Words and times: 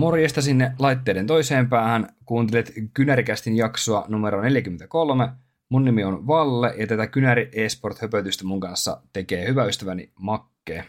Morjesta 0.00 0.42
sinne 0.42 0.72
laitteiden 0.78 1.26
toiseen 1.26 1.68
päähän. 1.68 2.08
Kuuntelet 2.24 2.72
Kynärikästin 2.94 3.56
jaksoa 3.56 4.04
numero 4.08 4.42
43. 4.42 5.28
Mun 5.68 5.84
nimi 5.84 6.04
on 6.04 6.26
Valle 6.26 6.74
ja 6.78 6.86
tätä 6.86 7.06
Kynäri 7.06 7.50
eSport-höpötystä 7.52 8.44
mun 8.44 8.60
kanssa 8.60 9.02
tekee 9.12 9.48
hyvä 9.48 9.64
ystäväni 9.64 10.12
Makke. 10.20 10.84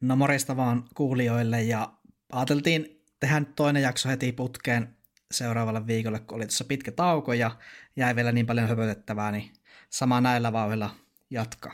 No 0.00 0.16
morjesta 0.16 0.56
vaan 0.56 0.84
kuulijoille 0.94 1.62
ja 1.62 1.92
ajateltiin 2.32 3.02
tehdä 3.20 3.42
toinen 3.56 3.82
jakso 3.82 4.08
heti 4.08 4.32
putkeen 4.32 4.88
seuraavalle 5.30 5.86
viikolle, 5.86 6.18
kun 6.18 6.36
oli 6.36 6.44
tuossa 6.44 6.64
pitkä 6.64 6.92
tauko 6.92 7.32
ja 7.32 7.50
jäi 7.96 8.16
vielä 8.16 8.32
niin 8.32 8.46
paljon 8.46 8.68
höpötettävää, 8.68 9.32
niin 9.32 9.50
sama 9.90 10.20
näillä 10.20 10.52
vauhilla 10.52 10.90
jatka. 11.30 11.72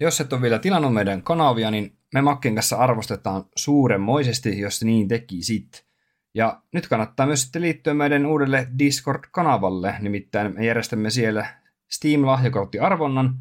Jos 0.00 0.20
et 0.20 0.32
ole 0.32 0.42
vielä 0.42 0.58
tilannut 0.58 0.94
meidän 0.94 1.22
kanavia, 1.22 1.70
niin 1.70 1.95
me 2.16 2.22
Makken 2.22 2.54
kanssa 2.54 2.76
arvostetaan 2.76 3.44
suuremmoisesti, 3.56 4.60
jos 4.60 4.84
niin 4.84 5.08
tekisit. 5.08 5.86
Ja 6.34 6.62
nyt 6.72 6.88
kannattaa 6.88 7.26
myös 7.26 7.42
sitten 7.42 7.62
liittyä 7.62 7.94
meidän 7.94 8.26
uudelle 8.26 8.68
Discord-kanavalle, 8.78 9.94
nimittäin 10.00 10.54
me 10.54 10.66
järjestämme 10.66 11.10
siellä 11.10 11.46
Steam-lahjakorttiarvonnan. 11.88 13.34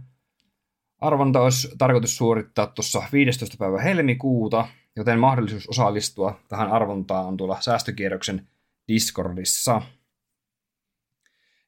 Arvonta 1.02 1.42
olisi 1.42 1.76
tarkoitus 1.78 2.18
suorittaa 2.18 2.68
tuossa 2.68 3.04
15. 3.12 3.56
päivä 3.60 3.82
helmikuuta, 3.82 4.68
joten 4.96 5.20
mahdollisuus 5.20 5.68
osallistua 5.68 6.40
tähän 6.50 6.72
arvontaan 6.72 7.26
on 7.26 7.38
tuolla 7.38 7.62
säästökierroksen 7.62 8.48
Discordissa. 8.88 9.82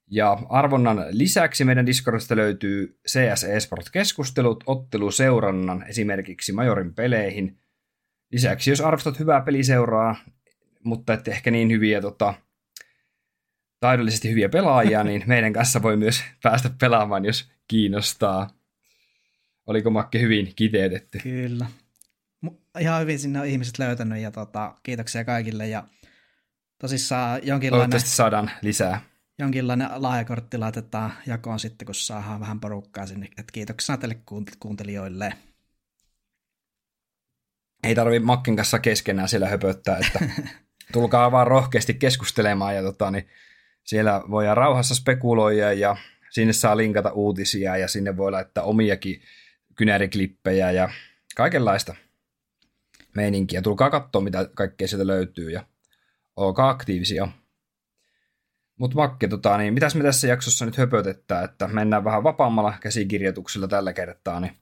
Ja 0.09 0.37
arvonnan 0.49 1.05
lisäksi 1.09 1.65
meidän 1.65 1.85
Discordista 1.85 2.35
löytyy 2.35 2.99
CS 3.07 3.43
Esport-keskustelut, 3.43 4.63
otteluseurannan 4.65 5.85
esimerkiksi 5.87 6.51
Majorin 6.51 6.93
peleihin. 6.93 7.57
Lisäksi 8.31 8.69
jos 8.69 8.81
arvostat 8.81 9.19
hyvää 9.19 9.41
peliseuraa, 9.41 10.15
mutta 10.83 11.13
ette 11.13 11.31
ehkä 11.31 11.51
niin 11.51 11.71
hyviä 11.71 12.01
tota, 12.01 12.33
taidollisesti 13.79 14.29
hyviä 14.29 14.49
pelaajia, 14.49 15.03
niin 15.03 15.23
meidän 15.27 15.53
kanssa 15.53 15.81
voi 15.81 15.97
myös 15.97 16.23
päästä 16.43 16.69
pelaamaan, 16.79 17.25
jos 17.25 17.51
kiinnostaa. 17.67 18.49
Oliko 19.67 19.89
Makke 19.89 20.21
hyvin 20.21 20.53
kiteytetty? 20.55 21.19
Kyllä. 21.19 21.65
Ihan 22.79 23.01
hyvin 23.01 23.19
sinne 23.19 23.39
on 23.39 23.45
ihmiset 23.45 23.79
löytänyt 23.79 24.21
ja 24.21 24.31
tota, 24.31 24.75
kiitoksia 24.83 25.25
kaikille 25.25 25.67
ja 25.67 25.83
tosissaan 26.79 27.39
jonkinlainen... 27.43 27.89
Toivottavasti 27.89 28.09
saadaan 28.09 28.51
lisää 28.61 29.01
jonkinlainen 29.39 29.89
lahjakortti 29.95 30.57
laitetaan 30.57 31.13
jakoon 31.25 31.59
sitten, 31.59 31.85
kun 31.85 31.95
saadaan 31.95 32.39
vähän 32.39 32.59
porukkaa 32.59 33.05
sinne. 33.05 33.27
Et 33.37 33.51
kiitoksia 33.51 33.97
teille 33.97 34.21
kuuntelijoille. 34.59 35.33
Ei 37.83 37.95
tarvi 37.95 38.19
Makken 38.19 38.55
kanssa 38.55 38.79
keskenään 38.79 39.29
siellä 39.29 39.49
höpöttää, 39.49 39.97
että 39.97 40.19
tulkaa 40.93 41.31
vaan 41.31 41.47
rohkeasti 41.47 41.93
keskustelemaan 41.93 42.75
ja 42.75 42.81
tota, 42.81 43.11
niin 43.11 43.27
siellä 43.83 44.23
voidaan 44.29 44.57
rauhassa 44.57 44.95
spekuloida 44.95 45.73
ja 45.73 45.97
sinne 46.29 46.53
saa 46.53 46.77
linkata 46.77 47.11
uutisia 47.11 47.77
ja 47.77 47.87
sinne 47.87 48.17
voi 48.17 48.31
laittaa 48.31 48.63
omiakin 48.63 49.21
kynäriklippejä 49.75 50.71
ja 50.71 50.89
kaikenlaista 51.35 51.95
meininkiä. 53.15 53.61
Tulkaa 53.61 53.89
katsoa, 53.89 54.21
mitä 54.21 54.49
kaikkea 54.53 54.87
sieltä 54.87 55.07
löytyy 55.07 55.51
ja 55.51 55.65
olkaa 56.35 56.69
aktiivisia. 56.69 57.27
Mutta 58.77 58.95
Makke, 58.95 59.27
tota, 59.27 59.57
niin 59.57 59.73
mitäs 59.73 59.95
me 59.95 60.03
tässä 60.03 60.27
jaksossa 60.27 60.65
nyt 60.65 60.77
höpötetään, 60.77 61.45
että 61.45 61.67
mennään 61.67 62.03
vähän 62.03 62.23
vapaammalla 62.23 62.73
käsikirjoituksella 62.81 63.67
tällä 63.67 63.93
kertaa, 63.93 64.39
niin 64.39 64.57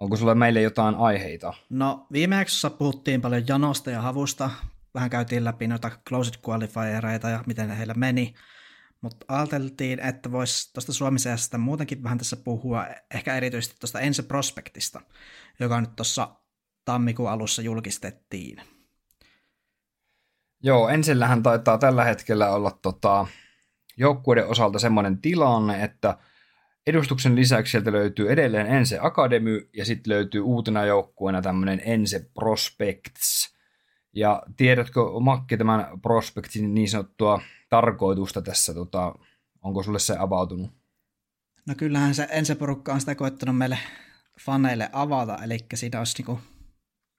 onko 0.00 0.16
sulla 0.16 0.34
meille 0.34 0.62
jotain 0.62 0.94
aiheita? 0.94 1.54
No 1.70 2.06
viime 2.12 2.36
jaksossa 2.36 2.70
puhuttiin 2.70 3.20
paljon 3.20 3.44
janosta 3.48 3.90
ja 3.90 4.02
havusta, 4.02 4.50
vähän 4.94 5.10
käytiin 5.10 5.44
läpi 5.44 5.66
noita 5.66 5.90
closed 6.08 6.34
qualifiereita 6.48 7.28
ja 7.28 7.44
miten 7.46 7.70
heillä 7.70 7.94
meni, 7.94 8.34
mutta 9.00 9.26
ajateltiin, 9.28 10.00
että 10.00 10.32
voisi 10.32 10.72
tuosta 10.72 10.92
Suomisesta 10.92 11.58
muutenkin 11.58 12.02
vähän 12.02 12.18
tässä 12.18 12.36
puhua, 12.36 12.86
ehkä 13.14 13.36
erityisesti 13.36 13.76
tuosta 13.80 14.00
Ense 14.00 14.22
Prospektista, 14.22 15.00
joka 15.60 15.80
nyt 15.80 15.96
tuossa 15.96 16.28
tammikuun 16.84 17.30
alussa 17.30 17.62
julkistettiin. 17.62 18.62
Joo, 20.62 20.88
ensillähän 20.88 21.42
taitaa 21.42 21.78
tällä 21.78 22.04
hetkellä 22.04 22.50
olla 22.50 22.78
tota, 22.82 23.26
joukkueiden 24.02 24.46
osalta 24.46 24.78
semmoinen 24.78 25.18
tilanne, 25.18 25.84
että 25.84 26.18
edustuksen 26.86 27.36
lisäksi 27.36 27.70
sieltä 27.70 27.92
löytyy 27.92 28.32
edelleen 28.32 28.66
Ense 28.66 28.98
Academy 29.00 29.68
ja 29.76 29.84
sitten 29.84 30.12
löytyy 30.12 30.40
uutena 30.40 30.84
joukkueena 30.84 31.42
tämmöinen 31.42 31.82
Ense 31.84 32.30
Prospects. 32.34 33.54
Ja 34.12 34.42
tiedätkö 34.56 35.00
Makki 35.20 35.56
tämän 35.56 36.00
Prospectin 36.00 36.74
niin 36.74 36.88
sanottua 36.88 37.40
tarkoitusta 37.68 38.42
tässä, 38.42 38.74
tota, 38.74 39.14
onko 39.62 39.82
sulle 39.82 39.98
se 39.98 40.16
avautunut? 40.18 40.70
No 41.66 41.74
kyllähän 41.76 42.14
se 42.14 42.28
Ense-porukka 42.30 42.92
on 42.92 43.00
sitä 43.00 43.14
koettanut 43.14 43.58
meille 43.58 43.78
faneille 44.40 44.90
avata, 44.92 45.38
eli 45.44 45.58
siinä 45.74 45.98
olisi 45.98 46.18
niinku 46.18 46.40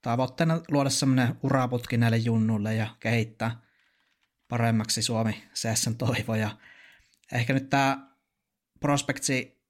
tavoitteena 0.02 0.62
luoda 0.72 0.90
semmoinen 0.90 1.36
uraputki 1.44 1.98
näille 1.98 2.18
junnuille 2.18 2.76
ja 2.76 2.88
kehittää 3.00 3.62
paremmaksi 4.48 5.02
Suomi 5.02 5.44
CSN 5.56 5.96
toivo. 5.96 6.34
Ehkä 7.34 7.54
nyt 7.54 7.70
tämä 7.70 8.08
prospektsi 8.80 9.64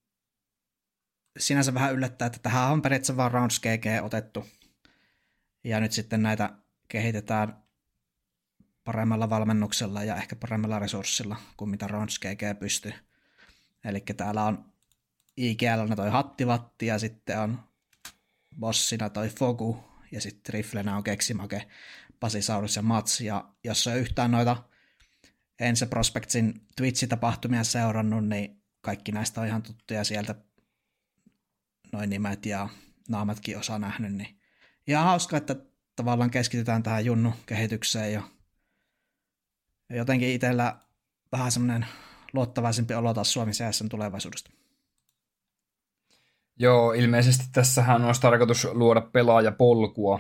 sinänsä 1.40 1.74
vähän 1.74 1.94
yllättää, 1.94 2.26
että 2.26 2.40
tähän 2.40 2.72
on 2.72 2.82
periaatteessa 2.82 3.18
vaan 3.18 3.32
Rounds 3.32 3.60
GG 3.60 3.86
otettu. 4.04 4.48
Ja 5.64 5.80
nyt 5.80 5.92
sitten 5.92 6.24
näitä 6.24 6.50
kehitetään 6.88 7.64
paremmalla 8.84 9.30
valmennuksella 9.30 10.04
ja 10.04 10.16
ehkä 10.16 10.36
paremmalla 10.36 10.80
resurssilla 10.80 11.36
kuin 11.58 11.70
mitä 11.70 11.88
Rounds 11.88 12.20
GG 12.20 12.60
pystyy. 12.60 12.94
Eli 13.84 14.00
täällä 14.18 14.44
on 14.44 14.74
IGL 15.38 15.94
toi 15.96 16.10
Hattivatti 16.10 16.86
ja 16.86 17.00
sitten 17.00 17.40
on 17.40 17.64
bossina 18.60 19.10
toi 19.10 19.30
Fogu 19.30 19.84
ja 20.12 20.22
sitten 20.22 20.54
riflenä 20.54 20.98
on 20.98 21.04
Keksimake, 21.04 21.68
Pasisaurus 22.20 22.76
ja 22.76 22.82
Mats. 22.82 23.22
Ja 23.22 23.50
jos 23.64 23.88
on 23.88 23.98
yhtään 23.98 24.32
noita 24.32 24.64
Ense 25.64 25.86
Prospectsin 25.86 26.54
Twitch-tapahtumia 26.76 27.64
seurannut, 27.64 28.28
niin 28.28 28.64
kaikki 28.82 29.12
näistä 29.12 29.42
on 29.42 29.48
ihan 29.48 29.64
tuttuja 29.64 30.04
sieltä 30.04 30.36
noin 31.92 32.10
nimet 32.10 32.46
ja 32.46 32.70
naamatkin 33.10 33.58
osa 33.58 33.80
nähnyt, 33.80 34.14
niin 34.14 34.40
ihan 34.88 35.06
hauska, 35.06 35.38
että 35.38 35.56
tavallaan 35.96 36.32
keskitytään 36.32 36.84
tähän 36.84 37.06
junnu 37.06 37.34
kehitykseen 37.46 38.14
ja 38.14 38.24
jotenkin 39.90 40.30
itsellä 40.30 40.78
vähän 41.32 41.52
semmoinen 41.52 41.86
luottavaisempi 42.34 42.94
olo 42.94 43.14
taas 43.14 43.34
Suomi 43.34 43.52
CS 43.52 43.84
tulevaisuudesta. 43.90 44.52
Joo, 46.60 46.94
ilmeisesti 46.94 47.46
tässähän 47.52 48.06
olisi 48.06 48.22
tarkoitus 48.22 48.66
luoda 48.66 49.02
pelaajapolkua 49.02 50.20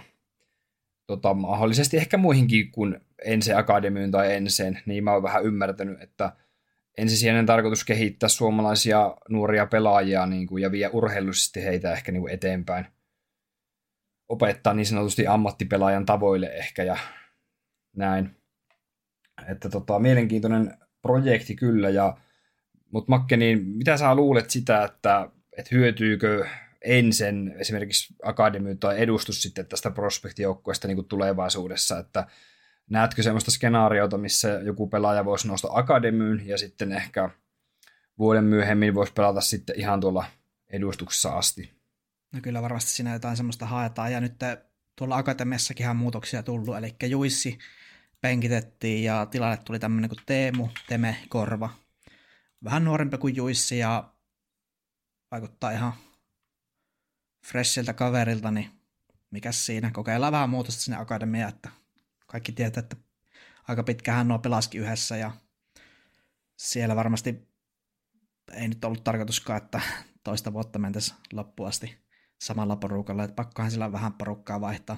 tota, 1.07 1.33
mahdollisesti 1.33 1.97
ehkä 1.97 2.17
muihinkin 2.17 2.71
kuin 2.71 3.01
Ense 3.25 3.53
Akademiin 3.53 4.11
tai 4.11 4.33
Enseen, 4.33 4.79
niin 4.85 5.03
mä 5.03 5.13
oon 5.13 5.23
vähän 5.23 5.43
ymmärtänyt, 5.43 6.01
että 6.01 6.31
ensisijainen 6.97 7.45
tarkoitus 7.45 7.83
kehittää 7.83 8.29
suomalaisia 8.29 9.17
nuoria 9.29 9.65
pelaajia 9.65 10.25
niin 10.25 10.47
kuin, 10.47 10.63
ja 10.63 10.71
vie 10.71 10.89
urheilullisesti 10.93 11.63
heitä 11.63 11.91
ehkä 11.91 12.11
niin 12.11 12.21
kuin 12.21 12.33
eteenpäin. 12.33 12.85
Opettaa 14.29 14.73
niin 14.73 14.85
sanotusti 14.85 15.27
ammattipelaajan 15.27 16.05
tavoille 16.05 16.47
ehkä 16.47 16.83
ja 16.83 16.97
näin. 17.95 18.35
Että 19.49 19.69
tota, 19.69 19.99
mielenkiintoinen 19.99 20.77
projekti 21.01 21.55
kyllä, 21.55 21.89
ja, 21.89 22.17
mutta 22.91 23.09
Makke, 23.09 23.37
niin 23.37 23.67
mitä 23.67 23.97
sä 23.97 24.15
luulet 24.15 24.49
sitä, 24.49 24.83
että, 24.83 25.29
että 25.57 25.75
hyötyykö 25.75 26.45
ensin 26.81 27.53
esimerkiksi 27.57 28.15
akademi 28.23 28.75
tai 28.75 29.01
edustus 29.01 29.41
sitten 29.41 29.65
tästä 29.65 29.91
prospektijoukkueesta 29.91 30.87
niin 30.87 31.05
tulevaisuudessa, 31.05 31.99
että 31.99 32.27
näetkö 32.93 33.23
semmoista 33.23 33.51
skenaariota, 33.51 34.17
missä 34.17 34.49
joku 34.49 34.87
pelaaja 34.87 35.25
voisi 35.25 35.47
nousta 35.47 35.67
akademyyn 35.71 36.47
ja 36.47 36.57
sitten 36.57 36.91
ehkä 36.91 37.29
vuoden 38.17 38.43
myöhemmin 38.43 38.95
voisi 38.95 39.13
pelata 39.13 39.41
sitten 39.41 39.79
ihan 39.79 40.01
tuolla 40.01 40.25
edustuksessa 40.69 41.29
asti? 41.29 41.73
No 42.31 42.39
kyllä 42.41 42.61
varmasti 42.61 42.91
siinä 42.91 43.13
jotain 43.13 43.37
semmoista 43.37 43.65
haetaan 43.65 44.11
ja 44.11 44.21
nyt 44.21 44.33
tuolla 44.95 45.17
akatemiassakin 45.17 45.89
on 45.89 45.95
muutoksia 45.95 46.43
tullut, 46.43 46.77
eli 46.77 46.95
Juissi 47.03 47.57
penkitettiin 48.21 49.03
ja 49.03 49.25
tilalle 49.25 49.57
tuli 49.57 49.79
tämmöinen 49.79 50.09
kuin 50.09 50.19
Teemu 50.25 50.69
Teme 50.87 51.17
Korva. 51.29 51.69
Vähän 52.63 52.85
nuorempi 52.85 53.17
kuin 53.17 53.35
Juissi 53.35 53.77
ja 53.77 54.13
vaikuttaa 55.31 55.71
ihan 55.71 55.93
freshiltä 57.45 57.93
kaverilta, 57.93 58.51
niin 58.51 58.69
mikäs 59.31 59.65
siinä, 59.65 59.91
kokeillaan 59.91 60.33
vähän 60.33 60.49
muutosta 60.49 60.81
sinne 60.81 60.97
akademiaan, 60.97 61.49
että 61.49 61.69
kaikki 62.33 62.51
tietää, 62.51 62.81
että 62.81 62.95
aika 63.67 63.83
pitkään 63.83 64.27
nuo 64.27 64.39
pelaskin 64.39 64.81
yhdessä 64.81 65.17
ja 65.17 65.31
siellä 66.57 66.95
varmasti 66.95 67.47
ei 68.53 68.67
nyt 68.67 68.85
ollut 68.85 69.03
tarkoituskaan, 69.03 69.57
että 69.57 69.81
toista 70.23 70.53
vuotta 70.53 70.79
mentäisiin 70.79 71.17
loppuun 71.33 71.69
asti 71.69 71.97
samalla 72.41 72.75
porukalla, 72.75 73.23
että 73.23 73.35
pakkohan 73.35 73.71
sillä 73.71 73.91
vähän 73.91 74.13
porukkaa 74.13 74.61
vaihtaa. 74.61 74.97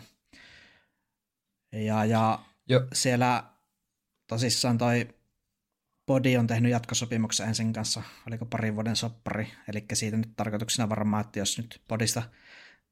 Ja, 1.71 2.05
ja 2.05 2.39
jo. 2.69 2.87
siellä 2.93 3.43
tosissaan 4.27 4.77
toi 4.77 5.15
Body 6.05 6.37
on 6.37 6.47
tehnyt 6.47 6.71
jatkosopimuksen 6.71 7.47
ensin 7.47 7.73
kanssa, 7.73 8.03
oliko 8.27 8.45
parin 8.45 8.75
vuoden 8.75 8.95
soppari, 8.95 9.51
eli 9.67 9.85
siitä 9.93 10.17
nyt 10.17 10.35
tarkoituksena 10.35 10.89
varmaan, 10.89 11.25
että 11.25 11.39
jos 11.39 11.57
nyt 11.57 11.81
Podista 11.87 12.23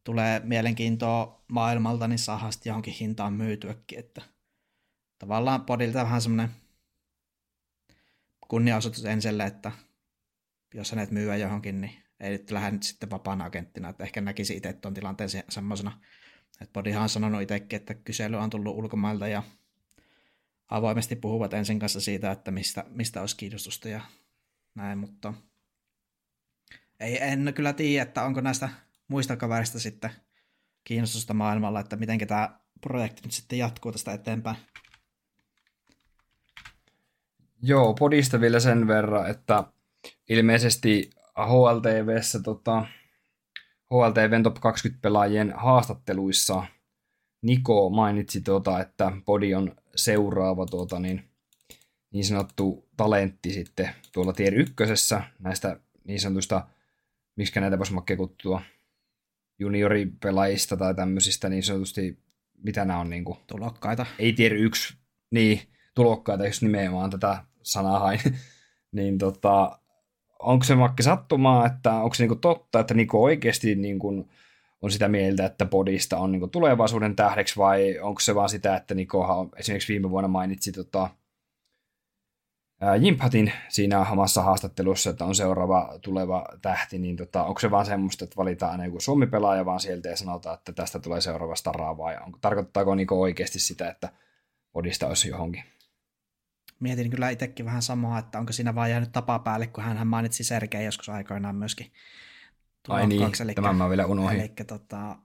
tulee 0.04 0.42
mielenkiintoa 0.44 1.44
maailmalta, 1.48 2.08
niin 2.08 2.20
saadaan 2.20 2.54
sitten 2.54 2.72
johonkin 2.72 2.94
hintaan 2.94 3.34
myytyäkin, 3.34 4.00
että 4.00 4.33
tavallaan 5.20 5.66
Podilta 5.66 6.04
vähän 6.04 6.22
semmoinen 6.22 6.50
kunniaosoitus 8.48 9.06
enselle, 9.06 9.46
että 9.46 9.72
jos 10.74 10.92
hänet 10.92 11.12
myyä 11.12 11.36
johonkin, 11.36 11.82
niin 11.82 12.04
ei 12.20 12.32
nyt 12.32 12.52
lähde 12.52 12.72
nyt 12.72 12.84
sitten 12.84 13.10
vapaana 13.10 13.46
agenttina, 13.46 13.90
että 13.90 14.04
ehkä 14.04 14.22
näkisi 14.22 14.58
itse 14.58 14.74
tuon 14.74 14.94
tilanteen 14.94 15.30
semmoisena, 15.50 16.00
että 16.62 16.74
Bodihan 16.74 17.04
on 17.04 17.10
sanonut 17.10 17.42
itsekin, 17.42 17.78
että 17.78 17.94
kysely 17.94 18.38
on 18.38 18.50
tullut 18.50 18.76
ulkomailta 18.76 19.28
ja 19.28 19.44
avoimesti 20.70 21.16
puhuvat 21.16 21.54
ensin 21.54 21.80
kanssa 21.80 22.02
siitä, 22.02 22.32
että 22.32 22.52
mistä, 22.52 22.86
mistä 22.90 23.22
olisi 23.22 23.38
kiinnostusta 23.38 23.90
ja 23.90 24.02
näin, 24.76 24.98
mutta 24.98 25.34
ei, 27.00 27.24
en 27.24 27.54
kyllä 27.56 27.74
tiedä, 27.74 28.04
että 28.04 28.24
onko 28.24 28.42
näistä 28.42 28.70
muista 29.08 29.38
kaverista 29.38 29.80
sitten 29.80 30.12
kiinnostusta 30.84 31.34
maailmalla, 31.34 31.80
että 31.80 31.96
miten 31.96 32.28
tämä 32.28 32.60
projekti 32.82 33.22
nyt 33.24 33.32
sitten 33.32 33.60
jatkuu 33.60 33.92
tästä 33.92 34.14
eteenpäin. 34.14 34.58
Joo, 37.66 37.94
podista 37.94 38.42
vielä 38.42 38.60
sen 38.60 38.88
verran, 38.88 39.30
että 39.30 39.64
ilmeisesti 40.30 41.10
HLTVssä 41.38 42.40
tota, 42.40 42.86
HLTVn 43.94 44.44
top 44.44 44.56
20 44.56 45.02
pelaajien 45.02 45.54
haastatteluissa 45.56 46.64
Niko 47.42 47.90
mainitsi, 47.90 48.42
tuota, 48.42 48.80
että 48.80 49.12
Podi 49.26 49.56
on 49.56 49.76
seuraava 49.96 50.66
tuota, 50.66 51.00
niin, 51.00 51.24
niin 52.12 52.26
sanottu 52.26 52.88
talentti 52.98 53.54
sitten 53.54 53.90
tuolla 54.12 54.34
tier 54.34 54.54
ykkösessä 54.54 55.22
näistä 55.40 55.80
niin 56.04 56.20
sanotusta, 56.20 56.68
miksi 57.36 57.60
näitä 57.60 57.78
voisi 57.78 57.94
kekuttua, 58.06 58.62
junioripelaajista 59.60 60.78
tai 60.78 60.96
tämmöisistä 60.96 61.50
niin 61.50 61.64
sanotusti, 61.64 62.20
mitä 62.64 62.86
nämä 62.86 63.00
on 63.00 63.10
niin 63.10 63.26
kuin, 63.26 63.40
Tulokkaita. 63.48 64.06
Ei 64.20 64.34
tier 64.34 64.54
yksi, 64.54 64.98
niin 65.32 65.62
tulokkaita, 65.96 66.46
jos 66.46 66.62
nimenomaan 66.62 67.10
tätä 67.10 67.44
sanaa 67.64 68.00
hain. 68.00 68.20
niin 68.96 69.18
tota, 69.18 69.80
onko 70.40 70.64
se 70.64 70.78
vaikka 70.78 71.04
sattumaa, 71.04 71.66
että 71.66 71.94
onko 71.94 72.14
se 72.14 72.24
niinku 72.24 72.36
totta, 72.36 72.80
että 72.80 72.94
Niko 72.94 73.24
oikeasti 73.24 73.76
niinku 73.76 74.28
on 74.82 74.92
sitä 74.92 75.08
mieltä, 75.08 75.46
että 75.46 75.66
Podista 75.66 76.18
on 76.18 76.32
niinku 76.32 76.48
tulevaisuuden 76.48 77.16
tähdeksi, 77.16 77.58
vai 77.58 78.00
onko 78.00 78.20
se 78.20 78.36
vaan 78.36 78.50
sitä, 78.50 78.76
että 78.76 78.96
Nikohan 78.96 79.50
esimerkiksi 79.56 79.94
viime 79.94 80.10
vuonna 80.10 80.28
mainitsi 80.28 80.72
tota, 80.72 81.10
Jimphatin 83.02 83.54
siinä 83.70 84.10
omassa 84.10 84.42
haastattelussa, 84.42 85.10
että 85.10 85.26
on 85.26 85.36
seuraava 85.36 86.00
tuleva 86.02 86.46
tähti, 86.62 86.98
niin 86.98 87.18
tota, 87.18 87.44
onko 87.44 87.60
se 87.60 87.72
vaan 87.72 87.86
semmoista, 87.86 88.24
että 88.24 88.36
valitaan 88.38 88.72
aina 88.72 88.86
joku 88.86 89.00
Suomi-pelaaja 89.00 89.66
vaan 89.66 89.80
sieltä 89.80 90.10
ja 90.10 90.18
sanotaan, 90.18 90.58
että 90.58 90.74
tästä 90.74 91.00
tulee 91.00 91.22
seuraava 91.22 91.56
staraa, 91.56 91.98
vai 91.98 92.18
onko, 92.26 92.38
tarkoittaako 92.42 92.96
Niko 92.96 93.22
oikeasti 93.22 93.60
sitä, 93.60 93.90
että 93.90 94.10
Podista 94.74 95.08
olisi 95.08 95.30
johonkin? 95.30 95.64
Mietin 96.84 97.10
kyllä 97.10 97.30
itsekin 97.30 97.66
vähän 97.66 97.82
samaa, 97.82 98.20
että 98.20 98.40
onko 98.40 98.54
siinä 98.54 98.76
vaan 98.76 98.90
jäänyt 98.90 99.12
tapa 99.12 99.40
päälle, 99.40 99.68
kun 99.68 99.84
hän 99.84 100.08
mainitsi 100.08 100.44
Sergei 100.44 100.86
joskus 100.86 101.10
aikoinaan 101.10 101.56
myöskin. 101.56 101.92
Ai 102.88 103.08
niin, 103.08 103.32
eli, 103.44 103.54
tämän 103.54 103.76
mä 103.76 103.90
vielä 103.90 104.06
unohdin. 104.06 104.40
Eli 104.40 104.50
tota, 104.68 105.16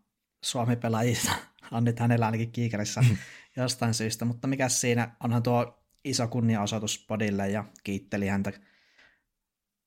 Suomi-pelaajista 0.44 1.32
on 1.72 1.84
nyt 1.84 1.98
hänellä 2.00 2.26
ainakin 2.26 2.52
kiikarissä 2.52 3.04
jostain 3.56 3.94
syystä, 3.94 4.24
mutta 4.24 4.48
mikä 4.48 4.68
siinä, 4.68 5.16
onhan 5.24 5.42
tuo 5.42 5.84
iso 6.04 6.28
kunniaosoitus 6.28 7.04
Podille 7.08 7.48
ja 7.50 7.64
kiitteli 7.84 8.26
häntä 8.26 8.52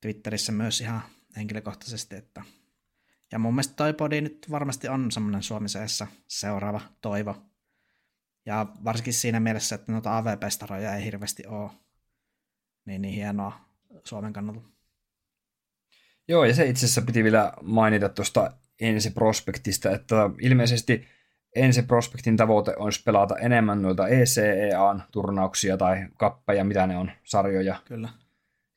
Twitterissä 0.00 0.52
myös 0.52 0.80
ihan 0.80 1.02
henkilökohtaisesti, 1.36 2.16
että 2.16 2.42
ja 3.32 3.38
mun 3.38 3.54
mielestä 3.54 3.74
toi 3.74 3.92
podi 3.92 4.20
nyt 4.20 4.46
varmasti 4.50 4.88
on 4.88 5.12
semmoinen 5.12 5.42
Suomiseessa 5.42 6.06
seuraava 6.28 6.80
toivo 7.00 7.51
ja 8.46 8.66
varsinkin 8.84 9.12
siinä 9.12 9.40
mielessä, 9.40 9.74
että 9.74 9.92
noita 9.92 10.18
AVP-staroja 10.18 10.94
ei 10.94 11.04
hirveästi 11.04 11.46
ole, 11.46 11.70
niin, 12.84 13.02
niin 13.02 13.14
hienoa 13.14 13.52
Suomen 14.04 14.32
kannalta. 14.32 14.60
Joo, 16.28 16.44
ja 16.44 16.54
se 16.54 16.66
itse 16.66 16.86
asiassa 16.86 17.02
piti 17.02 17.24
vielä 17.24 17.52
mainita 17.62 18.08
tuosta 18.08 18.52
ensi 18.80 19.10
prospektista, 19.10 19.90
että 19.90 20.30
ilmeisesti 20.40 21.08
ensi 21.56 21.82
prospektin 21.82 22.36
tavoite 22.36 22.74
olisi 22.76 23.02
pelata 23.02 23.38
enemmän 23.38 23.82
noita 23.82 24.08
ECEAn 24.08 25.02
turnauksia 25.12 25.76
tai 25.76 26.06
kappeja, 26.16 26.64
mitä 26.64 26.86
ne 26.86 26.96
on, 26.96 27.10
sarjoja. 27.24 27.76
Kyllä. 27.84 28.08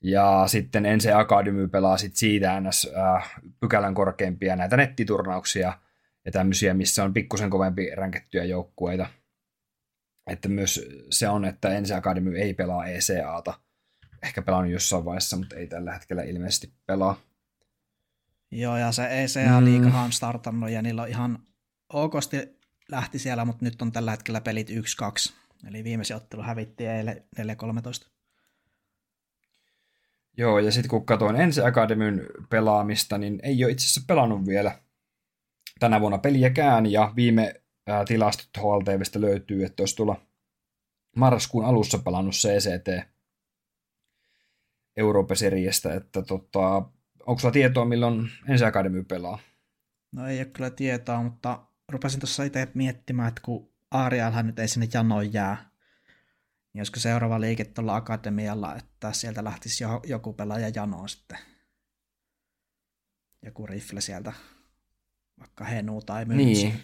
Ja 0.00 0.44
sitten 0.46 0.86
ensi 0.86 1.12
Akademy 1.12 1.68
pelaa 1.68 1.96
sit 1.96 2.16
siitä 2.16 2.60
ns. 2.60 2.90
Äh, 3.16 3.34
pykälän 3.60 3.94
korkeimpia 3.94 4.56
näitä 4.56 4.76
nettiturnauksia 4.76 5.72
ja 6.24 6.32
tämmöisiä, 6.32 6.74
missä 6.74 7.04
on 7.04 7.14
pikkusen 7.14 7.50
kovempi 7.50 7.90
ränkettyjä 7.94 8.44
joukkueita 8.44 9.06
että 10.26 10.48
myös 10.48 10.80
se 11.10 11.28
on, 11.28 11.44
että 11.44 11.68
Ensi 11.68 11.94
Academy 11.94 12.38
ei 12.38 12.54
pelaa 12.54 12.86
ECAta. 12.86 13.54
Ehkä 14.22 14.42
pelannut 14.42 14.72
jossain 14.72 15.04
vaiheessa, 15.04 15.36
mutta 15.36 15.56
ei 15.56 15.66
tällä 15.66 15.92
hetkellä 15.92 16.22
ilmeisesti 16.22 16.72
pelaa. 16.86 17.20
Joo, 18.50 18.76
ja 18.76 18.92
se 18.92 19.24
ECA-liigahan 19.24 20.00
mm. 20.00 20.04
on 20.04 20.12
startannut, 20.12 20.70
ja 20.70 20.82
niillä 20.82 21.02
on 21.02 21.08
ihan 21.08 21.38
okosti 21.92 22.58
lähti 22.90 23.18
siellä, 23.18 23.44
mutta 23.44 23.64
nyt 23.64 23.82
on 23.82 23.92
tällä 23.92 24.10
hetkellä 24.10 24.40
pelit 24.40 24.70
1-2. 24.70 24.72
Eli 25.68 25.84
viimeisin 25.84 26.16
ottelu 26.16 26.42
hävitti 26.42 26.86
eilen 26.86 27.24
4-13. 27.40 27.42
Joo, 30.36 30.58
ja 30.58 30.72
sitten 30.72 30.90
kun 30.90 31.06
katsoin 31.06 31.36
Ensi 31.36 31.60
Academyn 31.62 32.26
pelaamista, 32.50 33.18
niin 33.18 33.40
ei 33.42 33.64
ole 33.64 33.72
itse 33.72 33.84
asiassa 33.84 34.04
pelannut 34.06 34.46
vielä 34.46 34.78
tänä 35.78 36.00
vuonna 36.00 36.18
peliäkään, 36.18 36.92
ja 36.92 37.12
viime 37.16 37.54
ää, 37.86 38.04
tilastot 38.04 38.50
HLTVstä 38.56 39.20
löytyy, 39.20 39.64
että 39.64 39.82
olisi 39.82 39.96
tuolla 39.96 40.26
marraskuun 41.16 41.64
alussa 41.64 41.98
pelannut 41.98 42.34
CCT 42.34 43.08
Euroopan 44.96 45.36
seriestä, 45.36 45.94
että 45.94 46.22
tota, 46.22 46.76
onko 47.26 47.38
sulla 47.38 47.52
tietoa, 47.52 47.84
milloin 47.84 48.30
ensi 48.48 48.64
Academy 48.64 49.04
pelaa? 49.04 49.38
No 50.12 50.26
ei 50.26 50.38
ole 50.38 50.44
kyllä 50.44 50.70
tietoa, 50.70 51.22
mutta 51.22 51.66
rupesin 51.88 52.20
tuossa 52.20 52.44
itse 52.44 52.68
miettimään, 52.74 53.28
että 53.28 53.42
kun 53.44 53.72
Aarialhan 53.90 54.46
nyt 54.46 54.58
ei 54.58 54.68
sinne 54.68 54.88
janoon 54.94 55.32
jää, 55.32 55.70
niin 56.72 56.80
olisiko 56.80 57.00
seuraava 57.00 57.40
liike 57.40 57.64
tuolla 57.64 57.96
akatemialla, 57.96 58.76
että 58.76 59.12
sieltä 59.12 59.44
lähtisi 59.44 59.84
joku 60.06 60.32
pelaaja 60.32 60.70
janoon 60.74 61.08
sitten. 61.08 61.38
Joku 63.42 63.66
rifle 63.66 64.00
sieltä, 64.00 64.32
vaikka 65.40 65.64
Henu 65.64 66.02
tai 66.02 66.24
Myntsi. 66.24 66.44
Niin 66.44 66.80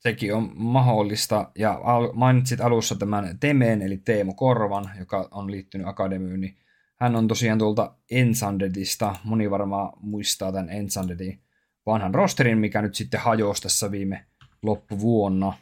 sekin 0.00 0.34
on 0.34 0.52
mahdollista. 0.54 1.50
Ja 1.58 1.80
al- 1.84 2.12
mainitsit 2.12 2.60
alussa 2.60 2.96
tämän 2.96 3.38
Temeen, 3.38 3.82
eli 3.82 3.96
Teemu 3.96 4.34
Korvan, 4.34 4.90
joka 4.98 5.28
on 5.30 5.50
liittynyt 5.50 5.86
akademiin, 5.86 6.40
niin 6.40 6.56
hän 6.96 7.16
on 7.16 7.28
tosiaan 7.28 7.58
tuolta 7.58 7.94
Ensandedista. 8.10 9.16
Moni 9.24 9.50
varmaan 9.50 9.92
muistaa 10.00 10.52
tämän 10.52 10.70
Ensandedin 10.70 11.42
vanhan 11.86 12.14
rosterin, 12.14 12.58
mikä 12.58 12.82
nyt 12.82 12.94
sitten 12.94 13.20
hajosi 13.20 13.62
tässä 13.62 13.90
viime 13.90 14.26
loppuvuonna. 14.62 15.52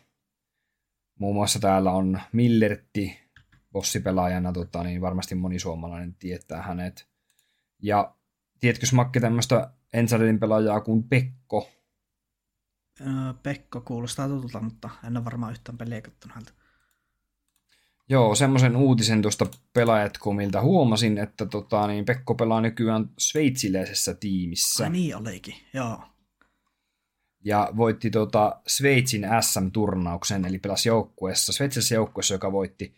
Muun 1.18 1.35
muassa 1.35 1.61
täällä 1.61 1.92
on 1.92 2.21
Millertti 2.33 3.18
bossipelaajana, 3.73 4.52
tota, 4.52 4.83
niin 4.83 5.00
varmasti 5.00 5.35
moni 5.35 5.59
suomalainen 5.59 6.14
tietää 6.14 6.62
hänet. 6.62 7.09
Ja 7.83 8.14
tiedätkö 8.61 8.87
Smakke 8.87 9.21
tämmöistä 9.21 9.71
Ensandedin 9.92 10.40
pelaajaa 10.40 10.80
kuin 10.80 11.02
Pekko, 11.02 11.68
Pekko 13.43 13.81
kuulostaa 13.81 14.28
tutulta, 14.28 14.61
mutta 14.61 14.90
en 15.07 15.17
ole 15.17 15.25
varmaan 15.25 15.52
yhtään 15.52 15.78
peliä 15.78 16.00
kattonut 16.00 16.35
häntä. 16.35 16.52
Joo, 18.09 18.35
semmoisen 18.35 18.76
uutisen 18.76 19.23
tuosta 19.23 19.47
pelaajatkomilta 19.73 20.61
huomasin, 20.61 21.19
että 21.19 21.47
tota, 21.47 21.87
niin 21.87 22.05
Pekko 22.05 22.35
pelaa 22.35 22.61
nykyään 22.61 23.11
sveitsiläisessä 23.19 24.14
tiimissä. 24.14 24.85
Ai 24.85 24.90
niin 24.90 25.17
olikin, 25.17 25.55
joo. 25.75 26.02
ja 27.45 27.73
voitti 27.76 28.11
tuota 28.11 28.61
Sveitsin 28.67 29.26
SM-turnauksen, 29.40 30.45
eli 30.45 30.59
pelasi 30.59 30.88
joukkueessa, 30.88 31.52
Sveitsissä 31.52 31.95
joukkueessa, 31.95 32.35
joka 32.35 32.52
voitti 32.52 32.95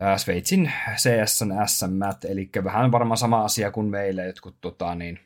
ää, 0.00 0.18
Sveitsin 0.18 0.72
CSN 0.96 1.52
SM, 1.66 2.28
eli 2.28 2.50
vähän 2.64 2.92
varmaan 2.92 3.18
sama 3.18 3.44
asia 3.44 3.70
kuin 3.70 3.86
meille 3.86 4.26
jotkut, 4.26 4.60
tota, 4.60 4.94
niin, 4.94 5.20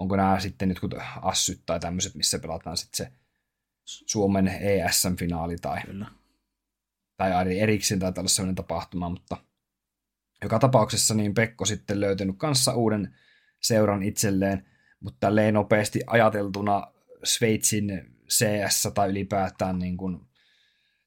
onko 0.00 0.16
nämä 0.16 0.40
sitten 0.40 0.68
jotkut 0.68 0.94
assyt 1.22 1.62
tai 1.66 1.80
tämmöiset, 1.80 2.14
missä 2.14 2.38
pelataan 2.38 2.76
sitten 2.76 3.06
se 3.06 3.12
Suomen 3.84 4.48
ESM-finaali 4.48 5.56
tai, 5.56 5.82
Kyllä. 5.82 6.06
tai 7.16 7.58
erikseen 7.58 8.00
tai 8.00 8.12
tällainen 8.12 8.28
sellainen 8.28 8.54
tapahtuma, 8.54 9.08
mutta 9.08 9.36
joka 10.42 10.58
tapauksessa 10.58 11.14
niin 11.14 11.34
Pekko 11.34 11.64
sitten 11.64 12.00
löytänyt 12.00 12.38
kanssa 12.38 12.74
uuden 12.74 13.16
seuran 13.60 14.02
itselleen, 14.02 14.66
mutta 15.00 15.16
tälleen 15.20 15.54
nopeasti 15.54 16.00
ajateltuna 16.06 16.92
Sveitsin 17.24 18.16
CS 18.28 18.88
tai 18.94 19.10
ylipäätään 19.10 19.78
niin 19.78 19.96
kuin, 19.96 20.20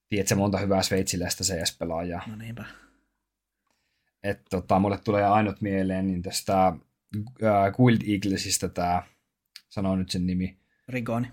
tiedätkö 0.10 0.36
monta 0.36 0.58
hyvää 0.58 0.82
sveitsiläistä 0.82 1.44
CS-pelaajaa. 1.44 2.24
No 2.28 2.36
niinpä. 2.36 2.66
Että 4.24 4.44
tota, 4.50 4.80
mulle 4.80 4.98
tulee 4.98 5.26
ainut 5.26 5.62
mieleen 5.62 6.08
niin 6.08 6.22
tästä 6.22 6.74
äh, 7.18 7.74
Guild 7.76 8.02
Eaglesista 8.08 8.70
tämä, 8.70 9.04
sanoo 9.70 9.96
nyt 9.96 10.10
sen 10.10 10.28
nimi. 10.28 10.60
Rigoni. 10.88 11.28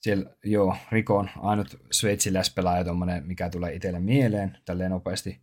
Siellä, 0.00 0.30
joo, 0.44 0.76
Rikon 0.90 1.30
ainut 1.36 1.80
sveitsiläispelaaja 1.90 2.84
tommonen, 2.84 3.26
mikä 3.26 3.50
tulee 3.50 3.74
itselle 3.74 4.00
mieleen 4.00 4.58
tälleen 4.64 4.90
nopeasti. 4.90 5.40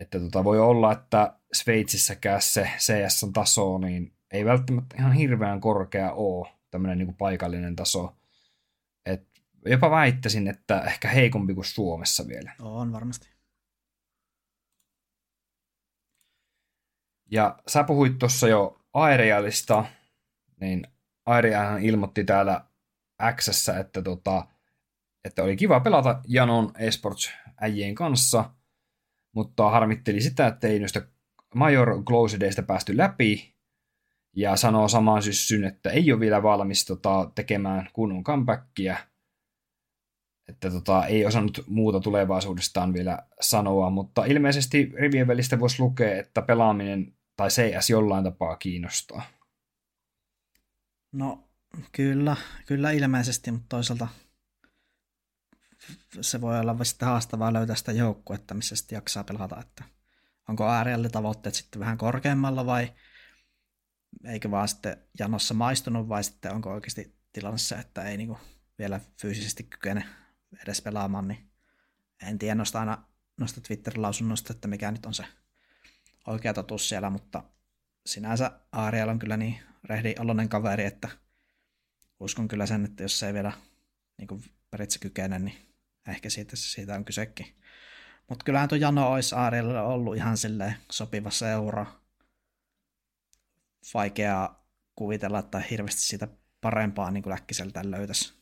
Että 0.00 0.20
tota, 0.20 0.44
voi 0.44 0.60
olla, 0.60 0.92
että 0.92 1.38
Sveitsissäkään 1.52 2.42
se 2.42 2.70
CS-taso 2.78 3.78
niin 3.78 4.12
ei 4.30 4.44
välttämättä 4.44 4.96
ihan 4.98 5.12
hirveän 5.12 5.60
korkea 5.60 6.12
ole 6.12 6.48
tämmöinen 6.70 6.98
niin 6.98 7.14
paikallinen 7.14 7.76
taso. 7.76 8.16
Et 9.06 9.28
jopa 9.66 9.90
väittäisin, 9.90 10.48
että 10.48 10.80
ehkä 10.80 11.08
heikompi 11.08 11.54
kuin 11.54 11.64
Suomessa 11.64 12.28
vielä. 12.28 12.52
On 12.60 12.92
varmasti. 12.92 13.28
Ja 17.30 17.58
sä 17.66 17.84
puhuit 17.84 18.18
tuossa 18.18 18.48
jo 18.48 18.80
Aerialista, 18.96 19.84
niin 20.60 20.86
Aerialhan 21.26 21.82
ilmoitti 21.82 22.24
täällä 22.24 22.64
x 23.36 23.68
että, 23.68 24.02
tota, 24.02 24.46
että 25.24 25.42
oli 25.42 25.56
kiva 25.56 25.80
pelata 25.80 26.20
Janon 26.28 26.72
esports 26.78 27.32
äijien 27.60 27.94
kanssa, 27.94 28.50
mutta 29.34 29.70
harmitteli 29.70 30.20
sitä, 30.20 30.46
että 30.46 30.68
ei 30.68 30.78
noista 30.78 31.02
Major 31.54 32.04
Closedeista 32.04 32.62
päästy 32.62 32.96
läpi, 32.96 33.56
ja 34.36 34.56
sanoo 34.56 34.88
samaan 34.88 35.22
syssyn, 35.22 35.64
että 35.64 35.90
ei 35.90 36.12
ole 36.12 36.20
vielä 36.20 36.42
valmis 36.42 36.84
tota, 36.84 37.30
tekemään 37.34 37.88
kunnon 37.92 38.24
comebackia, 38.24 38.96
että 40.48 40.70
tota, 40.70 41.06
ei 41.06 41.26
osannut 41.26 41.64
muuta 41.66 42.00
tulevaisuudestaan 42.00 42.92
vielä 42.92 43.18
sanoa, 43.40 43.90
mutta 43.90 44.24
ilmeisesti 44.24 44.92
rivien 44.94 45.26
välistä 45.26 45.60
voisi 45.60 45.82
lukea, 45.82 46.18
että 46.18 46.42
pelaaminen 46.42 47.16
tai 47.36 47.48
CS 47.48 47.90
jollain 47.90 48.24
tapaa 48.24 48.56
kiinnostaa. 48.56 49.22
No 51.12 51.48
kyllä, 51.92 52.36
kyllä 52.66 52.90
ilmeisesti, 52.90 53.50
mutta 53.50 53.66
toisaalta 53.68 54.08
se 56.20 56.40
voi 56.40 56.60
olla 56.60 56.84
sitten 56.84 57.08
haastavaa 57.08 57.52
löytää 57.52 57.76
sitä 57.76 57.92
joukkuetta, 57.92 58.54
missä 58.54 58.76
sitten 58.76 58.96
jaksaa 58.96 59.24
pelata, 59.24 59.60
että 59.60 59.84
onko 60.48 60.64
tavoitteet 61.12 61.54
sitten 61.54 61.80
vähän 61.80 61.98
korkeammalla 61.98 62.66
vai 62.66 62.92
eikö 64.24 64.50
vaan 64.50 64.68
sitten 64.68 64.96
janossa 65.18 65.54
maistunut 65.54 66.08
vai 66.08 66.24
sitten 66.24 66.52
onko 66.52 66.72
oikeasti 66.72 67.16
tilanne 67.32 67.58
se, 67.58 67.74
että 67.74 68.02
ei 68.02 68.16
niinku 68.16 68.38
vielä 68.78 69.00
fyysisesti 69.20 69.62
kykene 69.62 70.08
edes 70.62 70.82
pelaamaan, 70.82 71.28
niin 71.28 71.50
en 72.22 72.38
tiedä 72.38 72.54
noista 72.54 72.80
aina 72.80 73.04
noista 73.40 73.60
Twitter-lausunnoista, 73.60 74.52
että 74.52 74.68
mikä 74.68 74.90
nyt 74.90 75.06
on 75.06 75.14
se 75.14 75.24
oikea 76.26 76.54
totuus 76.54 76.88
siellä, 76.88 77.10
mutta 77.10 77.42
sinänsä 78.06 78.60
Ariel 78.72 79.08
on 79.08 79.18
kyllä 79.18 79.36
niin 79.36 79.58
rehdi 79.84 80.14
oloinen 80.18 80.48
kaveri, 80.48 80.84
että 80.84 81.08
uskon 82.20 82.48
kyllä 82.48 82.66
sen, 82.66 82.84
että 82.84 83.02
jos 83.02 83.18
se 83.18 83.26
ei 83.26 83.34
vielä 83.34 83.52
niin 84.18 84.28
kuin 84.28 84.44
kykene, 85.00 85.38
niin 85.38 85.74
ehkä 86.08 86.30
siitä, 86.30 86.56
siitä 86.56 86.94
on 86.94 87.04
kysekin. 87.04 87.46
Mutta 88.28 88.44
kyllähän 88.44 88.68
tuo 88.68 88.78
Jano 88.78 89.12
olisi 89.12 89.34
Arielille 89.34 89.80
ollut 89.80 90.16
ihan 90.16 90.36
silleen 90.36 90.74
sopiva 90.90 91.30
seura. 91.30 91.86
Vaikeaa 93.94 94.66
kuvitella, 94.94 95.38
että 95.38 95.58
hirveästi 95.58 96.00
siitä 96.00 96.28
parempaa 96.60 97.10
niin 97.10 97.22
kuin 97.22 97.32
äkkiseltään 97.32 97.90
löytäisi. 97.90 98.34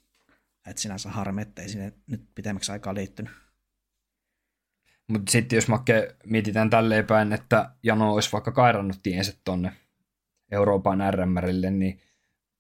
Että 0.66 0.82
sinänsä 0.82 1.10
harmi, 1.10 1.42
ettei 1.42 1.68
sinne 1.68 1.92
nyt 2.06 2.34
pitemmäksi 2.34 2.72
aikaa 2.72 2.94
liittynyt. 2.94 3.43
Mutta 5.08 5.32
sitten 5.32 5.56
jos 5.56 5.68
Makke 5.68 6.16
mietitään 6.26 6.70
tälleen 6.70 7.06
päin, 7.06 7.32
että 7.32 7.70
Jano 7.82 8.12
olisi 8.12 8.32
vaikka 8.32 8.52
kairannut 8.52 9.00
tiensä 9.02 9.32
tonne 9.44 9.72
Euroopan 10.50 11.02
RMRille, 11.14 11.70
niin 11.70 12.00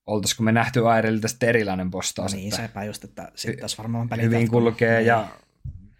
oltaisiko 0.06 0.42
me 0.42 0.52
nähty 0.52 0.88
Airilta 0.88 1.28
sitten 1.28 1.48
erilainen 1.48 1.90
postaus. 1.90 2.34
Niin, 2.34 2.48
että 2.48 2.66
sepä 2.66 2.84
just, 2.84 3.04
että 3.04 3.32
sitten 3.34 3.60
tässä 3.60 3.78
varmaan 3.78 4.08
pelit 4.08 4.24
Hyvin 4.24 4.50
kulkee 4.50 4.96
niin. 4.96 5.06
ja, 5.06 5.28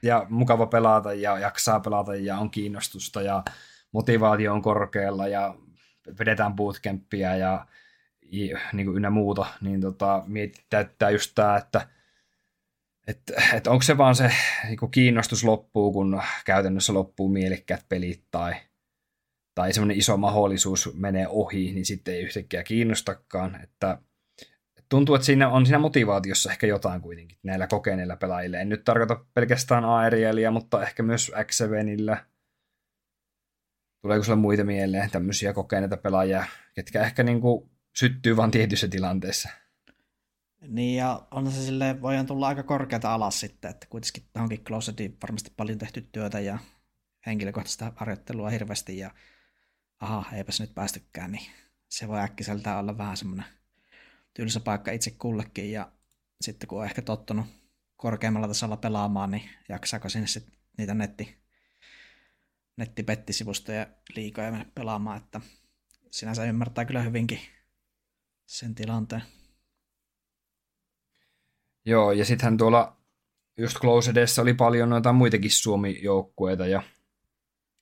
ja 0.03 0.27
mukava 0.29 0.67
pelata 0.67 1.13
ja 1.15 1.39
jaksaa 1.39 1.81
pelata 1.81 2.17
ja 2.17 2.39
on 2.39 2.51
kiinnostusta 2.51 3.23
ja 3.23 3.43
motivaatio 3.93 4.53
on 4.53 4.63
korkealla 4.63 5.29
ja 5.29 5.55
vedetään 6.19 6.55
bootcampia 6.55 7.37
ja, 7.37 7.67
ja 8.33 8.59
niin 8.73 8.87
kuin 8.87 8.97
ynnä 8.97 9.11
muuta, 9.11 9.47
niin 9.61 9.81
tota, 9.81 10.23
mietitään 10.27 11.13
just 11.13 11.33
tämä, 11.35 11.57
että 11.57 11.89
että 13.07 13.33
et 13.55 13.67
onko 13.67 13.83
se 13.83 13.99
vaan 13.99 14.15
se 14.15 14.31
niin 14.69 14.91
kiinnostus 14.91 15.45
loppuu, 15.45 15.93
kun 15.93 16.23
käytännössä 16.45 16.95
loppuu 16.95 17.29
mielikkäät 17.29 17.85
pelit 17.89 18.25
tai, 18.31 18.55
tai 19.55 19.73
semmoinen 19.73 19.99
iso 19.99 20.17
mahdollisuus 20.17 20.95
menee 20.95 21.29
ohi, 21.29 21.73
niin 21.73 21.87
sitten 21.87 22.15
ei 22.15 22.23
yhtäkkiä 22.23 22.63
kiinnostakaan. 22.63 23.63
Että 23.63 23.99
tuntuu, 24.89 25.15
että 25.15 25.27
siinä 25.27 25.49
on 25.49 25.67
siinä 25.67 25.79
motivaatiossa 25.79 26.51
ehkä 26.51 26.67
jotain 26.67 27.01
kuitenkin 27.01 27.39
näillä 27.43 27.67
kokeneilla 27.67 28.17
pelaajilla. 28.17 28.59
En 28.59 28.69
nyt 28.69 28.85
tarkoita 28.85 29.25
pelkästään 29.35 29.85
Aerielia, 29.85 30.51
mutta 30.51 30.83
ehkä 30.83 31.03
myös 31.03 31.33
x 31.45 31.61
Tuleeko 34.03 34.25
sulle 34.25 34.39
muita 34.39 34.65
mieleen 34.65 35.11
tämmöisiä 35.11 35.53
kokeneita 35.53 35.97
pelaajia, 35.97 36.45
ketkä 36.75 37.03
ehkä 37.03 37.23
niin 37.23 37.41
kuin 37.41 37.71
syttyy 37.97 38.37
vain 38.37 38.51
tietyissä 38.51 38.89
tilanteissa? 38.89 39.64
Niin 40.69 40.97
ja 40.97 41.27
on 41.31 41.53
se 41.53 41.65
silleen, 41.65 42.03
voidaan 42.03 42.27
tulla 42.27 42.49
aika 42.49 42.63
korkeata 42.63 43.15
alas 43.15 43.41
sitten, 43.41 43.71
että 43.71 43.87
kuitenkin 43.91 44.23
johonkin 44.35 44.65
Closetiin 44.65 45.17
varmasti 45.23 45.53
paljon 45.57 45.79
tehty 45.79 46.09
työtä 46.13 46.41
ja 46.41 46.59
henkilökohtaista 47.27 47.93
harjoittelua 47.97 48.51
hirveästi 48.51 48.99
ja 48.99 49.11
aha, 50.01 50.25
eipäs 50.33 50.61
nyt 50.61 50.75
päästykään, 50.75 51.33
niin 51.33 51.47
se 51.89 52.09
voi 52.09 52.21
äkkiseltään 52.21 52.79
olla 52.79 52.99
vähän 52.99 53.17
semmoinen 53.17 53.47
tylsä 54.35 54.61
paikka 54.61 54.93
itse 54.93 55.11
kullekin 55.11 55.73
ja 55.73 55.93
sitten 56.41 56.69
kun 56.69 56.79
on 56.79 56.85
ehkä 56.85 57.03
tottunut 57.03 57.47
korkeammalla 57.97 58.49
tasolla 58.49 58.77
pelaamaan, 58.77 59.31
niin 59.31 59.51
jaksaako 59.69 60.09
sinne 60.09 60.27
sitten 60.27 60.55
niitä 60.79 60.95
netti, 60.95 61.37
nettipettisivustoja 62.77 63.87
liikaa 64.17 64.45
ja 64.45 64.65
pelaamaan, 64.75 65.17
että 65.17 65.41
sinänsä 66.11 66.45
ymmärtää 66.45 66.85
kyllä 66.85 67.03
hyvinkin 67.03 67.41
sen 68.47 68.75
tilanteen. 68.75 69.23
Joo, 71.85 72.13
ja 72.13 72.25
sittenhän 72.25 72.57
tuolla 72.57 72.97
just 73.59 73.79
Closedessa 73.79 74.43
oli 74.43 74.55
paljon 74.55 74.91
noita 74.91 75.13
muitakin 75.13 75.51
Suomi-joukkueita, 75.51 76.67
ja, 76.67 76.83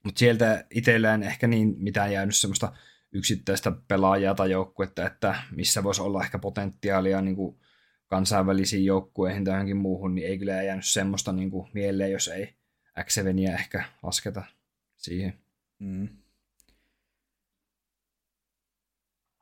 mutta 0.05 0.19
sieltä 0.19 0.65
itsellään 0.71 1.23
ehkä 1.23 1.47
niin 1.47 1.75
mitään 1.79 2.13
jäänyt 2.13 2.37
semmoista 2.37 2.73
yksittäistä 3.13 3.73
pelaajaa 3.89 4.35
tai 4.35 4.51
joukkuetta, 4.51 5.07
että 5.07 5.43
missä 5.51 5.83
voisi 5.83 6.03
olla 6.03 6.23
ehkä 6.23 6.39
potentiaalia 6.39 7.21
niin 7.21 7.37
kuin 7.37 7.59
kansainvälisiin 8.07 8.85
joukkueihin 8.85 9.45
tai 9.45 9.55
johonkin 9.55 9.77
muuhun, 9.77 10.15
niin 10.15 10.27
ei 10.27 10.39
kyllä 10.39 10.63
jäänyt 10.63 10.87
semmoista 10.87 11.33
niin 11.33 11.51
kuin 11.51 11.71
mieleen, 11.75 12.13
jos 12.13 12.29
ei 12.29 12.55
x 13.05 13.19
ehkä 13.59 13.85
lasketa 14.03 14.43
siihen. 14.97 15.35
Mm. 15.79 16.22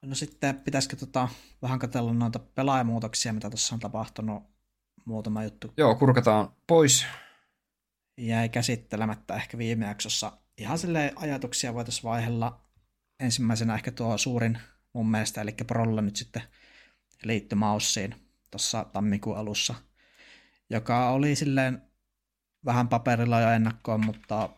No 0.06 0.14
sitten 0.14 0.60
pitäisikö 0.60 0.96
tota, 0.96 1.28
vähän 1.62 1.78
katsella 1.78 2.12
noita 2.12 2.38
pelaajamuutoksia, 2.38 3.32
mitä 3.32 3.50
tuossa 3.50 3.74
on 3.74 3.80
tapahtunut. 3.80 4.42
Muutama 5.04 5.44
juttu. 5.44 5.72
Joo, 5.76 5.94
kurkataan 5.94 6.52
pois. 6.66 7.06
Jäi 8.18 8.48
käsittelemättä 8.48 9.34
ehkä 9.34 9.58
viime 9.58 9.86
jaksossa. 9.86 10.32
Ihan 10.58 10.78
sille 10.78 11.12
ajatuksia 11.16 11.74
voitaisiin 11.74 12.04
vaihella. 12.04 12.60
Ensimmäisenä 13.20 13.74
ehkä 13.74 13.90
tuo 13.90 14.18
suurin 14.18 14.58
mun 14.92 15.10
mielestä, 15.10 15.40
eli 15.40 15.52
Prolla 15.66 16.02
nyt 16.02 16.16
sitten 16.16 16.42
liittyi 17.22 17.56
Maussiin 17.56 18.14
tuossa 18.50 18.84
tammikuun 18.92 19.36
alussa, 19.36 19.74
joka 20.70 21.10
oli 21.10 21.36
silleen 21.36 21.82
vähän 22.64 22.88
paperilla 22.88 23.40
jo 23.40 23.50
ennakkoon, 23.50 24.06
mutta 24.06 24.50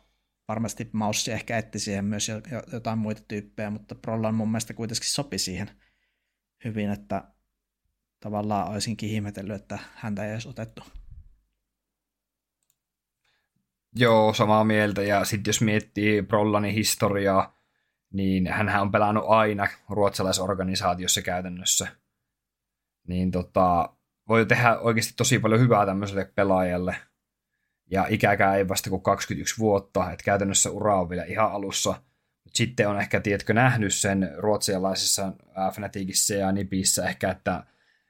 varmasti 0.49 0.90
Maussi 0.92 1.32
ehkä 1.32 1.58
etti 1.58 1.78
siihen 1.78 2.04
myös 2.04 2.30
jotain 2.72 2.99
muita 2.99 3.22
tyyppejä, 3.28 3.70
mutta 3.70 3.94
Prollan 3.94 4.34
mun 4.34 4.49
mielestä 4.49 4.75
kuitenkin 4.75 5.11
sopi 5.11 5.38
siihen 5.38 5.70
hyvin, 6.64 6.90
että 6.90 7.25
tavallaan 8.20 8.70
olisinkin 8.70 9.11
ihmetellyt, 9.11 9.62
että 9.62 9.78
häntä 9.94 10.25
ei 10.25 10.32
edes 10.32 10.46
otettu. 10.46 10.82
Joo, 13.94 14.34
samaa 14.34 14.64
mieltä. 14.64 15.02
Ja 15.02 15.25
sitten 15.25 15.49
jos 15.49 15.61
miettii 15.61 16.22
Brollanin 16.22 16.75
historiaa, 16.75 17.58
niin 18.12 18.46
hän 18.46 18.80
on 18.80 18.92
pelannut 18.92 19.25
aina 19.28 19.68
ruotsalaisorganisaatiossa 19.88 21.22
käytännössä. 21.22 21.88
Niin 23.08 23.30
tota, 23.30 23.96
voi 24.28 24.46
tehdä 24.46 24.78
oikeasti 24.78 25.14
tosi 25.16 25.38
paljon 25.38 25.61
hyvää 25.61 25.87
tämmöiselle 25.87 26.25
pelaajalle. 26.34 26.96
Ja 27.92 28.06
ikäkään 28.08 28.56
ei 28.56 28.68
vasta 28.68 28.90
kuin 28.90 29.02
21 29.02 29.58
vuotta, 29.58 30.12
että 30.12 30.25
käytännössä 30.25 30.70
ura 30.70 31.00
on 31.00 31.11
vielä 31.11 31.25
ihan 31.25 31.52
alussa. 31.52 32.02
Sitten 32.52 32.88
on 32.88 33.00
ehkä, 33.00 33.20
tiedätkö, 33.20 33.54
nähnyt 33.54 33.94
sen 33.94 34.30
ruotsialaisessa 34.37 35.32
Fnaticissa 35.75 36.34
ja 36.34 36.52
Nipissä 36.52 37.08
ehkä, 37.08 37.30
että 37.30 37.64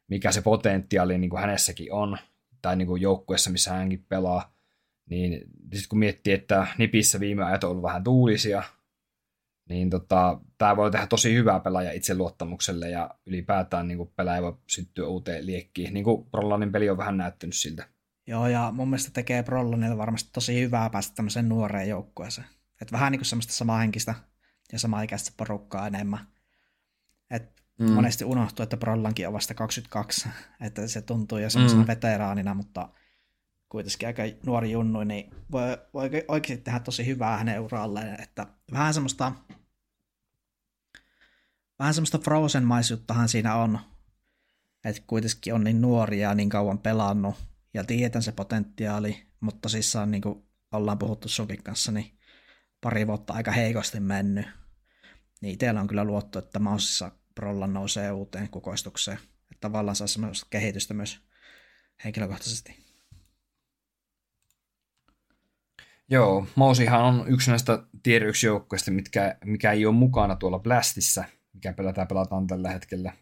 mikä 0.09 0.33
se 0.33 0.43
potentiaali 0.43 1.19
niin 1.19 1.31
kuin 1.31 1.41
hänessäkin 1.41 1.93
on, 1.93 2.19
tai 2.63 2.77
niin 2.77 2.87
kuin 2.87 3.03
joukkueessa, 3.03 3.51
missä 3.51 3.73
hänkin 3.73 4.05
pelaa. 4.09 4.55
Niin 5.11 5.33
sitten 5.63 5.89
kun 5.89 5.99
miettii, 5.99 6.33
että 6.33 6.67
Nipissä 6.79 7.21
viime 7.21 7.45
ajat 7.45 7.65
on 7.65 7.71
ollut 7.71 7.83
vähän 7.83 8.05
tuulisia, 8.05 8.63
niin 9.69 9.91
tota, 9.91 10.41
tämä 10.59 10.77
voi 10.77 10.91
tehdä 10.91 11.07
tosi 11.07 11.35
hyvää 11.35 11.61
pelaaja 11.61 11.93
itseluottamukselle 11.93 12.91
ja 12.91 13.11
ylipäätään 13.27 13.89
niin 13.89 14.13
pelaaja 14.17 14.43
voi 14.43 14.57
syttyä 14.67 15.07
uuteen 15.07 15.47
liekkiin. 15.47 15.95
Niin 15.95 16.05
kuin 16.05 16.27
Prollanin 16.31 16.73
peli 16.73 16.91
on 16.91 16.97
vähän 16.97 17.17
näyttänyt 17.17 17.57
siltä. 17.57 17.92
Joo, 18.33 18.47
ja 18.47 18.73
mun 18.77 18.89
mielestä 18.89 19.11
tekee 19.11 19.43
Prollanille 19.43 19.99
varmasti 19.99 20.31
tosi 20.33 20.61
hyvää 20.61 20.91
päästä 20.91 21.15
tämmöiseen 21.15 21.49
nuoreen 21.49 21.89
joukkueeseen. 21.89 22.47
Et 22.83 22.93
vähän 22.93 23.13
niin 23.13 23.19
kuin 23.19 23.27
semmoista 23.27 23.53
samahenkistä 23.53 24.15
ja 24.73 24.79
samaikäistä 24.79 25.33
porukkaa 25.37 25.87
enemmän. 25.87 26.27
Et 27.31 27.63
mm. 27.79 27.91
monesti 27.91 28.25
unohtuu, 28.25 28.63
että 28.63 28.77
Prollankin 28.77 29.27
on 29.27 29.33
vasta 29.33 29.55
22, 29.55 30.29
että 30.67 30.89
se 30.89 31.03
tuntuu 31.03 31.39
jo 31.39 31.51
semmoisena 31.51 31.83
mm. 31.83 31.87
veteraanina, 31.87 32.55
mutta 32.55 32.89
kuitenkin 33.69 34.07
aika 34.09 34.23
nuori 34.47 34.71
junnu, 34.71 35.05
niin 35.05 35.31
voi, 35.51 35.79
voi 35.95 36.11
oikeasti 36.29 36.65
tehdä 36.65 36.81
tosi 36.81 37.07
hyvää 37.07 37.37
hänen 37.37 37.61
uralleen, 37.61 38.23
että 38.23 38.47
vähän 38.73 38.95
semmoista 38.95 39.33
vähän 41.79 41.95
semmoista 41.95 42.19
Frozen-maisuuttahan 42.19 43.29
siinä 43.29 43.55
on, 43.55 43.79
että 44.85 45.03
kuitenkin 45.07 45.55
on 45.55 45.65
niin 45.65 45.81
nuoria 45.81 46.29
ja 46.29 46.35
niin 46.35 46.49
kauan 46.49 46.79
pelannut 46.79 47.52
ja 47.75 47.85
tiedetään 47.85 48.23
se 48.23 48.33
potentiaali, 48.33 49.27
mutta 49.41 49.69
siis 49.69 49.97
on 49.97 50.11
niin 50.11 50.23
kuin 50.23 50.45
ollaan 50.73 50.99
puhuttu 50.99 51.29
sunkin 51.29 51.63
kanssa, 51.63 51.93
niin 51.93 52.19
pari 52.81 53.07
vuotta 53.07 53.33
aika 53.33 53.51
heikosti 53.53 54.01
mennyt. 54.01 54.47
Niin 55.41 55.55
itsellä 55.55 55.81
on 55.81 55.87
kyllä 55.87 56.05
luotto, 56.05 56.39
että 56.39 56.59
Mausissa 56.59 57.13
Prolla 57.35 57.67
nousee 57.67 58.13
uuteen 58.13 58.49
kukoistukseen. 58.49 59.19
Että 59.19 59.61
tavallaan 59.61 59.97
saa 59.97 60.07
semmoista 60.07 60.47
kehitystä 60.51 60.95
myös 60.95 61.21
henkilökohtaisesti. 62.05 62.83
Joo, 66.11 66.47
Mausihan 66.55 67.03
on 67.03 67.25
yksi 67.29 67.51
näistä 67.51 67.83
tier 68.03 68.25
1 68.25 68.47
joukkueista, 68.47 68.91
mitkä, 68.91 69.37
mikä 69.45 69.73
ei 69.73 69.87
ole 69.87 69.95
mukana 69.95 70.37
tuolla 70.37 70.59
Blastissa, 70.59 71.25
mikä 71.53 71.73
pelataan, 71.73 72.09
pelataan 72.09 72.47
tällä 72.47 72.71
hetkellä. 72.71 73.13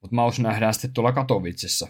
Mutta 0.00 0.14
Maus 0.14 0.38
nähdään 0.40 0.74
sitten 0.74 0.92
tuolla 0.92 1.12
Katowicessa. 1.12 1.88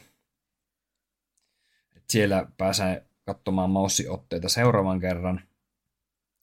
Siellä 2.10 2.46
pääsee 2.56 3.06
katsomaan 3.26 3.70
Maussi-otteita 3.70 4.48
seuraavan 4.48 5.00
kerran. 5.00 5.40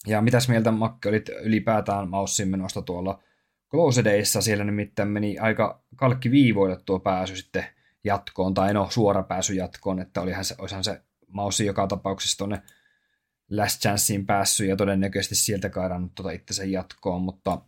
Ja 0.07 0.21
mitäs 0.21 0.49
mieltä 0.49 0.71
Makke 0.71 1.09
olit 1.09 1.29
ylipäätään 1.29 2.09
Maussin 2.09 2.47
menosta 2.47 2.81
tuolla 2.81 3.23
Close 3.71 4.03
Dayssa? 4.03 4.41
Siellä 4.41 4.63
nimittäin 4.63 5.09
meni 5.09 5.37
aika 5.37 5.83
kalkki 5.95 6.31
viivoille 6.31 6.77
tuo 6.85 6.99
pääsy 6.99 7.35
sitten 7.35 7.65
jatkoon, 8.03 8.53
tai 8.53 8.73
no 8.73 8.87
suora 8.89 9.23
pääsy 9.23 9.53
jatkoon, 9.53 9.99
että 9.99 10.21
olihan 10.21 10.45
se, 10.45 10.55
olihan 10.57 10.83
se 10.83 11.01
Maussi 11.27 11.65
joka 11.65 11.87
tapauksessa 11.87 12.37
tuonne 12.37 12.61
Last 13.49 13.81
Chanceen 13.81 14.25
päässyt 14.25 14.69
ja 14.69 14.75
todennäköisesti 14.75 15.35
sieltä 15.35 15.69
kairannut 15.69 16.15
tuota 16.15 16.31
itsensä 16.31 16.65
jatkoon, 16.65 17.21
mutta, 17.21 17.61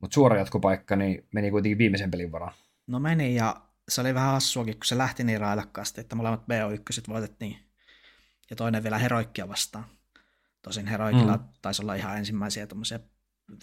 mutta 0.00 0.14
suora 0.14 0.38
jatkopaikka 0.38 0.96
niin 0.96 1.26
meni 1.32 1.50
kuitenkin 1.50 1.78
viimeisen 1.78 2.10
pelin 2.10 2.32
varaan. 2.32 2.54
No 2.86 2.98
meni 2.98 3.34
ja 3.34 3.60
se 3.90 4.00
oli 4.00 4.14
vähän 4.14 4.32
hassuakin, 4.32 4.74
kun 4.74 4.84
se 4.84 4.98
lähti 4.98 5.24
niin 5.24 5.40
railakkaasti, 5.40 6.00
että 6.00 6.16
molemmat 6.16 6.42
BO1 6.42 7.08
voitettiin 7.08 7.58
ja 8.50 8.56
toinen 8.56 8.82
vielä 8.82 8.98
heroikkia 8.98 9.48
vastaan. 9.48 9.84
Tosin 10.62 10.86
heroikilla 10.86 11.36
mm. 11.36 11.44
taisi 11.62 11.82
olla 11.82 11.94
ihan 11.94 12.18
ensimmäisiä 12.18 12.66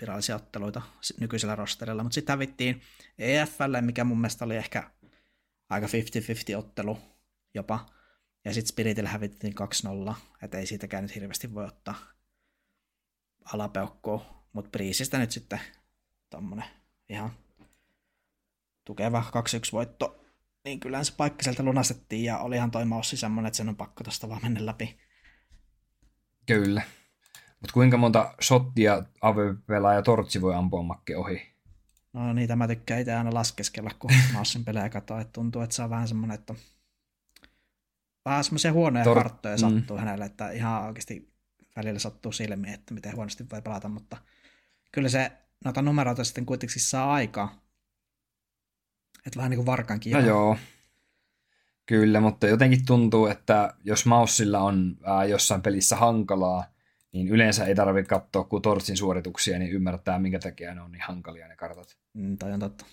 virallisia 0.02 0.36
otteluita 0.36 0.82
nykyisellä 1.20 1.56
rosterilla, 1.56 2.04
mutta 2.04 2.14
sitten 2.14 2.34
hävittiin 2.34 2.82
EFL, 3.18 3.82
mikä 3.82 4.04
mun 4.04 4.22
mielestä 4.22 4.46
oli 4.46 4.56
ehkä 4.56 4.92
aika 5.70 5.88
50-50 5.88 6.58
ottelu 6.58 7.00
jopa. 7.54 7.86
Ja 8.46 8.54
sitten 8.54 8.70
Spiritillä 8.70 9.10
hävittiin 9.10 9.56
2-0, 10.10 10.14
että 10.42 10.58
ei 10.58 10.68
siitäkään 10.68 11.04
nyt 11.04 11.16
hirveästi 11.16 11.54
voi 11.54 11.66
ottaa 11.66 11.96
alapeukkoa. 13.54 14.48
Mutta 14.54 14.70
Priisistä 14.70 15.18
nyt 15.18 15.32
sitten 15.32 15.60
tommonen 16.30 16.66
ihan 17.10 17.32
tukeva 18.88 19.24
2-1 19.30 19.32
voitto. 19.72 20.24
Niin 20.66 20.80
kyllä 20.80 21.04
se 21.04 21.14
paikka 21.18 21.44
sieltä 21.44 21.64
lunastettiin 21.64 22.24
ja 22.24 22.38
olihan 22.38 22.72
toi 22.72 22.86
maussi 22.86 23.18
semmonen, 23.18 23.48
että 23.48 23.58
sen 23.58 23.70
on 23.70 23.76
pakko 23.76 24.04
tosta 24.04 24.30
vaan 24.30 24.42
mennä 24.44 24.66
läpi. 24.66 25.00
Kyllä. 26.46 26.82
Mutta 27.60 27.74
kuinka 27.74 27.98
monta 27.98 28.34
shottia 28.42 29.04
AVP-pelaaja 29.22 30.02
Tortsi 30.02 30.42
voi 30.42 30.56
ampua 30.56 30.84
makke 30.84 31.18
ohi? 31.18 31.54
No 32.14 32.34
niitä 32.34 32.56
mä 32.56 32.68
tykkään 32.68 33.00
itse 33.00 33.14
aina 33.14 33.34
laskeskella, 33.34 33.92
kun 34.00 34.12
maussin 34.34 34.66
pelejä 34.66 34.90
katsoa. 34.90 35.22
Että 35.22 35.34
tuntuu, 35.34 35.62
että 35.62 35.76
se 35.76 35.84
on 35.84 35.90
vähän 35.90 36.08
semmoinen, 36.08 36.36
että 36.36 36.56
vähän 38.26 38.44
semmoisia 38.44 38.74
huonoja 38.74 39.06
Tor- 39.06 39.14
karttoja 39.14 39.56
mm. 39.56 39.60
sattuu 39.60 39.98
hänelle, 39.98 40.26
että 40.26 40.52
ihan 40.52 40.84
oikeasti 40.86 41.34
välillä 41.76 42.00
sattuu 42.00 42.32
silmiin, 42.32 42.74
että 42.74 42.94
miten 42.94 43.16
huonosti 43.16 43.46
voi 43.52 43.62
pelata, 43.62 43.90
mutta 43.90 44.18
kyllä 44.92 45.10
se 45.10 45.32
noita 45.66 45.82
numeroita 45.82 46.24
sitten 46.24 46.46
kuitenkin 46.46 46.82
saa 46.82 47.14
aikaa. 47.14 47.67
Että 49.28 49.38
vähän 49.38 49.50
niin 49.50 49.58
kuin 49.58 49.66
varkankin. 49.66 50.14
No 50.14 50.20
joo. 50.20 50.58
Kyllä, 51.86 52.20
mutta 52.20 52.48
jotenkin 52.48 52.86
tuntuu, 52.86 53.28
että 53.28 53.74
jos 53.84 54.06
Maussilla 54.06 54.60
on 54.60 54.98
ää, 55.04 55.26
jossain 55.26 55.62
pelissä 55.62 55.96
hankalaa, 55.96 56.64
niin 57.12 57.28
yleensä 57.28 57.66
ei 57.66 57.76
tarvitse 57.76 58.10
katsoa 58.10 58.44
kuin 58.44 58.62
Tortsin 58.62 58.98
suorituksia, 58.98 59.60
niin 59.60 59.72
ymmärtää, 59.72 60.20
minkä 60.20 60.40
takia 60.40 60.76
ne 60.76 60.82
on 60.82 60.92
niin 60.92 61.04
hankalia 61.08 61.48
ne 61.48 61.56
kartat. 61.56 61.98
Mm, 62.14 62.38
toi 62.38 62.52
on 62.52 62.60
totta. 62.60 62.86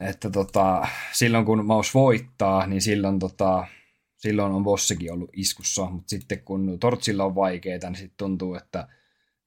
Että 0.00 0.30
tota, 0.30 0.88
silloin 1.12 1.44
kun 1.44 1.66
Maus 1.66 1.94
voittaa, 1.94 2.66
niin 2.66 2.82
silloin 2.82 3.18
tota, 3.18 3.66
silloin 4.16 4.52
on 4.52 4.64
Vossikin 4.64 5.12
ollut 5.12 5.30
iskussa, 5.32 5.90
mutta 5.90 6.10
sitten 6.10 6.42
kun 6.44 6.78
Tortsilla 6.80 7.24
on 7.24 7.34
vaikeita, 7.34 7.90
niin 7.90 7.98
sitten 7.98 8.16
tuntuu, 8.16 8.54
että 8.54 8.88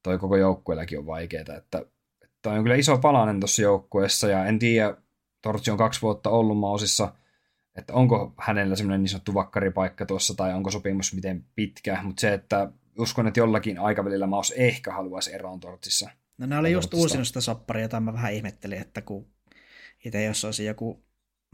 toi 0.03 0.17
koko 0.17 0.37
joukkueellakin 0.37 0.99
on 0.99 1.05
vaikeaa, 1.05 1.41
että, 1.41 1.85
että 2.23 2.51
on 2.51 2.63
kyllä 2.63 2.75
iso 2.75 2.97
palanen 2.97 3.39
tuossa 3.39 3.61
joukkueessa, 3.61 4.27
ja 4.27 4.45
en 4.45 4.59
tiedä, 4.59 4.97
Tortsi 5.41 5.71
on 5.71 5.77
kaksi 5.77 6.01
vuotta 6.01 6.29
ollut 6.29 6.57
Mausissa, 6.57 7.13
että 7.75 7.93
onko 7.93 8.33
hänellä 8.37 8.75
semmoinen 8.75 9.01
niin 9.01 9.09
sanottu 9.09 9.33
vakkaripaikka 9.33 10.05
tuossa, 10.05 10.33
tai 10.33 10.53
onko 10.53 10.71
sopimus 10.71 11.13
miten 11.13 11.45
pitkä, 11.55 11.99
mutta 12.03 12.21
se, 12.21 12.33
että 12.33 12.71
uskon, 12.97 13.27
että 13.27 13.39
jollakin 13.39 13.79
aikavälillä 13.79 14.27
Maus 14.27 14.51
ehkä 14.51 14.93
haluaisi 14.93 15.33
eroon 15.33 15.59
Tortsissa. 15.59 16.09
No 16.37 16.45
ne 16.45 16.57
oli 16.57 16.71
just 16.71 16.93
uusinut 16.93 17.27
sitä 17.27 17.41
sopparia, 17.41 17.81
jota 17.81 17.99
mä 17.99 18.13
vähän 18.13 18.33
ihmettelin, 18.33 18.81
että 18.81 19.01
kun 19.01 19.27
itse 20.05 20.23
jos 20.23 20.45
olisi 20.45 20.65
joku 20.65 21.05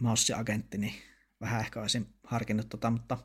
Maussi-agentti, 0.02 0.78
niin 0.78 0.93
vähän 1.41 1.60
ehkä 1.60 1.82
olisin 1.82 2.13
harkinnut 2.24 2.69
tota, 2.69 2.89
mutta 2.89 3.17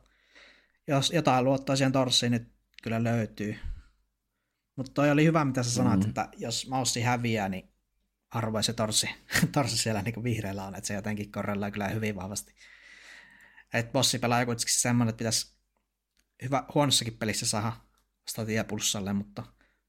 jos 0.87 1.11
jotain 1.11 1.44
luottaa 1.44 1.77
siihen 1.77 1.92
torssiin, 1.92 2.33
niin 2.33 2.53
kyllä 2.83 3.05
löytyy. 3.05 3.57
Mutta 4.77 4.92
toi 4.92 5.11
oli 5.11 5.25
hyvä, 5.25 5.44
mitä 5.44 5.62
sä 5.62 5.70
sanoit, 5.70 6.01
mm-hmm. 6.01 6.09
että 6.09 6.29
jos 6.37 6.68
maussi 6.68 7.01
häviää, 7.03 7.49
niin 7.49 7.69
harvoin 8.31 8.64
se 8.64 8.73
torssi, 8.73 9.09
torssi 9.53 9.77
siellä 9.77 10.03
niin 10.03 10.25
vihreällä 10.25 10.64
on, 10.64 10.75
että 10.75 10.88
se 10.88 10.95
jotenkin 10.95 11.33
korreloi 11.33 11.73
kyllä 11.73 11.88
hyvin 11.88 12.16
vahvasti. 12.16 12.55
Et 13.75 13.93
bossi 13.93 14.19
pelaa 14.19 14.47
kuitenkin 14.47 14.75
semmoinen, 14.75 15.11
että 15.11 15.19
pitäisi 15.19 15.55
hyvä, 16.43 16.64
huonossakin 16.75 17.19
pelissä 17.19 17.47
saada 17.47 17.73
statia 18.29 18.64
pulssalle, 18.64 19.12
mutta 19.12 19.43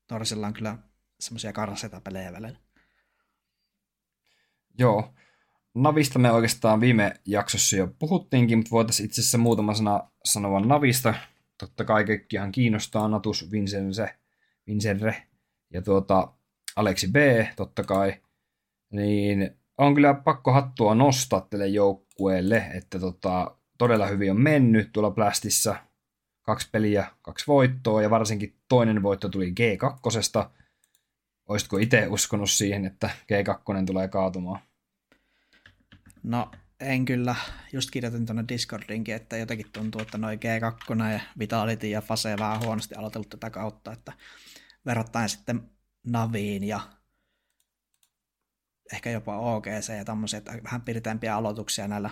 torsilla 0.08 0.48
on 0.48 0.54
kyllä 0.54 0.78
semmoisia 1.20 1.54
karseita 1.54 2.02
pelejä 2.02 2.34
välillä. 2.34 2.60
Joo, 4.80 5.14
Navista 5.76 6.20
me 6.20 6.32
oikeastaan 6.32 6.82
viime 6.82 7.14
jaksossa 7.26 7.76
jo 7.76 7.88
puhuttiinkin, 8.00 8.58
mutta 8.58 8.72
voitaisiin 8.72 9.06
itse 9.06 9.22
asiassa 9.22 9.38
muutama 9.38 9.74
sana 9.74 10.12
sanoa 10.26 10.60
Navista. 10.60 11.14
Totta 11.58 11.86
kai 11.86 12.06
kaikkihan 12.06 12.52
kiinnostaa 12.52 13.08
Natus 13.08 13.52
Vincense, 13.52 14.16
Vincenre 14.68 15.28
ja 15.74 15.82
tuota 15.82 16.34
Aleksi 16.76 17.08
B, 17.08 17.16
totta 17.56 17.84
kai. 17.84 18.22
Niin 18.92 19.58
on 19.78 19.96
kyllä 19.96 20.14
pakko 20.14 20.52
hattua 20.52 20.96
nostaa 20.96 21.48
tälle 21.50 21.68
joukkueelle, 21.68 22.58
että 22.74 23.00
tota, 23.00 23.58
todella 23.78 24.08
hyvin 24.08 24.32
on 24.32 24.42
mennyt 24.42 24.90
tuolla 24.94 25.12
Blastissa. 25.12 25.76
Kaksi 26.42 26.70
peliä, 26.72 27.08
kaksi 27.22 27.48
voittoa 27.48 28.02
ja 28.02 28.10
varsinkin 28.10 28.56
toinen 28.68 29.04
voitto 29.04 29.30
tuli 29.30 29.54
G2. 29.60 30.50
Olisitko 31.48 31.78
itse 31.78 32.08
uskonut 32.08 32.50
siihen, 32.50 32.86
että 32.86 33.10
G2 33.10 33.86
tulee 33.86 34.08
kaatumaan? 34.08 34.60
No 36.24 36.52
en 36.80 37.06
kyllä. 37.06 37.36
Just 37.74 37.92
kirjoitin 37.92 38.26
tuonne 38.26 38.46
Discordinkin, 38.50 39.16
että 39.16 39.38
jotenkin 39.38 39.72
tuntuu, 39.74 40.02
että 40.02 40.18
noin 40.18 40.40
G2 40.40 41.12
ja 41.14 41.20
Vitality 41.40 41.88
ja 41.88 42.02
Fase 42.02 42.36
vähän 42.40 42.62
huonosti 42.64 42.96
aloitellut 42.96 43.30
tätä 43.30 43.50
kautta, 43.50 43.92
että 43.92 44.14
verrattain 44.86 45.30
sitten 45.30 45.70
Naviin 46.08 46.64
ja 46.64 46.80
ehkä 48.94 49.10
jopa 49.10 49.38
OGC 49.38 49.98
ja 49.98 50.06
tämmöisiä, 50.06 50.42
vähän 50.64 50.82
pirteämpiä 50.82 51.36
aloituksia 51.36 51.88
näillä 51.88 52.10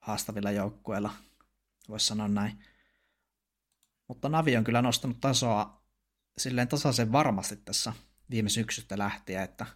haastavilla 0.00 0.50
joukkueilla, 0.50 1.12
voisi 1.88 2.06
sanoa 2.06 2.28
näin. 2.28 2.64
Mutta 4.08 4.28
Navi 4.28 4.56
on 4.56 4.64
kyllä 4.64 4.82
nostanut 4.82 5.20
tasoa 5.20 5.82
silleen 6.38 6.68
tasaisen 6.68 7.12
varmasti 7.12 7.56
tässä 7.56 7.92
viime 8.30 8.48
syksystä 8.48 8.98
lähtien, 8.98 9.42
että 9.42 9.66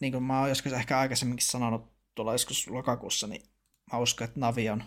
niin 0.00 0.12
kuin 0.12 0.24
mä 0.24 0.40
oon 0.40 0.48
joskus 0.48 0.72
ehkä 0.72 0.98
aikaisemminkin 0.98 1.46
sanonut 1.46 1.92
tuolla 2.14 2.32
joskus 2.32 2.68
lokakuussa, 2.68 3.26
niin 3.26 3.42
mä 3.92 3.98
uskon, 3.98 4.24
että 4.24 4.40
Navi 4.40 4.70
on 4.70 4.84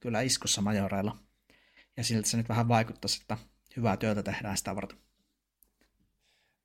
kyllä 0.00 0.20
iskussa 0.20 0.62
majoreilla. 0.62 1.16
Ja 1.96 2.04
siltä 2.04 2.28
se 2.28 2.36
nyt 2.36 2.48
vähän 2.48 2.68
vaikuttaisi, 2.68 3.18
että 3.20 3.38
hyvää 3.76 3.96
työtä 3.96 4.22
tehdään 4.22 4.56
sitä 4.56 4.76
varten. 4.76 5.05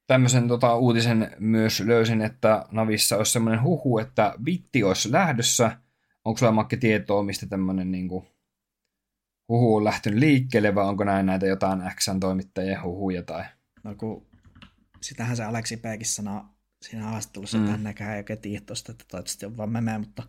Tämmöisen 0.07 0.47
tota, 0.47 0.75
uutisen 0.75 1.35
myös 1.39 1.79
löysin, 1.79 2.21
että 2.21 2.65
Navissa 2.71 3.17
olisi 3.17 3.31
semmoinen 3.31 3.63
huhu, 3.63 3.97
että 3.97 4.33
Bitti 4.43 4.83
olisi 4.83 5.11
lähdössä. 5.11 5.77
Onko 6.25 6.37
sulla 6.37 6.51
Makke 6.51 6.77
tietoa, 6.77 7.23
mistä 7.23 7.45
tämmöinen 7.45 7.91
niin 7.91 8.07
kuin, 8.07 8.27
huhu 9.49 9.75
on 9.75 9.83
lähtenyt 9.83 10.19
liikkeelle, 10.19 10.75
vai 10.75 10.85
onko 10.85 11.03
näin 11.03 11.25
näitä 11.25 11.45
jotain 11.45 11.81
X-toimittajien 11.95 12.83
huhuja? 12.83 13.23
Tai... 13.23 13.43
No 13.83 13.95
kun 13.95 14.27
sitähän 15.01 15.37
se 15.37 15.43
Aleksi 15.43 15.77
Peekin 15.77 16.07
sanoo 16.07 16.45
siinä 16.81 17.05
haastattelussa, 17.05 17.57
mm. 17.57 17.75
että 17.75 18.03
hän 18.03 18.13
ei 18.13 18.19
oikein 18.19 18.39
tiedä 18.39 18.65
tuosta, 18.65 18.91
että 18.91 19.05
toivottavasti 19.07 19.45
on 19.45 19.57
vaan 19.57 19.69
meme, 19.69 19.97
mutta 19.97 20.23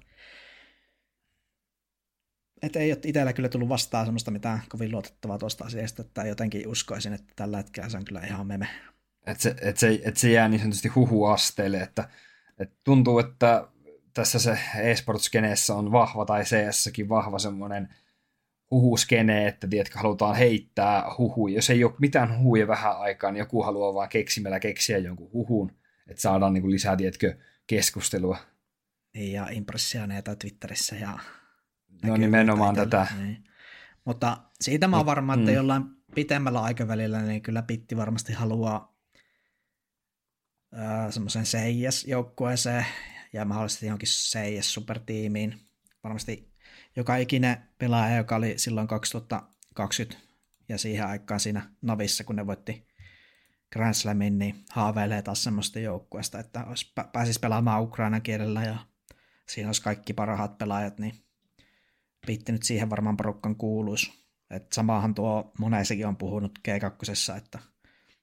et 2.63 2.77
ei 2.77 2.93
ole 2.93 3.01
itsellä 3.05 3.33
kyllä 3.33 3.49
tullut 3.49 3.69
vastaan 3.69 4.07
semmoista 4.07 4.31
mitään 4.31 4.63
kovin 4.69 4.91
luotettavaa 4.91 5.39
tuosta 5.39 5.65
asiasta, 5.65 6.03
että 6.03 6.27
jotenkin 6.27 6.69
uskoisin, 6.69 7.13
että 7.13 7.33
tällä 7.37 7.57
hetkellä 7.57 7.89
se 7.89 7.97
on 7.97 8.05
kyllä 8.05 8.21
ihan 8.21 8.47
meme. 8.47 8.69
Että 9.27 9.43
se, 9.43 9.55
et 9.63 9.77
se, 9.77 10.01
et 10.05 10.17
se 10.17 10.31
jää 10.31 10.49
niin 10.49 10.61
sanotusti 10.61 10.89
huhuasteelle, 10.89 11.81
että 11.81 12.09
et 12.59 12.73
tuntuu, 12.85 13.19
että 13.19 13.69
tässä 14.15 14.39
se 14.39 14.59
esports 14.83 15.31
on 15.71 15.93
vahva, 15.93 16.25
tai 16.25 16.43
CS-säkin 16.43 17.09
vahva 17.09 17.39
semmoinen 17.39 17.89
huhuskene, 18.71 19.49
että 19.49 19.67
tiedätkö, 19.67 19.99
halutaan 19.99 20.37
heittää 20.37 21.05
huhuja. 21.19 21.55
Jos 21.55 21.71
ei 21.71 21.85
ole 21.85 21.95
mitään 21.99 22.39
huhuja 22.39 22.69
vähän 22.69 22.99
aikaa, 22.99 23.33
niin 23.33 23.39
joku 23.39 23.63
haluaa 23.63 23.95
vaan 23.95 24.09
keksimällä 24.09 24.61
keksiä 24.61 24.99
jonkun 24.99 25.33
huhun, 25.33 25.73
että 26.09 26.23
saadaan 26.23 26.53
niin 26.53 26.63
kuin 26.63 26.73
lisää, 26.73 26.97
tiedätkö, 26.97 27.37
keskustelua. 27.67 28.37
Niin, 29.15 29.33
ja 29.33 29.49
impressioneita 29.51 30.37
Twitterissä 30.37 30.97
ja 30.97 31.19
No 32.03 32.17
nimenomaan 32.17 32.75
tätä. 32.75 33.07
Niin. 33.19 33.45
Mutta 34.05 34.39
siitä 34.61 34.89
mä 34.89 34.97
oon 34.97 35.07
varma, 35.07 35.35
että 35.35 35.51
mm. 35.51 35.55
jollain 35.55 35.85
pitemmällä 36.15 36.63
aikavälillä 36.63 37.23
niin 37.23 37.43
kyllä 37.43 37.63
Pitti 37.63 37.97
varmasti 37.97 38.33
haluaa 38.33 38.92
äh, 40.79 41.11
semmoisen 41.11 41.45
CIS-joukkueeseen 41.45 42.87
ja 43.33 43.45
mahdollisesti 43.45 43.87
johonkin 43.87 44.09
CIS-supertiimiin. 44.09 45.55
Varmasti 46.05 46.53
joka 46.97 47.17
ikinen 47.17 47.57
pelaaja, 47.79 48.17
joka 48.17 48.37
oli 48.37 48.55
silloin 48.57 48.89
2020 48.89 50.29
ja 50.69 50.79
siihen 50.79 51.07
aikaan 51.07 51.41
siinä 51.41 51.71
Navissa, 51.83 52.25
kun 52.25 52.37
ne 52.37 52.47
voitti 52.47 52.87
Grand 53.73 53.95
Slamin, 53.95 54.39
niin 54.39 54.65
haaveilee 54.71 55.23
taas 55.23 55.45
semmoista 55.45 55.79
joukkueesta, 55.79 56.39
että 56.39 56.65
olisi, 56.65 56.93
pääsisi 57.13 57.41
pelaamaan 57.41 57.83
ukrainan 57.83 58.23
kielellä 58.23 58.63
ja 58.63 58.79
siinä 59.49 59.69
olisi 59.69 59.83
kaikki 59.83 60.13
parhaat 60.13 60.59
pelaajat, 60.59 60.99
niin 60.99 61.23
Pitti 62.27 62.53
nyt 62.53 62.63
siihen 62.63 62.91
varmaan 62.91 63.17
porukkan 63.17 63.57
kuuluisi. 63.57 64.13
Et 64.51 64.73
samaahan 64.73 65.15
tuo 65.15 65.53
moneisikin 65.59 66.07
on 66.07 66.17
puhunut 66.17 66.59
G2, 66.69 67.37
että 67.37 67.59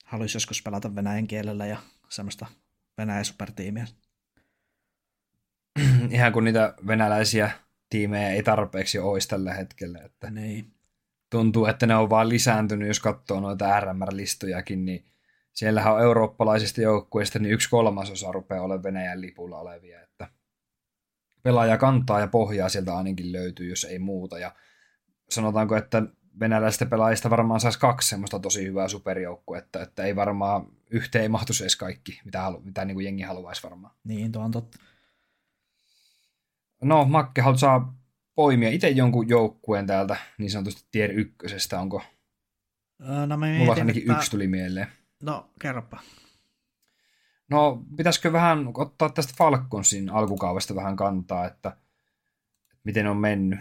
haluaisi 0.06 0.36
joskus 0.36 0.62
pelata 0.62 0.96
venäjän 0.96 1.28
kielellä 1.28 1.66
ja 1.66 1.78
semmoista 2.10 2.46
Venäjän 2.98 3.26
supertiimiä. 3.26 3.88
Ihan 6.12 6.34
kun 6.34 6.44
niitä 6.44 6.74
venäläisiä 6.88 7.52
tiimejä 7.90 8.30
ei 8.30 8.44
tarpeeksi 8.44 9.00
olisi 9.00 9.28
tällä 9.28 9.54
hetkellä. 9.54 10.00
Että 10.00 10.30
niin. 10.30 10.74
Tuntuu, 11.30 11.66
että 11.66 11.88
ne 11.88 11.96
on 11.96 12.10
vaan 12.10 12.30
lisääntynyt, 12.30 12.88
jos 12.88 13.00
katsoo 13.00 13.40
noita 13.40 13.80
RMR-listojakin, 13.80 14.86
niin 14.86 15.06
siellähän 15.54 15.94
on 15.94 16.02
eurooppalaisista 16.02 16.82
joukkueista, 16.82 17.40
niin 17.40 17.54
yksi 17.54 17.70
kolmasosa 17.70 18.32
rupeaa 18.32 18.64
olemaan 18.64 18.84
Venäjän 18.84 19.22
lipulla 19.22 19.58
olevia. 19.58 20.02
Että 20.02 20.28
pelaaja 21.44 21.78
kantaa 21.78 22.20
ja 22.20 22.28
pohjaa 22.28 22.70
sieltä 22.70 22.98
ainakin 22.98 23.32
löytyy, 23.32 23.70
jos 23.70 23.84
ei 23.84 24.00
muuta. 24.00 24.40
Ja 24.40 24.56
sanotaanko, 25.30 25.76
että 25.76 26.04
venäläisistä 26.40 26.86
pelaajista 26.86 27.30
varmaan 27.30 27.60
saisi 27.60 27.80
kaksi 27.80 28.10
semmoista 28.10 28.40
tosi 28.40 28.66
hyvää 28.66 28.88
superjoukkuetta, 28.88 29.82
että 29.82 30.04
ei 30.04 30.16
varmaan 30.16 30.68
yhteen 30.90 31.22
ei 31.22 31.30
mahtuisi 31.30 31.64
edes 31.64 31.76
kaikki, 31.76 32.22
mitä, 32.26 32.42
halu, 32.42 32.62
mitä 32.62 32.86
niin 32.86 32.96
kuin 32.96 33.04
jengi 33.04 33.24
haluaisi 33.24 33.64
varmaan. 33.64 33.96
Niin, 34.04 34.32
tuo 34.32 34.44
on 34.44 34.52
totta. 34.52 34.80
No, 36.82 37.06
Makke, 37.06 37.42
haluat 37.42 37.60
saa 37.60 37.96
poimia 38.36 38.70
itse 38.70 38.90
jonkun 38.90 39.30
joukkueen 39.30 39.88
täältä 39.88 40.18
niin 40.38 40.52
sanotusti 40.52 40.88
tier 40.92 41.12
ykkösestä, 41.12 41.80
onko? 41.80 42.02
No, 43.00 43.28
mä 43.28 43.38
mietin, 43.38 43.60
Mulla 43.60 43.74
ainakin 43.74 44.02
että... 44.02 44.14
yksi 44.14 44.32
tuli 44.32 44.48
mieleen. 44.48 44.88
No, 45.24 45.50
kerropa. 45.62 46.00
No, 47.50 47.84
pitäisikö 47.98 48.34
vähän 48.34 48.72
ottaa 48.74 49.10
tästä 49.10 49.34
Falconsin 49.38 50.10
alkukaavasta 50.10 50.76
vähän 50.76 50.96
kantaa, 50.96 51.46
että 51.48 51.78
miten 52.84 53.08
on 53.08 53.18
mennyt? 53.18 53.60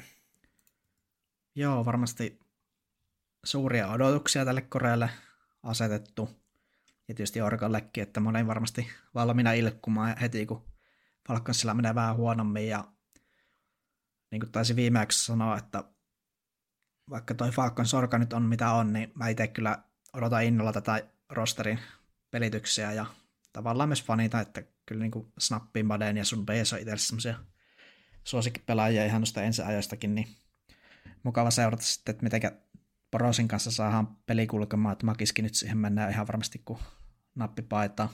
Joo, 1.55 1.85
varmasti 1.85 2.41
suuria 3.45 3.89
odotuksia 3.89 4.45
tälle 4.45 4.61
Korealle 4.61 5.11
asetettu. 5.63 6.29
Ja 7.09 7.15
tietysti 7.15 7.41
Orkallekin, 7.41 8.03
että 8.03 8.21
mä 8.21 8.31
olin 8.31 8.47
varmasti 8.47 8.89
valmiina 9.15 9.53
ilkkumaan 9.53 10.17
heti, 10.21 10.47
kun 10.47 10.73
Falconsilla 11.29 11.75
menee 11.75 11.95
vähän 11.95 12.17
huonommin. 12.17 12.69
Ja 12.69 12.85
niin 14.31 14.41
kuin 14.41 14.53
taisin 14.53 14.77
viimeksi 14.77 15.25
sanoa, 15.25 15.59
että 15.59 15.85
vaikka 17.11 17.35
toi 17.35 17.51
Falcons 17.51 17.95
Orka 17.95 18.19
nyt 18.19 18.33
on 18.33 18.43
mitä 18.43 18.73
on, 18.73 18.93
niin 18.93 19.13
mä 19.15 19.29
itse 19.29 19.49
kyllä 19.49 19.79
odotan 20.13 20.45
innolla 20.45 20.73
tätä 20.73 21.03
rosterin 21.31 21.79
pelityksiä 22.31 22.93
ja 22.93 23.07
tavallaan 23.53 23.89
myös 23.89 24.05
fanita, 24.05 24.41
että 24.41 24.63
kyllä 24.87 25.01
niin 25.01 25.11
kuin 25.11 25.33
Snappi, 25.39 25.83
Maden 25.83 26.17
ja 26.17 26.25
sun 26.25 26.47
Bees 26.47 26.73
on 26.73 26.79
itse 26.79 26.97
semmoisia 26.97 27.39
suosikkipelaajia 28.25 29.05
ihan 29.05 29.21
noista 29.21 29.43
ensiajoistakin, 29.43 30.15
niin 30.15 30.29
mukava 31.23 31.51
seurata 31.51 31.83
sitten, 31.83 32.13
että 32.13 32.25
miten 32.25 32.41
Porosin 33.11 33.49
kanssa 33.49 33.71
saadaan 33.71 34.17
peli 34.27 34.47
kulkemaan, 34.47 34.93
että 34.93 35.07
Makiski 35.07 35.43
nyt 35.43 35.55
siihen 35.55 35.79
mennään 35.79 36.11
ihan 36.11 36.27
varmasti 36.27 36.63
kuin 36.65 36.79
nappipaita. 37.35 38.09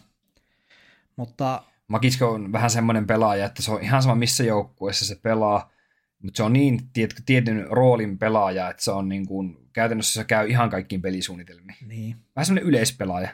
Mutta... 1.16 1.62
Makisko 1.88 2.33
on 2.33 2.52
vähän 2.52 2.70
semmoinen 2.70 3.07
pelaaja, 3.07 3.46
että 3.46 3.62
se 3.62 3.72
on 3.72 3.83
ihan 3.83 4.02
sama 4.02 4.14
missä 4.14 4.44
joukkueessa 4.44 5.07
se 5.07 5.16
pelaa, 5.22 5.72
mutta 6.22 6.37
se 6.37 6.42
on 6.42 6.52
niin 6.52 6.88
tiet, 6.92 7.22
tietyn 7.26 7.66
roolin 7.70 8.18
pelaaja, 8.18 8.70
että 8.70 8.85
se 8.85 8.90
on 8.90 9.09
niin 9.09 9.26
kuin, 9.26 9.68
käytännössä 9.72 10.20
se 10.20 10.24
käy 10.24 10.48
ihan 10.48 10.70
kaikkiin 10.70 11.02
pelisuunnitelmiin. 11.02 11.88
Niin. 11.88 12.16
Vähän 12.37 12.46
semmoinen 12.46 12.68
yleispelaaja. 12.68 13.28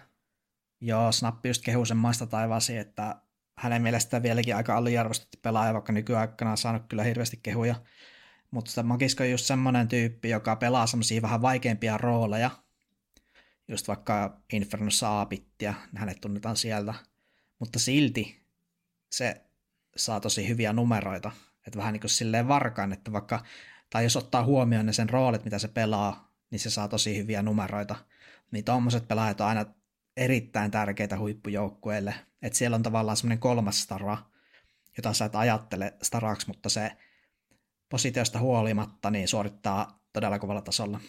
Joo, 0.81 1.13
Snappi 1.13 1.49
just 1.49 1.65
kehuu 1.65 1.85
sen 1.85 1.97
maista 1.97 2.27
taivasi, 2.27 2.77
että 2.77 3.17
hänen 3.59 3.83
mielestään 3.83 4.23
vieläkin 4.23 4.57
aika 4.57 4.77
aliarvostettu 4.77 5.39
pelaaja, 5.43 5.75
vaikka 5.75 5.93
nykyaikana 5.93 6.51
on 6.51 6.57
saanut 6.57 6.83
kyllä 6.89 7.05
hirveästi 7.05 7.41
kehuja. 7.43 7.75
Mutta 8.51 8.83
Magisko 8.83 9.23
on 9.23 9.31
just 9.31 9.47
semmoinen 9.47 9.89
tyyppi, 9.89 10.29
joka 10.29 10.57
pelaa 10.57 10.87
semmoisia 10.87 11.23
vähän 11.23 11.43
vaikeampia 11.43 11.99
rooleja. 11.99 12.51
Just 13.69 13.89
vaikka 13.89 14.41
Inferno 14.53 14.91
Saapittia, 14.91 15.75
hänet 15.97 16.21
tunnetaan 16.21 16.57
sieltä. 16.57 16.95
Mutta 17.59 17.79
silti 17.79 18.43
se 19.13 19.41
saa 19.97 20.21
tosi 20.21 20.49
hyviä 20.49 20.73
numeroita. 20.73 21.31
Että 21.67 21.79
vähän 21.79 21.93
niin 21.93 22.01
kuin 22.01 22.11
silleen 22.11 22.49
varkaan, 22.49 22.93
että 22.93 23.13
vaikka, 23.13 23.45
tai 23.91 24.05
jos 24.05 24.17
ottaa 24.17 24.45
huomioon 24.45 24.87
ne 24.87 24.93
sen 24.93 25.11
roolit, 25.11 25.45
mitä 25.45 25.59
se 25.59 25.69
pelaa, 25.69 26.33
niin 26.51 26.61
se 26.61 26.71
saa 26.71 26.89
tosi 26.89 27.17
hyviä 27.17 27.43
numeroita. 27.43 27.97
Niin 28.51 28.65
tuommoiset 28.65 29.09
pelaajat 29.09 29.41
on 29.41 29.47
aina 29.47 29.65
erittäin 30.17 30.71
tärkeitä 30.71 31.19
huippujoukkueille. 31.19 32.15
Että 32.43 32.59
siellä 32.59 32.75
on 32.75 32.83
tavallaan 32.83 33.17
semmoinen 33.17 33.39
kolmas 33.39 33.83
stara, 33.83 34.19
jota 34.97 35.13
sä 35.13 35.25
et 35.25 35.37
ajattele 35.37 35.95
staraksi, 36.03 36.47
mutta 36.47 36.69
se 36.69 36.93
positiosta 37.91 38.39
huolimatta 38.39 39.11
niin 39.11 39.29
suorittaa 39.29 40.01
todella 40.13 40.39
kovalla 40.39 40.61
tasolla. 40.61 41.01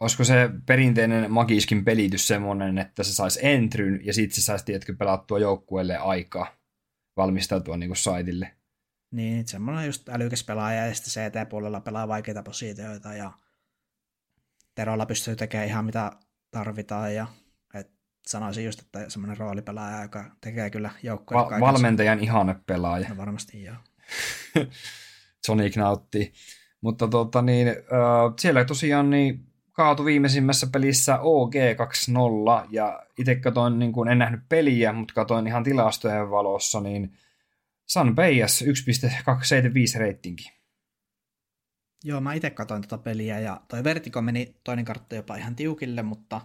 Olisiko 0.00 0.24
se 0.24 0.50
perinteinen 0.66 1.32
Magiskin 1.32 1.84
pelitys 1.84 2.28
semmoinen, 2.28 2.78
että 2.78 3.02
se 3.02 3.14
saisi 3.14 3.38
entryn 3.42 4.00
ja 4.06 4.12
sitten 4.12 4.34
se 4.34 4.42
saisi 4.42 4.64
tietkö 4.64 4.94
pelattua 4.98 5.38
joukkueelle 5.38 5.96
aikaa 5.96 6.46
valmistautua 7.16 7.76
niin 7.76 7.88
kuin 7.88 7.96
saitille? 7.96 8.52
Niin, 9.10 9.48
semmoinen 9.48 9.86
just 9.86 10.08
älykäs 10.08 10.44
pelaaja 10.44 10.86
ja 10.86 10.94
sitten 10.94 11.12
CT-puolella 11.12 11.80
pelaa 11.80 12.08
vaikeita 12.08 12.42
positioita 12.42 13.14
ja 13.14 13.32
Terolla 14.74 15.06
pystyy 15.06 15.36
tekemään 15.36 15.68
ihan 15.68 15.84
mitä 15.84 16.12
tarvitaan 16.50 17.14
ja 17.14 17.26
et 17.74 17.90
sanoisin 18.26 18.64
just, 18.64 18.80
että 18.80 19.10
semmoinen 19.10 19.36
roolipelaaja, 19.36 20.02
joka 20.02 20.24
tekee 20.40 20.70
kyllä 20.70 20.90
joukkoja. 21.02 21.40
Va- 21.40 21.60
valmentajan 21.60 22.20
ihane 22.20 22.56
pelaaja. 22.66 23.08
No 23.08 23.16
varmasti 23.16 23.62
joo. 23.62 23.76
Sonic 25.46 25.76
nautti. 25.76 26.32
Mutta 26.80 27.08
tota, 27.08 27.42
niin, 27.42 27.68
äh, 27.68 27.74
siellä 28.38 28.64
tosiaan 28.64 29.10
niin 29.10 29.46
kaatu 29.72 30.04
viimeisimmässä 30.04 30.66
pelissä 30.72 31.18
OG 31.20 31.54
2-0, 31.54 32.66
ja 32.70 33.02
itse 33.18 33.34
katoin, 33.34 33.78
niin 33.78 33.92
kuin, 33.92 34.08
en 34.08 34.18
nähnyt 34.18 34.40
peliä, 34.48 34.92
mutta 34.92 35.14
katoin 35.14 35.46
ihan 35.46 35.64
tilastojen 35.64 36.30
valossa, 36.30 36.80
niin 36.80 37.12
San 37.86 38.14
Peias 38.14 38.64
1.275 38.64 39.98
reitinki. 39.98 40.52
Joo, 42.04 42.20
mä 42.20 42.34
itse 42.34 42.50
katsoin 42.50 42.82
tätä 42.82 42.88
tota 42.88 43.02
peliä, 43.02 43.40
ja 43.40 43.60
toi 43.68 43.84
Vertigo 43.84 44.22
meni 44.22 44.56
toinen 44.64 44.84
kartta 44.84 45.14
jopa 45.14 45.36
ihan 45.36 45.56
tiukille, 45.56 46.02
mutta 46.02 46.40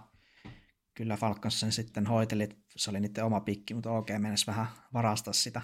kyllä 0.94 1.16
Falcons 1.16 1.60
sen 1.60 1.72
sitten 1.72 2.06
hoiteli, 2.06 2.48
se 2.76 2.90
oli 2.90 3.00
niiden 3.00 3.24
oma 3.24 3.40
pikki, 3.40 3.74
mutta 3.74 3.90
OG 3.90 4.08
mennessä 4.18 4.52
vähän 4.52 4.66
varastaa 4.94 5.32
sitä. 5.32 5.62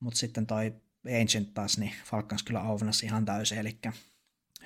Mutta 0.00 0.18
sitten 0.18 0.46
toi 0.46 0.74
Ancient 1.20 1.54
taas, 1.54 1.78
niin 1.78 1.92
Falcons 2.04 2.42
kyllä 2.42 2.62
ovnasi 2.62 3.06
ihan 3.06 3.24
täysin, 3.24 3.58
eli 3.58 3.78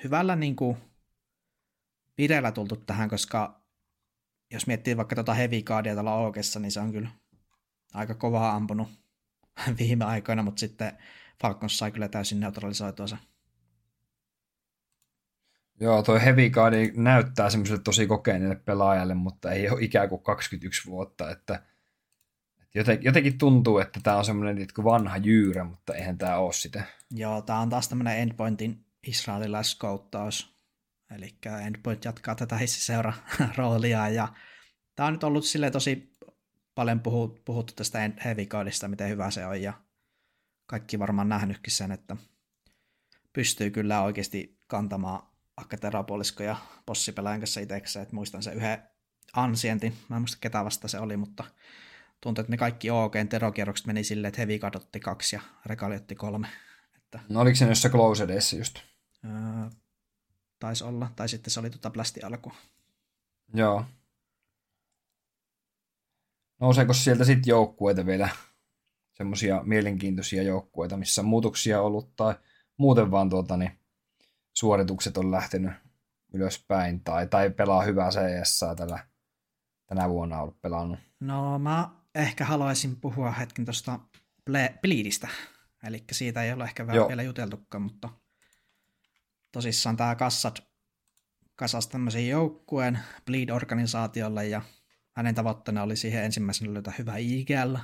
hyvällä 0.03 0.35
niin 0.35 0.55
kuin 0.55 0.77
vireellä 2.17 2.51
tultu 2.51 2.75
tähän, 2.75 3.09
koska 3.09 3.61
jos 4.51 4.67
miettii 4.67 4.97
vaikka 4.97 5.15
tuota 5.15 5.33
Heavy 5.33 5.61
Guardia 5.61 5.93
tuolla 5.93 6.15
Oogessa, 6.15 6.59
niin 6.59 6.71
se 6.71 6.79
on 6.79 6.91
kyllä 6.91 7.09
aika 7.93 8.15
kovaa 8.15 8.55
ampunut 8.55 8.89
viime 9.79 10.05
aikoina, 10.05 10.43
mutta 10.43 10.59
sitten 10.59 10.97
Falcons 11.41 11.77
sai 11.77 11.91
kyllä 11.91 12.07
täysin 12.07 12.39
neutralisoitua 12.39 13.07
se. 13.07 13.17
Joo, 15.79 16.03
toi 16.03 16.21
Heavy 16.23 16.49
Guard 16.49 16.75
näyttää 16.95 17.49
semmoiselle 17.49 17.81
tosi 17.83 18.07
kokeneelle 18.07 18.55
pelaajalle, 18.55 19.13
mutta 19.13 19.51
ei 19.51 19.69
ole 19.69 19.83
ikään 19.83 20.09
kuin 20.09 20.23
21 20.23 20.85
vuotta, 20.85 21.31
että 21.31 21.63
jotenkin 23.01 23.37
tuntuu, 23.37 23.79
että 23.79 23.99
tämä 24.03 24.17
on 24.17 24.25
semmoinen 24.25 24.67
vanha 24.83 25.17
jyyrä, 25.17 25.63
mutta 25.63 25.93
eihän 25.93 26.17
tämä 26.17 26.37
ole 26.37 26.53
sitä. 26.53 26.83
Joo, 27.11 27.41
tämä 27.41 27.59
on 27.59 27.69
taas 27.69 27.89
tämmöinen 27.89 28.17
Endpointin 28.17 28.85
israelilaiskouttaus. 29.07 30.59
Eli 31.15 31.35
Endpoint 31.65 32.05
jatkaa 32.05 32.35
tätä 32.35 32.57
hissiseura 32.57 33.13
roolia 33.57 34.09
ja 34.09 34.27
tämä 34.95 35.07
on 35.07 35.13
nyt 35.13 35.23
ollut 35.23 35.45
sille 35.45 35.71
tosi 35.71 36.17
paljon 36.75 37.01
puhuttu 37.45 37.73
tästä 37.75 38.11
Heavy 38.25 38.45
Guardista, 38.45 38.87
miten 38.87 39.09
hyvä 39.09 39.31
se 39.31 39.45
on 39.45 39.61
ja 39.61 39.73
kaikki 40.65 40.99
varmaan 40.99 41.29
nähnytkin 41.29 41.73
sen, 41.73 41.91
että 41.91 42.17
pystyy 43.33 43.69
kyllä 43.69 44.01
oikeasti 44.01 44.59
kantamaan 44.67 45.29
Akkaterapolisko 45.57 46.43
ja 46.43 46.55
bossipelaajan 46.85 47.39
kanssa 47.39 47.59
itsekseen, 47.59 48.03
että 48.03 48.15
muistan 48.15 48.43
se 48.43 48.53
yhden 48.53 48.83
ansientin, 49.33 49.97
mä 50.09 50.15
en 50.15 50.21
muista 50.21 50.37
ketä 50.41 50.65
vasta 50.65 50.87
se 50.87 50.99
oli, 50.99 51.17
mutta 51.17 51.43
tuntuu, 52.21 52.41
että 52.41 52.51
ne 52.51 52.57
kaikki 52.57 52.91
OGn 52.91 53.27
terokierrokset 53.29 53.87
meni 53.87 54.03
silleen, 54.03 54.29
että 54.29 54.41
Heavy 54.41 54.59
Guard 54.59 54.75
otti 54.75 54.99
kaksi 54.99 55.35
ja 55.35 55.41
Rekali 55.65 55.95
otti 55.95 56.15
kolme. 56.15 56.47
Että, 56.97 57.19
no 57.29 57.39
oliko 57.39 57.55
se 57.55 57.65
jossain 57.65 57.91
Close 57.91 58.57
just? 58.57 58.79
Öö, 59.25 59.69
taisi 60.59 60.83
olla, 60.83 61.11
tai 61.15 61.29
sitten 61.29 61.51
se 61.51 61.59
oli 61.59 61.69
tuota 61.69 61.89
plasti 61.89 62.21
alku. 62.21 62.51
Joo. 63.53 63.85
Nouseeko 66.59 66.93
sieltä 66.93 67.25
sitten 67.25 67.51
joukkueita 67.51 68.05
vielä, 68.05 68.29
semmoisia 69.13 69.63
mielenkiintoisia 69.63 70.43
joukkueita, 70.43 70.97
missä 70.97 71.21
on 71.21 71.27
muutoksia 71.27 71.81
ollut, 71.81 72.15
tai 72.15 72.35
muuten 72.77 73.11
vaan 73.11 73.29
tuota, 73.29 73.57
niin, 73.57 73.71
suoritukset 74.53 75.17
on 75.17 75.31
lähtenyt 75.31 75.71
ylöspäin, 76.33 77.03
tai, 77.03 77.27
tai 77.27 77.49
pelaa 77.49 77.83
hyvää 77.83 78.09
CS 78.09 78.59
tällä, 78.77 79.07
tänä 79.85 80.09
vuonna 80.09 80.41
ollut 80.41 80.61
pelannut? 80.61 80.99
No 81.19 81.59
mä 81.59 81.89
ehkä 82.19 82.45
haluaisin 82.45 82.95
puhua 82.95 83.31
hetken 83.31 83.65
tuosta 83.65 83.99
Bleedistä, 84.81 85.27
eli 85.83 86.03
siitä 86.11 86.43
ei 86.43 86.53
ole 86.53 86.63
ehkä 86.63 86.85
Joo. 86.93 87.07
vielä 87.07 87.23
juteltukaan, 87.23 87.81
mutta 87.81 88.09
tosissaan 89.51 89.97
tämä 89.97 90.15
Kassad 90.15 90.57
kasasi 91.55 91.89
tämmöisen 91.89 92.27
joukkueen 92.27 92.99
Bleed-organisaatiolle 93.25 94.47
ja 94.47 94.61
hänen 95.11 95.35
tavoitteena 95.35 95.83
oli 95.83 95.95
siihen 95.95 96.23
ensimmäisenä 96.23 96.73
löytää 96.73 96.93
hyvä 96.97 97.17
IGL 97.17 97.75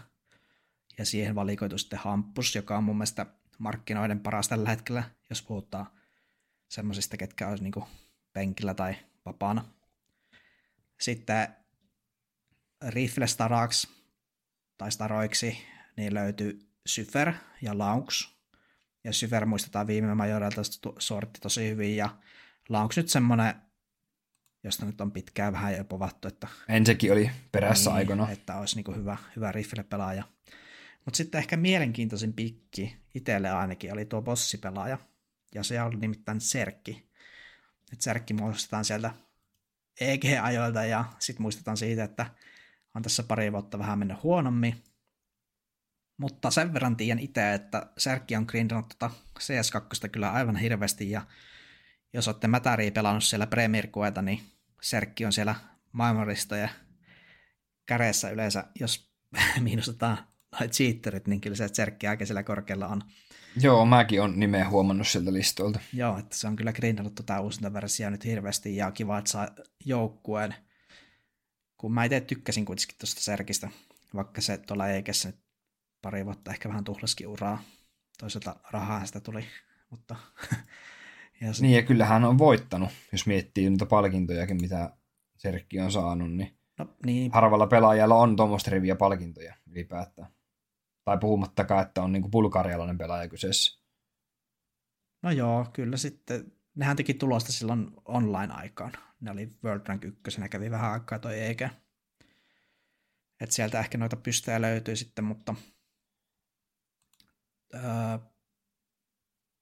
ja 0.97 1.05
siihen 1.05 1.35
valikoitu 1.35 1.77
sitten 1.77 1.99
Hampus, 1.99 2.55
joka 2.55 2.77
on 2.77 2.83
mun 2.83 2.95
mielestä 2.95 3.25
markkinoiden 3.57 4.19
paras 4.19 4.47
tällä 4.47 4.69
hetkellä, 4.69 5.03
jos 5.29 5.41
puhutaan 5.41 5.87
semmoisista, 6.67 7.17
ketkä 7.17 7.47
olisi 7.47 7.63
niinku 7.63 7.87
penkillä 8.33 8.73
tai 8.73 8.95
vapaana. 9.25 9.65
Sitten 10.99 11.47
Rifle 12.87 13.27
Starax 13.27 13.87
tai 14.77 14.91
Staroiksi 14.91 15.57
niin 15.97 16.13
löytyy 16.13 16.59
Syfer 16.85 17.33
ja 17.61 17.77
Launch, 17.77 18.35
ja 19.03 19.13
Syver 19.13 19.45
muistetaan 19.45 19.88
viime 19.88 20.15
majoreilta 20.15 20.61
sortti 20.99 21.39
tosi 21.39 21.69
hyvin, 21.69 21.97
ja 21.97 22.09
Launch 22.69 22.97
nyt 22.97 23.09
semmoinen, 23.09 23.55
josta 24.63 24.85
nyt 24.85 25.01
on 25.01 25.11
pitkään 25.11 25.53
vähän 25.53 25.77
jo 25.77 25.83
povattu, 25.83 26.27
että... 26.27 26.47
Ensekin 26.69 27.11
oli 27.11 27.31
perässä 27.51 27.89
niin, 27.89 27.97
aikana. 27.97 28.31
Että 28.31 28.55
olisi 28.55 28.75
niin 28.75 28.95
hyvä, 28.95 29.17
hyvä 29.35 29.51
rifle-pelaaja. 29.51 30.23
Mutta 31.05 31.17
sitten 31.17 31.39
ehkä 31.39 31.57
mielenkiintoisin 31.57 32.33
pikki 32.33 32.97
itselle 33.15 33.51
ainakin 33.51 33.93
oli 33.93 34.05
tuo 34.05 34.21
bossipelaaja, 34.21 34.97
ja 35.55 35.63
se 35.63 35.81
oli 35.81 35.95
nimittäin 35.95 36.41
Serkki. 36.41 37.09
Et 37.93 38.01
Serkki 38.01 38.33
muistetaan 38.33 38.85
sieltä 38.85 39.11
EG-ajoilta, 39.99 40.85
ja 40.85 41.05
sitten 41.19 41.41
muistetaan 41.41 41.77
siitä, 41.77 42.03
että 42.03 42.25
on 42.95 43.01
tässä 43.01 43.23
pari 43.23 43.51
vuotta 43.51 43.79
vähän 43.79 43.99
mennyt 43.99 44.23
huonommin, 44.23 44.84
mutta 46.17 46.51
sen 46.51 46.73
verran 46.73 46.95
tiedän 46.95 47.19
itse, 47.19 47.53
että 47.53 47.89
Särkki 47.97 48.36
on 48.36 48.45
grindannut 48.47 48.89
tota 48.89 49.15
CS2 49.39 50.10
kyllä 50.10 50.31
aivan 50.31 50.55
hirveästi, 50.55 51.12
ja 51.12 51.21
jos 52.13 52.27
olette 52.27 52.47
Mätäriä 52.47 52.91
pelannut 52.91 53.23
siellä 53.23 53.47
Premier 53.47 53.88
niin 54.21 54.41
Serkki 54.81 55.25
on 55.25 55.34
siellä 55.34 55.55
maailmanlistoja 55.91 56.69
käreessä 57.86 58.29
yleensä, 58.29 58.63
jos 58.79 59.12
miinustetaan 59.60 60.17
noin 60.60 60.71
cheaterit, 60.71 61.27
niin 61.27 61.41
kyllä 61.41 61.55
se 61.55 61.67
Serkki 61.67 62.08
aika 62.08 62.25
siellä 62.25 62.43
korkealla 62.43 62.88
on. 62.88 63.01
Joo, 63.62 63.86
mäkin 63.86 64.21
on 64.21 64.39
nimeä 64.39 64.69
huomannut 64.69 65.08
sieltä 65.08 65.34
listoilta. 65.34 65.79
Joo, 65.93 66.17
että 66.17 66.36
se 66.38 66.47
on 66.47 66.55
kyllä 66.55 66.73
grindannut 66.73 67.15
tota 67.15 67.39
uusinta 67.39 67.73
versiota 67.73 68.12
nyt 68.12 68.25
hirveästi, 68.25 68.75
ja 68.75 68.91
kiva, 68.91 69.17
että 69.17 69.31
saa 69.31 69.47
joukkueen. 69.86 70.55
Kun 71.77 71.93
mä 71.93 72.03
itse 72.03 72.21
tykkäsin 72.21 72.65
kuitenkin 72.65 72.97
tuosta 72.99 73.21
Serkistä, 73.21 73.69
vaikka 74.15 74.41
se 74.41 74.57
tuolla 74.57 74.88
Eikessä 74.88 75.29
nyt 75.29 75.39
pari 76.01 76.25
vuotta 76.25 76.51
ehkä 76.51 76.69
vähän 76.69 76.83
tuhlaskin 76.83 77.27
uraa. 77.27 77.63
Toisaalta 78.19 78.55
rahaa 78.71 79.05
sitä 79.05 79.19
tuli, 79.19 79.45
mutta... 79.89 80.15
ja 81.41 81.53
se... 81.53 81.61
Niin, 81.61 81.75
ja 81.75 81.83
kyllähän 81.83 82.23
on 82.23 82.38
voittanut, 82.38 82.89
jos 83.11 83.27
miettii 83.27 83.69
niitä 83.69 83.85
palkintojakin, 83.85 84.61
mitä 84.61 84.97
Serkki 85.38 85.79
on 85.79 85.91
saanut, 85.91 86.31
niin, 86.33 86.57
no, 86.79 86.95
niin. 87.05 87.31
harvalla 87.31 87.67
pelaajalla 87.67 88.15
on 88.15 88.35
tuommoista 88.35 88.71
riviä 88.71 88.95
palkintoja 88.95 89.55
ylipäätään. 89.71 90.35
Tai 91.05 91.17
puhumattakaan, 91.17 91.81
että 91.81 92.01
on 92.01 92.11
niinku 92.11 92.29
bulgarialainen 92.29 92.97
pelaaja 92.97 93.27
kyseessä. 93.27 93.81
No 95.23 95.31
joo, 95.31 95.65
kyllä 95.73 95.97
sitten. 95.97 96.51
Nehän 96.75 96.95
teki 96.95 97.13
tulosta 97.13 97.51
silloin 97.51 97.91
online-aikaan. 98.05 98.91
Ne 99.19 99.31
oli 99.31 99.57
World 99.63 99.88
Rank 99.88 100.05
1, 100.05 100.41
ne 100.41 100.49
kävi 100.49 100.71
vähän 100.71 100.91
aikaa 100.91 101.19
toi 101.19 101.39
eikä. 101.39 101.69
Et 103.39 103.51
sieltä 103.51 103.79
ehkä 103.79 103.97
noita 103.97 104.15
pystejä 104.15 104.61
löytyy 104.61 104.95
sitten, 104.95 105.25
mutta 105.25 105.55
Öö, 107.75 108.19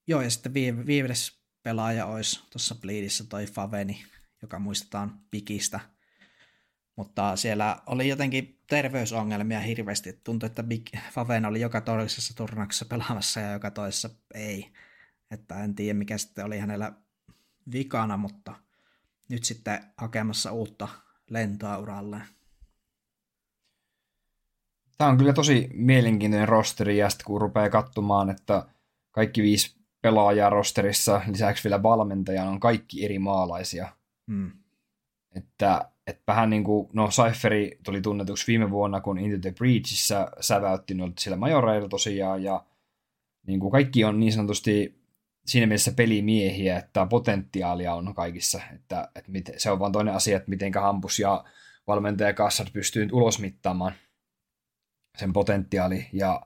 joo, 0.08 0.22
ja 0.22 0.30
sitten 0.30 0.54
viides 0.86 1.44
pelaaja 1.64 2.06
olisi 2.06 2.44
tuossa 2.52 2.76
Bleedissä 2.76 3.24
toi 3.24 3.46
Faveni, 3.46 4.06
joka 4.42 4.60
muistetaan 4.60 5.20
Pikistä. 5.32 5.80
Mutta 6.96 7.36
siellä 7.36 7.82
oli 7.86 8.08
jotenkin 8.08 8.62
terveysongelmia 8.68 9.60
hirveästi. 9.60 10.14
Tuntui, 10.14 10.48
että 10.48 10.64
Big 10.64 10.86
Faven 11.12 11.46
oli 11.46 11.62
joka 11.62 11.82
toisessa 11.82 12.36
turnauksessa 12.36 12.86
pelaamassa 12.86 13.40
ja 13.40 13.52
joka 13.52 13.72
toisessa 13.72 14.10
ei. 14.34 14.74
Että 15.34 15.64
en 15.64 15.76
tiedä, 15.76 15.98
mikä 15.98 16.18
sitten 16.18 16.46
oli 16.46 16.60
hänellä 16.60 16.94
vikana, 17.72 18.18
mutta 18.18 18.56
nyt 19.30 19.44
sitten 19.44 19.80
hakemassa 19.98 20.52
uutta 20.52 20.88
lentoa 21.30 21.78
uralleen. 21.78 22.24
Tämä 24.98 25.10
on 25.10 25.18
kyllä 25.18 25.34
tosi 25.34 25.70
mielenkiintoinen 25.74 26.50
rosteri, 26.50 26.98
ja 26.98 27.10
sitten 27.10 27.26
kun 27.26 27.42
rupeaa 27.42 27.70
katsomaan, 27.70 28.30
että 28.30 28.66
kaikki 29.12 29.42
viisi 29.42 29.76
pelaajaa 30.02 30.50
rosterissa, 30.50 31.22
lisäksi 31.28 31.64
vielä 31.64 31.84
valmentajan 31.84 32.48
on 32.48 32.60
kaikki 32.60 33.06
eri 33.06 33.20
maalaisia. 33.20 33.90
Hmm. 34.28 34.52
Että, 35.36 35.92
että 36.08 36.24
vähän 36.28 36.50
niin 36.50 36.64
kuin, 36.64 36.90
no 36.94 37.08
Cypheri 37.08 37.80
tuli 37.84 38.02
tunnetuksi 38.02 38.48
viime 38.48 38.70
vuonna, 38.70 39.02
kun 39.02 39.18
Into 39.18 39.38
the 39.42 39.52
Breachissä 39.52 40.28
säväytti 40.40 40.94
noilta 40.94 41.22
siellä 41.22 41.38
majoreilla 41.38 41.90
tosiaan, 41.90 42.44
ja 42.44 42.66
niin 43.48 43.60
kuin 43.60 43.72
kaikki 43.72 44.04
on 44.04 44.20
niin 44.20 44.34
sanotusti 44.34 45.03
siinä 45.46 45.68
mielessä 45.68 45.92
pelimiehiä, 45.92 46.78
että 46.78 47.06
potentiaalia 47.06 47.94
on 47.94 48.16
kaikissa, 48.16 48.62
että, 48.76 49.10
että 49.16 49.32
mit, 49.32 49.52
se 49.58 49.72
on 49.72 49.80
vaan 49.80 49.92
toinen 49.92 50.14
asia, 50.14 50.38
että 50.38 50.50
miten 50.50 50.74
Hampus 50.74 51.20
ja 51.20 51.44
valmentaja 51.88 52.34
Kassar 52.34 52.68
pystyy 52.74 53.08
ulosmittaamaan 53.12 53.94
sen 55.18 55.34
potentiaali. 55.34 56.08
Ja 56.14 56.42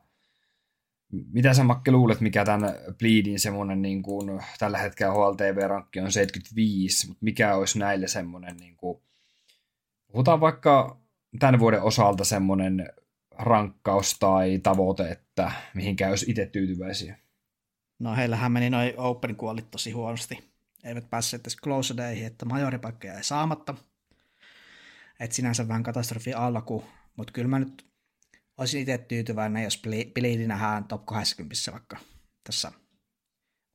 mitä 1.11 1.53
sä 1.53 1.63
Makke 1.63 1.91
luulet, 1.91 2.21
mikä 2.21 2.45
tämän 2.45 2.75
Bleedin 2.99 3.39
semmoinen 3.39 3.81
niin 3.81 4.03
kuin, 4.03 4.41
tällä 4.59 4.77
hetkellä 4.77 5.13
HLTV-rankki 5.13 5.99
on 5.99 6.11
75, 6.11 7.07
mutta 7.07 7.23
mikä 7.23 7.55
olisi 7.55 7.79
näille 7.79 8.07
semmoinen, 8.07 8.57
niin 8.57 8.77
kuin, 8.77 9.01
puhutaan 10.11 10.41
vaikka 10.41 11.01
tämän 11.39 11.59
vuoden 11.59 11.81
osalta 11.81 12.23
semmoinen 12.23 12.89
rankkaus 13.31 14.19
tai 14.19 14.59
tavoite, 14.63 15.09
että 15.09 15.51
mihinkä 15.73 16.09
olisi 16.09 16.31
itse 16.31 16.45
tyytyväisiä? 16.45 17.17
No 17.99 18.15
heillähän 18.15 18.51
meni 18.51 18.69
noin 18.69 18.93
open 18.97 19.35
kuolit 19.35 19.71
tosi 19.71 19.91
huonosti. 19.91 20.53
Eivät 20.83 21.09
päässeet 21.09 21.41
edes 21.41 21.57
close 21.57 21.97
dayhin, 21.97 22.25
että 22.25 22.45
majoripaikka 22.45 23.07
jäi 23.07 23.23
saamatta. 23.23 23.75
Et 25.19 25.31
sinänsä 25.31 25.67
vähän 25.67 25.83
katastrofi 25.83 26.33
alku, 26.33 26.83
mutta 27.15 27.33
kyllä 27.33 27.47
mä 27.47 27.59
nyt 27.59 27.87
olisin 28.57 28.81
itse 28.81 28.97
tyytyväinen, 28.97 29.63
jos 29.63 29.81
Bleedi 30.13 30.47
nähdään 30.47 30.83
top 30.83 31.05
80 31.05 31.71
vaikka 31.71 31.97
tässä 32.43 32.71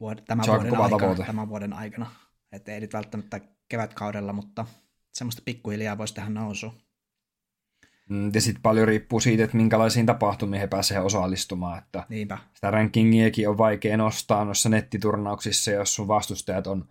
vuod- 0.02 0.22
tämän, 0.26 0.46
vuoden 0.46 0.80
aikana, 0.80 1.26
tämän 1.26 1.48
vuoden 1.48 1.72
aikana. 1.72 2.10
Että 2.52 2.72
ei 2.72 2.80
nyt 2.80 2.92
välttämättä 2.92 3.40
kevätkaudella, 3.68 4.32
mutta 4.32 4.66
semmoista 5.12 5.42
pikkuhiljaa 5.44 5.98
voisi 5.98 6.14
tehdä 6.14 6.28
nousu. 6.28 6.74
Mm, 8.08 8.30
ja 8.34 8.40
sitten 8.40 8.62
paljon 8.62 8.88
riippuu 8.88 9.20
siitä, 9.20 9.44
että 9.44 9.56
minkälaisiin 9.56 10.06
tapahtumiin 10.06 10.60
he 10.60 10.66
pääsevät 10.66 11.04
osallistumaan. 11.04 11.78
Että 11.78 12.06
Niinpä. 12.08 12.38
Sitä 12.54 12.70
rankingiakin 12.70 13.48
on 13.48 13.58
vaikea 13.58 13.96
nostaa 13.96 14.44
noissa 14.44 14.68
nettiturnauksissa, 14.68 15.70
jos 15.70 15.94
sun 15.94 16.08
vastustajat 16.08 16.66
on 16.66 16.88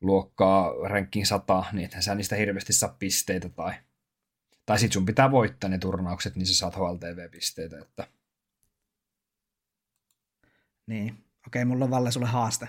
luokkaa 0.00 0.72
ranking 0.88 1.24
100, 1.24 1.64
niin 1.72 1.84
ethän 1.84 2.02
sä 2.02 2.14
niistä 2.14 2.36
hirveästi 2.36 2.72
saa 2.72 2.96
pisteitä. 2.98 3.48
Tai, 3.48 3.72
tai 4.66 4.78
sit 4.78 4.92
sun 4.92 5.06
pitää 5.06 5.30
voittaa 5.30 5.70
ne 5.70 5.78
turnaukset, 5.78 6.36
niin 6.36 6.46
sä 6.46 6.54
saat 6.54 6.76
HLTV-pisteitä. 6.76 7.78
Että... 7.78 8.06
Niin. 10.86 11.24
Okei, 11.46 11.64
mulla 11.64 11.84
on 11.84 11.90
Valle 11.90 12.12
sulle 12.12 12.26
haaste. 12.26 12.68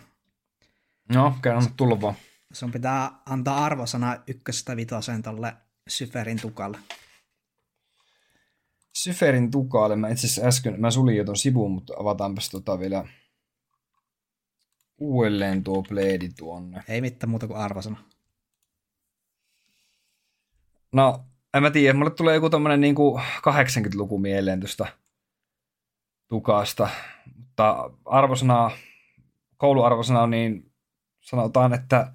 No, 1.13 1.35
kerran 1.41 1.73
tullut 1.77 2.01
vaan. 2.01 2.15
Sun 2.53 2.71
pitää 2.71 3.11
antaa 3.25 3.65
arvosana 3.65 4.17
ykkösestä 4.27 4.75
vitoseen 4.75 5.21
tolle 5.21 5.53
Syferin 5.89 6.41
tukalle. 6.41 6.77
Syferin 9.03 9.51
tukalle. 9.51 9.95
Mä 9.95 10.09
itse 10.09 10.27
asiassa 10.27 10.47
äsken, 10.47 10.81
mä 10.81 10.91
sulin 10.91 11.17
jo 11.17 11.23
ton 11.23 11.37
sivun, 11.37 11.71
mutta 11.71 11.93
avataanpas 11.99 12.49
tota 12.49 12.79
vielä 12.79 13.05
uudelleen 14.97 15.63
tuo 15.63 15.83
pleedi 15.83 16.29
tuonne. 16.29 16.83
Ei 16.87 17.01
mitään 17.01 17.29
muuta 17.29 17.47
kuin 17.47 17.59
arvosana. 17.59 17.97
No, 20.91 21.25
en 21.53 21.63
mä 21.63 21.71
tiedä, 21.71 21.97
mulle 21.97 22.11
tulee 22.11 22.35
joku 22.35 22.49
tommonen 22.49 22.81
niinku 22.81 23.19
80-luku 23.37 24.17
mieleen 24.17 24.59
tuosta 24.59 24.85
tukasta, 26.27 26.89
mutta 27.37 27.91
arvosana, 28.05 28.71
kouluarvosana 29.57 30.21
on 30.21 30.29
niin, 30.29 30.71
sanotaan, 31.21 31.73
että 31.73 32.13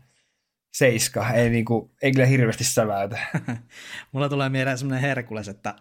seiska, 0.73 1.31
ei, 1.31 1.51
niinku, 1.51 1.95
ei 2.03 2.13
kyllä 2.13 2.27
hirveästi 2.27 2.65
säväytä. 2.65 3.19
Mulla 4.13 4.29
tulee 4.29 4.49
mieleen 4.49 4.79
semmoinen 4.79 5.03
Herkules, 5.03 5.49
että 5.49 5.75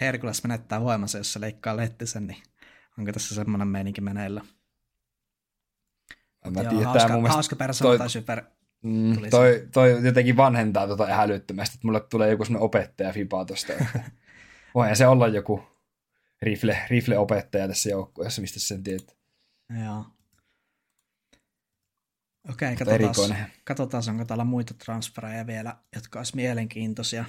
Herkules 0.00 0.42
menettää 0.42 0.80
voimansa, 0.80 1.18
jos 1.18 1.32
se 1.32 1.40
leikkaa 1.40 1.76
lettisen, 1.76 2.26
niin 2.26 2.42
onko 2.98 3.12
tässä 3.12 3.34
semmoinen 3.34 3.68
meininki 3.68 4.00
meneillä? 4.00 4.44
Mä 6.50 6.60
tiedän, 6.60 6.84
hauska, 6.84 7.12
mun 7.12 7.30
hauska 7.30 7.56
persona 7.56 7.88
toi, 7.88 7.98
tai 7.98 8.10
super 8.10 8.42
mm, 8.82 9.16
toi, 9.30 9.68
toi, 9.72 10.06
jotenkin 10.06 10.36
vanhentaa 10.36 10.86
tota 10.86 11.06
älyttömästi, 11.10 11.74
että 11.74 11.86
mulle 11.86 12.00
tulee 12.00 12.30
joku 12.30 12.44
semmoinen 12.44 12.64
opettaja 12.64 13.12
fipaa 13.12 13.44
tosta. 13.44 13.72
Voihan 14.74 14.96
se 14.96 15.06
olla 15.06 15.28
joku 15.28 15.62
rifle, 16.42 16.78
rifle-opettaja 16.90 17.68
tässä 17.68 17.90
joukkueessa, 17.90 18.40
mistä 18.40 18.60
sen 18.60 18.82
tiedät. 18.82 19.16
Joo. 19.84 20.04
Okei, 22.50 22.76
katsotaan, 22.76 23.36
katsotaan, 23.64 24.02
onko 24.08 24.24
täällä 24.24 24.44
muita 24.44 24.74
transfereja 24.74 25.46
vielä, 25.46 25.76
jotka 25.94 26.18
olisi 26.18 26.36
mielenkiintoisia. 26.36 27.24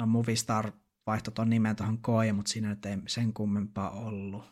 No 0.00 0.06
Movistar 0.06 0.72
vaihtoi 1.06 1.34
ton 1.34 1.50
nimen 1.50 1.76
tuohon 1.76 1.98
Koja, 1.98 2.34
mutta 2.34 2.52
siinä 2.52 2.68
nyt 2.68 2.86
ei 2.86 2.96
sen 3.06 3.32
kummempaa 3.32 3.90
ollut. 3.90 4.44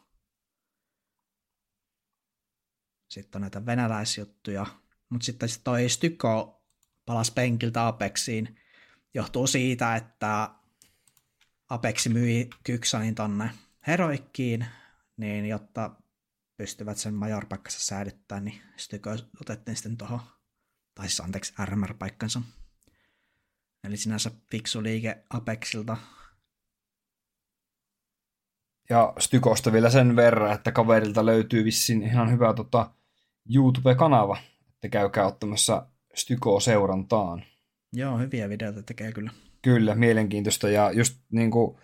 Sitten 3.11 3.39
on 3.39 3.41
näitä 3.41 3.67
venäläisjuttuja. 3.67 4.67
Mutta 5.09 5.25
sitten 5.25 5.49
toi 5.65 5.89
Styko 5.89 6.63
palasi 7.07 7.33
penkiltä 7.33 7.87
Apexiin. 7.87 8.57
Johtuu 9.15 9.47
siitä, 9.47 9.97
että 9.97 10.51
Apexi 11.69 12.09
myi 12.09 12.51
Kyksanin 12.65 13.15
tonne 13.15 13.51
Heroikkiin, 13.87 14.67
niin 15.17 15.47
jotta 15.47 15.91
pystyvät 16.57 16.97
sen 16.97 17.15
majorpaikkansa 17.15 17.81
säilyttämään, 17.81 18.45
niin 18.45 18.63
Styko 18.77 19.11
otettiin 19.41 19.77
sitten 19.77 19.97
tuohon, 19.97 20.21
tai 20.95 21.09
siis 21.09 21.21
anteeksi, 21.21 21.55
RMR-paikkansa. 21.65 22.43
Eli 23.89 23.97
sinänsä 23.97 24.31
fiksu 24.51 24.83
liike 24.83 25.19
Apexilta. 25.31 25.97
Ja 28.91 29.13
Stykosta 29.19 29.73
vielä 29.73 29.91
sen 29.91 30.17
verran, 30.17 30.53
että 30.53 30.73
kaverilta 30.73 31.27
löytyy 31.27 31.65
vissiin 31.65 32.03
ihan 32.03 32.31
hyvä 32.31 32.55
tota, 32.55 32.91
YouTube-kanava, 33.55 34.39
että 34.75 34.89
käykää 34.89 35.27
ottamassa 35.27 35.87
Styko 36.15 36.61
seurantaan. 36.61 37.45
Joo, 37.93 38.19
hyviä 38.19 38.49
videoita 38.49 38.83
tekee 38.83 39.13
kyllä. 39.13 39.31
Kyllä, 39.63 39.95
mielenkiintoista 39.95 40.69
ja 40.69 40.93
just 40.93 41.21
niin 41.33 41.51
kuin, 41.51 41.79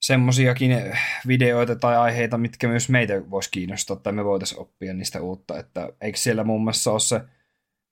semmoisiakin 0.00 0.70
videoita 1.26 1.76
tai 1.76 1.96
aiheita, 1.96 2.38
mitkä 2.38 2.68
myös 2.68 2.88
meitä 2.88 3.30
voisi 3.30 3.50
kiinnostaa 3.50 3.96
tai 3.96 4.12
me 4.12 4.24
voitaisiin 4.24 4.60
oppia 4.60 4.94
niistä 4.94 5.20
uutta. 5.20 5.58
Että 5.58 5.92
eikö 6.00 6.18
siellä 6.18 6.44
muun 6.44 6.64
muassa 6.64 6.90
ole 6.90 7.00
se 7.00 7.20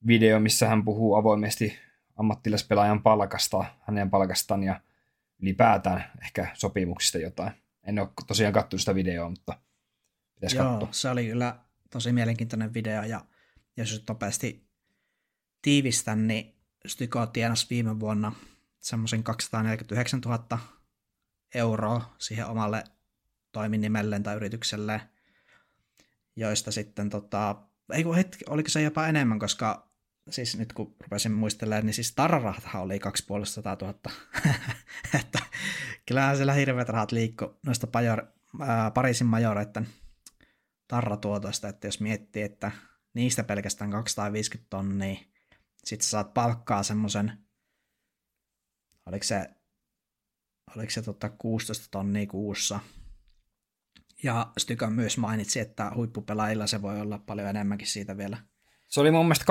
video, 0.07 0.41
missä 0.41 0.69
hän 0.69 0.85
puhuu 0.85 1.15
avoimesti 1.15 1.79
ammattilaispelaajan 2.17 3.03
palkasta, 3.03 3.65
hänen 3.81 4.11
palkastaan 4.11 4.63
ja 4.63 4.81
ylipäätään 5.43 6.05
ehkä 6.23 6.51
sopimuksista 6.55 7.19
jotain. 7.19 7.53
En 7.83 7.99
ole 7.99 8.09
tosiaan 8.27 8.53
katsonut 8.53 8.81
sitä 8.81 8.95
videoa, 8.95 9.31
mutta 9.31 9.59
pitäisi 10.35 10.57
Joo, 10.57 10.71
katsoa. 10.71 10.89
se 10.93 11.11
oli 11.11 11.27
kyllä 11.27 11.59
tosi 11.91 12.13
mielenkiintoinen 12.13 12.75
video 12.75 13.03
ja 13.03 13.25
jos 13.77 14.05
nopeasti 14.09 14.69
tiivistän, 15.63 16.27
niin 16.27 16.55
Styko 16.87 17.27
tienasi 17.27 17.67
viime 17.71 18.01
vuonna 18.01 18.33
semmoisen 18.81 19.23
249 19.23 20.21
000 20.21 20.59
euroa 21.55 22.15
siihen 22.19 22.47
omalle 22.47 22.85
toiminimelleen 23.53 24.23
tai 24.23 24.37
yritykselleen, 24.37 25.01
joista 26.37 26.73
sitten 26.73 27.11
tota, 27.11 27.57
ei 27.93 28.05
kun 28.05 28.17
hetki, 28.17 28.45
oliko 28.49 28.69
se 28.69 28.83
jopa 28.83 29.07
enemmän, 29.07 29.39
koska 29.39 29.94
siis 30.31 30.59
nyt 30.59 30.73
kun 30.73 30.97
rupesin 31.01 31.33
muistelemaan, 31.33 31.87
niin 31.87 31.95
siis 31.95 32.15
tarrarahtahan 32.15 32.83
oli 32.83 32.99
2500 32.99 33.77
000. 33.81 33.95
että 35.21 35.39
kyllähän 36.07 36.37
siellä 36.37 36.53
hirveät 36.53 36.89
rahat 36.89 37.13
liikku 37.13 37.59
noista 37.67 37.87
pajor, 37.87 38.27
ää, 38.61 38.91
Pariisin 38.91 39.27
majoreiden 39.27 39.89
tarratuotoista, 40.89 41.69
että 41.69 41.87
jos 41.87 42.01
miettii, 42.01 42.43
että 42.43 42.73
niistä 43.15 43.45
pelkästään 43.45 43.91
250 43.91 44.71
tonnia, 44.71 45.17
sitten 45.85 46.09
saat 46.09 46.35
palkkaa 46.35 46.83
semmoisen, 46.83 47.33
oliko 49.07 49.25
se, 49.25 49.51
oliko 50.77 50.91
se 50.91 51.03
tota 51.03 51.29
16 51.29 51.89
tonnia 51.91 52.27
kuussa, 52.27 52.81
ja 54.23 54.53
Styka 54.59 54.91
myös 54.91 55.19
mainitsi, 55.19 55.61
että 55.61 55.93
huippupelaajilla 55.95 56.67
se 56.67 56.83
voi 56.83 57.01
olla 57.01 57.19
paljon 57.19 57.49
enemmänkin 57.49 57.87
siitä 57.87 58.17
vielä 58.17 58.39
se 58.95 59.01
oli 59.01 59.11
mun 59.11 59.27
mielestä 59.27 59.45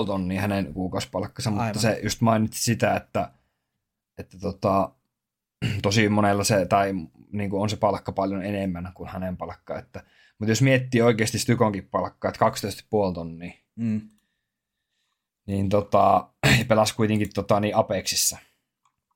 12,5 0.00 0.06
tonnia 0.06 0.40
hänen 0.40 0.74
kuukausipalkkansa, 0.74 1.50
Aivan. 1.50 1.66
mutta 1.66 1.80
se 1.80 2.00
just 2.02 2.20
mainitsi 2.20 2.62
sitä, 2.62 2.94
että, 2.94 3.30
että 4.18 4.38
tota, 4.38 4.92
tosi 5.82 6.08
monella 6.08 6.44
se, 6.44 6.66
tai 6.66 6.92
niin 7.32 7.50
kuin 7.50 7.62
on 7.62 7.70
se 7.70 7.76
palkka 7.76 8.12
paljon 8.12 8.44
enemmän 8.44 8.92
kuin 8.94 9.08
hänen 9.08 9.36
palkka. 9.36 9.78
Että, 9.78 10.02
mutta 10.38 10.50
jos 10.50 10.62
miettii 10.62 11.02
oikeasti 11.02 11.38
Stykonkin 11.38 11.88
palkkaa, 11.88 12.28
että 12.28 12.46
12,5 13.08 13.14
tonnia, 13.14 13.52
mm. 13.76 14.00
niin 15.46 15.68
tota, 15.68 16.28
pelasi 16.68 16.94
kuitenkin 16.94 17.28
tota, 17.34 17.60
niin 17.60 17.76
Apexissa. 17.76 18.38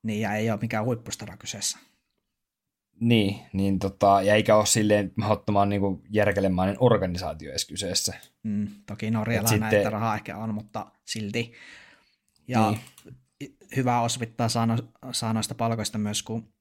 Niin, 0.02 0.20
ja 0.20 0.34
ei 0.34 0.50
ole 0.50 0.58
mikään 0.62 0.84
huippustara 0.84 1.36
kyseessä. 1.36 1.78
Niin, 3.00 3.40
niin 3.52 3.78
tota, 3.78 4.22
ja 4.22 4.34
eikä 4.34 4.56
ole 4.56 4.66
silleen 4.66 5.12
mahdottoman 5.16 5.68
niin 5.68 5.80
kuin 5.80 6.02
järkelemainen 6.10 6.76
organisaatio 6.80 7.50
edes 7.50 7.64
kyseessä. 7.64 8.14
Mm, 8.42 8.68
toki 8.86 9.10
Norjalla 9.10 9.48
sitten... 9.48 9.70
näitä 9.70 9.90
rahaa 9.90 10.14
ehkä 10.14 10.36
on, 10.36 10.54
mutta 10.54 10.86
silti. 11.04 11.52
Ja 12.48 12.70
niin. 12.70 12.80
hyvä 13.76 14.00
osvittaa 14.00 14.48
sano, 14.48 14.76
sanoista 15.12 15.54
palkoista 15.54 15.98
myös, 15.98 16.22
kun 16.22 16.52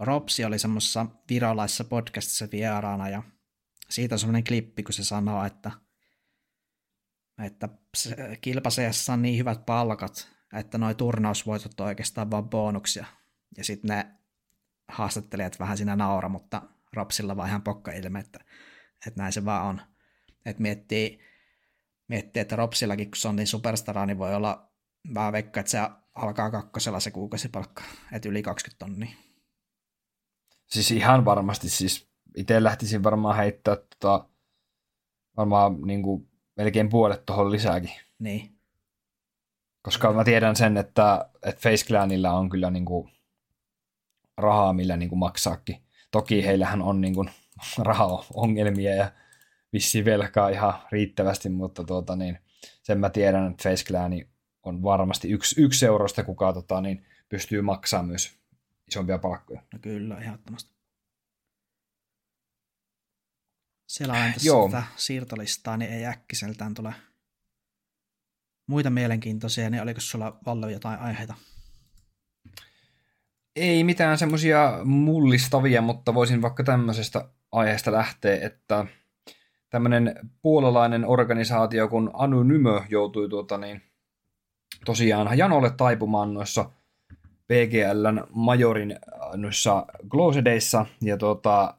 Ropsi 0.00 0.44
oli 0.44 0.58
semmoisessa 0.58 1.06
virolaisessa 1.30 1.84
podcastissa 1.84 2.48
vieraana 2.52 3.08
ja 3.08 3.22
siitä 3.90 4.14
on 4.14 4.18
semmoinen 4.18 4.44
klippi, 4.44 4.82
kun 4.82 4.92
se 4.92 5.04
sanoo, 5.04 5.44
että 5.44 5.70
että 7.44 7.68
kilpaseessa 8.40 9.12
on 9.12 9.22
niin 9.22 9.38
hyvät 9.38 9.66
palkat, 9.66 10.28
että 10.52 10.78
noi 10.78 10.94
turnausvoitot 10.94 11.80
on 11.80 11.86
oikeastaan 11.86 12.30
vaan 12.30 12.50
bonuksia. 12.50 13.06
Ja 13.56 13.64
sitten 13.64 13.88
ne 13.88 14.17
haastattelijat 14.88 15.60
vähän 15.60 15.76
siinä 15.76 15.96
naura, 15.96 16.28
mutta 16.28 16.62
Ropsilla 16.92 17.36
vaan 17.36 17.48
ihan 17.48 17.62
pokka 17.62 17.92
ilme, 17.92 18.18
että, 18.18 18.40
että 19.06 19.22
näin 19.22 19.32
se 19.32 19.44
vaan 19.44 19.66
on. 19.66 19.80
Että 20.46 20.62
miettii, 20.62 21.20
miettii, 22.08 22.40
että 22.40 22.56
Ropsillakin, 22.56 23.10
kun 23.10 23.16
se 23.16 23.28
on 23.28 23.36
niin 23.36 23.46
superstara, 23.46 24.06
niin 24.06 24.18
voi 24.18 24.34
olla 24.34 24.72
vähän 25.14 25.32
veikka, 25.32 25.60
että 25.60 25.70
se 25.70 25.78
alkaa 26.14 26.50
kakkosella 26.50 27.00
se 27.00 27.10
kuukausipalkka, 27.10 27.82
että 28.12 28.28
yli 28.28 28.42
20 28.42 28.84
tonnia. 28.84 29.16
Siis 30.66 30.90
ihan 30.90 31.24
varmasti, 31.24 31.68
siis 31.68 32.08
itse 32.36 32.62
lähtisin 32.62 33.02
varmaan 33.02 33.36
heittää 33.36 33.76
tota, 33.76 34.28
varmaan 35.36 35.82
niin 35.82 36.02
kuin 36.02 36.30
melkein 36.56 36.88
puolet 36.88 37.26
tuohon 37.26 37.50
lisääkin. 37.50 37.92
Niin. 38.18 38.58
Koska 39.82 40.12
mä 40.12 40.24
tiedän 40.24 40.56
sen, 40.56 40.76
että, 40.76 41.30
että 41.42 41.60
Face 41.60 41.86
Clanilla 41.86 42.32
on 42.32 42.48
kyllä 42.48 42.70
niin 42.70 42.84
kuin 42.84 43.17
rahaa, 44.38 44.72
millä 44.72 44.96
niin 44.96 45.08
kuin 45.08 45.18
maksaakin. 45.18 45.82
Toki 46.10 46.46
heillähän 46.46 46.82
on 46.82 47.00
niin 47.00 47.14
kuin 47.14 47.30
rahaongelmia 47.78 48.94
ja 48.94 49.12
vissi 49.72 50.04
velkaa 50.04 50.48
ihan 50.48 50.74
riittävästi, 50.92 51.48
mutta 51.48 51.84
tuota, 51.84 52.16
niin, 52.16 52.38
sen 52.82 53.00
mä 53.00 53.10
tiedän, 53.10 53.50
että 53.50 53.70
Face 53.70 53.84
Clan 53.84 54.12
on 54.62 54.82
varmasti 54.82 55.30
yksi, 55.30 55.62
yksi 55.62 55.86
eurosta, 55.86 56.24
kuka 56.24 56.52
tota, 56.52 56.80
niin, 56.80 57.06
pystyy 57.28 57.62
maksamaan 57.62 58.06
myös 58.06 58.38
isompia 58.88 59.18
palkkoja. 59.18 59.62
No 59.72 59.78
kyllä, 59.82 60.18
ehdottomasti. 60.18 60.78
Siellä 63.86 64.14
on 64.14 64.32
tässä 64.32 64.50
sitä 64.66 64.82
siirtolistaa, 64.96 65.76
niin 65.76 65.92
ei 65.92 66.06
äkkiseltään 66.06 66.74
tule 66.74 66.94
muita 68.66 68.90
mielenkiintoisia, 68.90 69.70
niin 69.70 69.82
oliko 69.82 70.00
sulla 70.00 70.38
Valle 70.46 70.72
jotain 70.72 71.00
aiheita? 71.00 71.34
Ei 73.58 73.84
mitään 73.84 74.18
semmoisia 74.18 74.80
mullistavia, 74.84 75.82
mutta 75.82 76.14
voisin 76.14 76.42
vaikka 76.42 76.64
tämmöisestä 76.64 77.28
aiheesta 77.52 77.92
lähteä, 77.92 78.46
että 78.46 78.86
tämmöinen 79.70 80.14
puolalainen 80.42 81.04
organisaatio 81.04 81.88
kun 81.88 82.10
Anonymö 82.14 82.80
joutui 82.88 83.28
tuota 83.28 83.58
niin, 83.58 83.82
tosiaan 84.84 85.38
janolle 85.38 85.70
taipumaan 85.70 86.34
noissa 86.34 86.70
PGLn 87.46 88.24
majorin 88.30 88.98
noissa 89.36 89.86
Glosedeissa, 90.08 90.86
ja 91.02 91.16
tuota, 91.16 91.74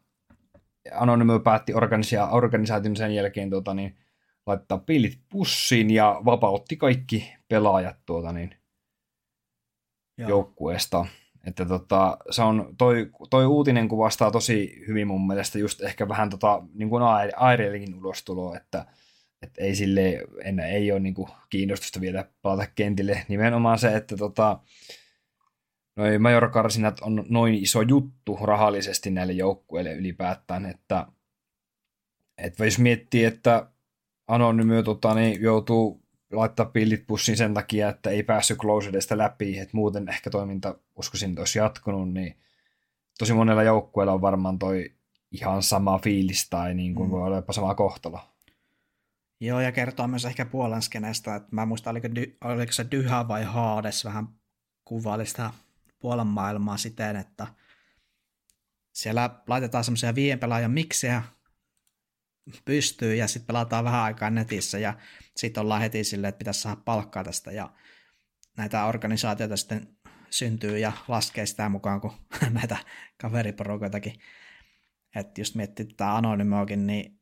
Anonymö 0.91 1.39
päätti 1.39 1.73
organisa- 1.73 2.29
organisaation 2.31 2.95
sen 2.95 3.15
jälkeen 3.15 3.49
tuota, 3.49 3.73
niin, 3.73 3.97
laittaa 4.45 4.77
pilit 4.77 5.19
pussiin 5.29 5.89
ja 5.89 6.21
vapautti 6.25 6.77
kaikki 6.77 7.33
pelaajat 7.47 7.97
tuota, 8.05 8.33
niin, 8.33 8.55
joukkueesta. 10.17 11.05
Että 11.47 11.65
tota, 11.65 12.17
se 12.31 12.41
on, 12.41 12.75
toi, 12.77 13.11
toi 13.29 13.45
uutinen 13.45 13.87
kuvastaa 13.87 14.31
tosi 14.31 14.83
hyvin 14.87 15.07
mun 15.07 15.27
mielestä 15.27 15.59
just 15.59 15.81
ehkä 15.81 16.07
vähän 16.07 16.29
tota, 16.29 16.63
niin 16.73 16.89
kuin 16.89 17.03
Airelin 17.35 17.95
ulostuloa, 17.95 18.57
että 18.57 18.85
et 19.41 19.53
ei 19.57 19.75
sille 19.75 20.23
en, 20.43 20.59
ei 20.59 20.91
ole 20.91 20.99
niin 20.99 21.13
kuin 21.13 21.29
kiinnostusta 21.49 22.01
vielä 22.01 22.25
palata 22.41 22.67
kentille. 22.75 23.25
Nimenomaan 23.27 23.79
se, 23.79 23.95
että 23.95 24.17
tota, 24.17 24.59
noi 25.95 26.19
majorkarsinat 26.19 26.99
on 26.99 27.25
noin 27.29 27.55
iso 27.55 27.81
juttu 27.81 28.39
rahallisesti 28.41 29.11
näille 29.11 29.33
joukkueille 29.33 29.93
ylipäätään, 29.93 30.65
että 30.65 31.07
et 32.37 32.59
jos 32.59 32.79
miettii, 32.79 33.25
että 33.25 33.67
Anonymy 34.27 34.83
tota, 34.83 35.13
niin 35.13 35.41
joutuu 35.41 36.01
laittaa 36.31 36.65
pillit 36.65 37.07
pussiin 37.07 37.37
sen 37.37 37.53
takia, 37.53 37.89
että 37.89 38.09
ei 38.09 38.23
päässyt 38.23 38.57
Closedesta 38.57 39.17
läpi, 39.17 39.59
että 39.59 39.77
muuten 39.77 40.09
ehkä 40.09 40.29
toiminta 40.29 40.75
uskoisin, 40.95 41.29
että 41.29 41.41
olisi 41.41 41.59
jatkunut, 41.59 42.13
niin 42.13 42.37
tosi 43.19 43.33
monella 43.33 43.63
joukkueella 43.63 44.13
on 44.13 44.21
varmaan 44.21 44.59
toi 44.59 44.91
ihan 45.31 45.63
sama 45.63 45.99
fiilis 45.99 46.49
tai 46.49 46.73
niin 46.73 46.95
kuin 46.95 47.09
mm. 47.09 47.11
voi 47.11 47.23
olla 47.23 47.35
jopa 47.35 47.53
sama 47.53 47.75
kohtalo. 47.75 48.19
Joo, 49.39 49.59
ja 49.59 49.71
kertoo 49.71 50.07
myös 50.07 50.25
ehkä 50.25 50.45
Puolan 50.45 50.81
skenestä, 50.81 51.35
että 51.35 51.47
mä 51.51 51.65
muistan, 51.65 51.91
oliko, 51.91 52.07
oliko 52.43 52.71
se 52.71 52.85
Dyha 52.91 53.27
vai 53.27 53.43
Haades 53.43 54.05
vähän 54.05 54.27
kuvaili 54.85 55.25
sitä 55.25 55.51
Puolan 55.99 56.27
maailmaa 56.27 56.77
siten, 56.77 57.15
että 57.15 57.47
siellä 58.93 59.29
laitetaan 59.47 59.83
semmoisia 59.83 60.15
viien 60.15 60.39
pelaajan 60.39 60.71
miksejä 60.71 61.23
pystyy 62.65 63.15
ja 63.15 63.27
sitten 63.27 63.47
pelataan 63.47 63.83
vähän 63.83 64.01
aikaa 64.01 64.29
netissä 64.29 64.79
ja 64.79 64.93
sitten 65.35 65.61
ollaan 65.61 65.81
heti 65.81 66.03
silleen, 66.03 66.29
että 66.29 66.39
pitäisi 66.39 66.61
saada 66.61 66.81
palkkaa 66.85 67.23
tästä 67.23 67.51
ja 67.51 67.73
näitä 68.57 68.85
organisaatioita 68.85 69.57
sitten 69.57 69.97
syntyy 70.29 70.77
ja 70.77 70.91
laskee 71.07 71.45
sitä 71.45 71.69
mukaan 71.69 72.01
kuin 72.01 72.13
näitä 72.59 72.77
kaveriporukoitakin. 73.21 74.13
Että 75.15 75.41
just 75.41 75.55
miettii 75.55 75.85
tätä 75.85 76.15
anonymookin, 76.15 76.87
niin 76.87 77.19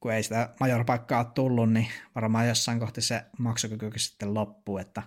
kun 0.00 0.12
ei 0.12 0.22
sitä 0.22 0.54
majorpaikkaa 0.60 1.18
ole 1.24 1.32
tullut, 1.34 1.72
niin 1.72 1.88
varmaan 2.14 2.48
jossain 2.48 2.78
kohti 2.78 3.00
se 3.00 3.24
maksukyky 3.38 3.98
sitten 3.98 4.34
loppuu, 4.34 4.78
että 4.78 5.02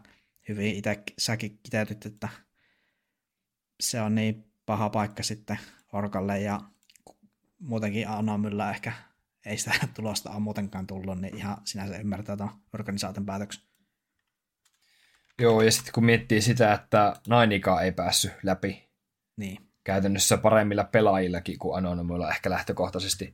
hyvin 0.49 0.75
itse 0.75 1.03
säkin 1.17 1.59
kiteytyt, 1.63 2.05
että 2.05 2.29
se 3.79 4.01
on 4.01 4.15
niin 4.15 4.51
paha 4.65 4.89
paikka 4.89 5.23
sitten 5.23 5.59
Orkalle 5.93 6.39
ja 6.39 6.61
muutenkin 7.65 8.09
Anonymyllä 8.09 8.69
ehkä 8.69 8.93
ei 9.45 9.57
sitä 9.57 9.71
tulosta 9.95 10.29
ole 10.31 10.39
muutenkaan 10.39 10.87
tullut, 10.87 11.21
niin 11.21 11.35
ihan 11.37 11.57
sinänsä 11.63 11.97
ymmärtää 11.97 12.37
tämän 12.37 12.53
organisaation 12.73 13.25
päätöksen. 13.25 13.63
Joo, 15.39 15.61
ja 15.61 15.71
sitten 15.71 15.93
kun 15.93 16.05
miettii 16.05 16.41
sitä, 16.41 16.73
että 16.73 17.13
Nainika 17.27 17.81
ei 17.81 17.91
päässyt 17.91 18.31
läpi 18.43 18.89
niin. 19.37 19.57
käytännössä 19.83 20.37
paremmilla 20.37 20.83
pelaajillakin 20.83 21.59
kuin 21.59 21.77
Anonymilla 21.77 22.29
ehkä 22.29 22.49
lähtökohtaisesti. 22.49 23.33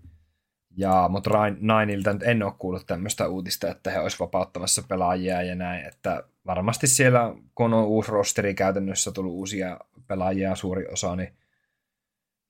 Ja, 0.78 1.10
mutta 1.12 1.30
Nainilta 1.60 2.14
nyt 2.14 2.24
en 2.24 2.44
ole 2.44 2.54
kuullut 2.60 2.86
tämmöistä 2.86 3.28
uutista, 3.28 3.68
että 3.68 3.92
he 3.92 4.00
olisivat 4.00 4.20
vapauttamassa 4.20 4.84
pelaajia 4.88 5.42
ja 5.42 5.56
näin, 5.56 5.86
että 5.86 6.24
varmasti 6.46 6.88
siellä, 6.88 7.36
kun 7.56 7.74
on 7.74 7.86
uusi 7.86 8.12
rosteri 8.12 8.54
käytännössä 8.54 9.12
tullut 9.12 9.34
uusia 9.34 9.80
pelaajia 10.08 10.56
suuri 10.56 10.88
osa, 10.88 11.16
niin 11.16 11.34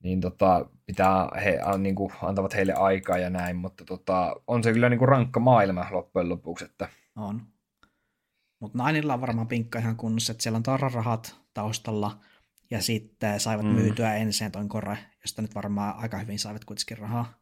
niin 0.04 0.22
tota, 0.22 0.70
pitää, 0.86 1.28
he 1.44 1.60
niin 1.78 1.96
kuin, 1.96 2.12
antavat 2.22 2.56
heille 2.56 2.74
aikaa 2.74 3.18
ja 3.18 3.30
näin, 3.30 3.56
mutta 3.56 3.86
tota, 3.86 4.36
on 4.48 4.64
se 4.64 4.74
kyllä 4.74 4.90
niin 4.90 5.00
kuin 5.00 5.10
rankka 5.10 5.40
maailma 5.40 5.88
loppujen 5.92 6.30
lopuksi. 6.30 6.66
Että... 6.66 6.90
On. 7.16 7.42
Mutta 8.60 8.78
Nainilla 8.78 9.14
on 9.14 9.22
varmaan 9.22 9.48
pinkka 9.48 9.80
ihan 9.80 9.96
kunnossa, 9.96 10.32
että 10.32 10.44
siellä 10.44 10.58
on 10.58 10.64
tarrarahat 10.64 11.36
taustalla, 11.54 12.20
ja 12.72 12.82
sitten 12.82 13.40
saivat 13.40 13.66
mm. 13.66 13.72
myytyä 13.72 14.16
ensin 14.16 14.52
toin 14.52 14.70
kore, 14.70 14.98
josta 15.22 15.42
nyt 15.42 15.56
varmaan 15.56 15.96
aika 15.98 16.18
hyvin 16.18 16.40
saivat 16.40 16.66
kuitenkin 16.66 16.98
rahaa, 16.98 17.34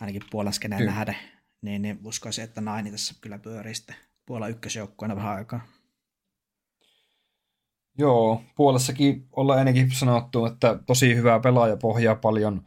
ainakin 0.00 0.22
puoleskeneen 0.30 0.86
nähden, 0.86 1.16
niin, 1.62 1.82
niin 1.82 2.00
uskoisin, 2.04 2.44
että 2.44 2.60
Naini 2.60 2.90
tässä 2.90 3.14
kyllä 3.20 3.38
pyörii 3.38 3.74
sitten 3.74 3.96
puolella 4.26 4.48
ykkösjoukkoina 4.48 5.16
vähän 5.16 5.34
aikaa. 5.34 5.66
Joo, 7.98 8.42
puolessakin 8.56 9.26
ollaan 9.32 9.58
ennenkin 9.58 9.90
sanottu, 9.90 10.46
että 10.46 10.78
tosi 10.86 11.16
hyvää 11.16 11.40
pelaajapohjaa, 11.40 12.14
paljon 12.14 12.62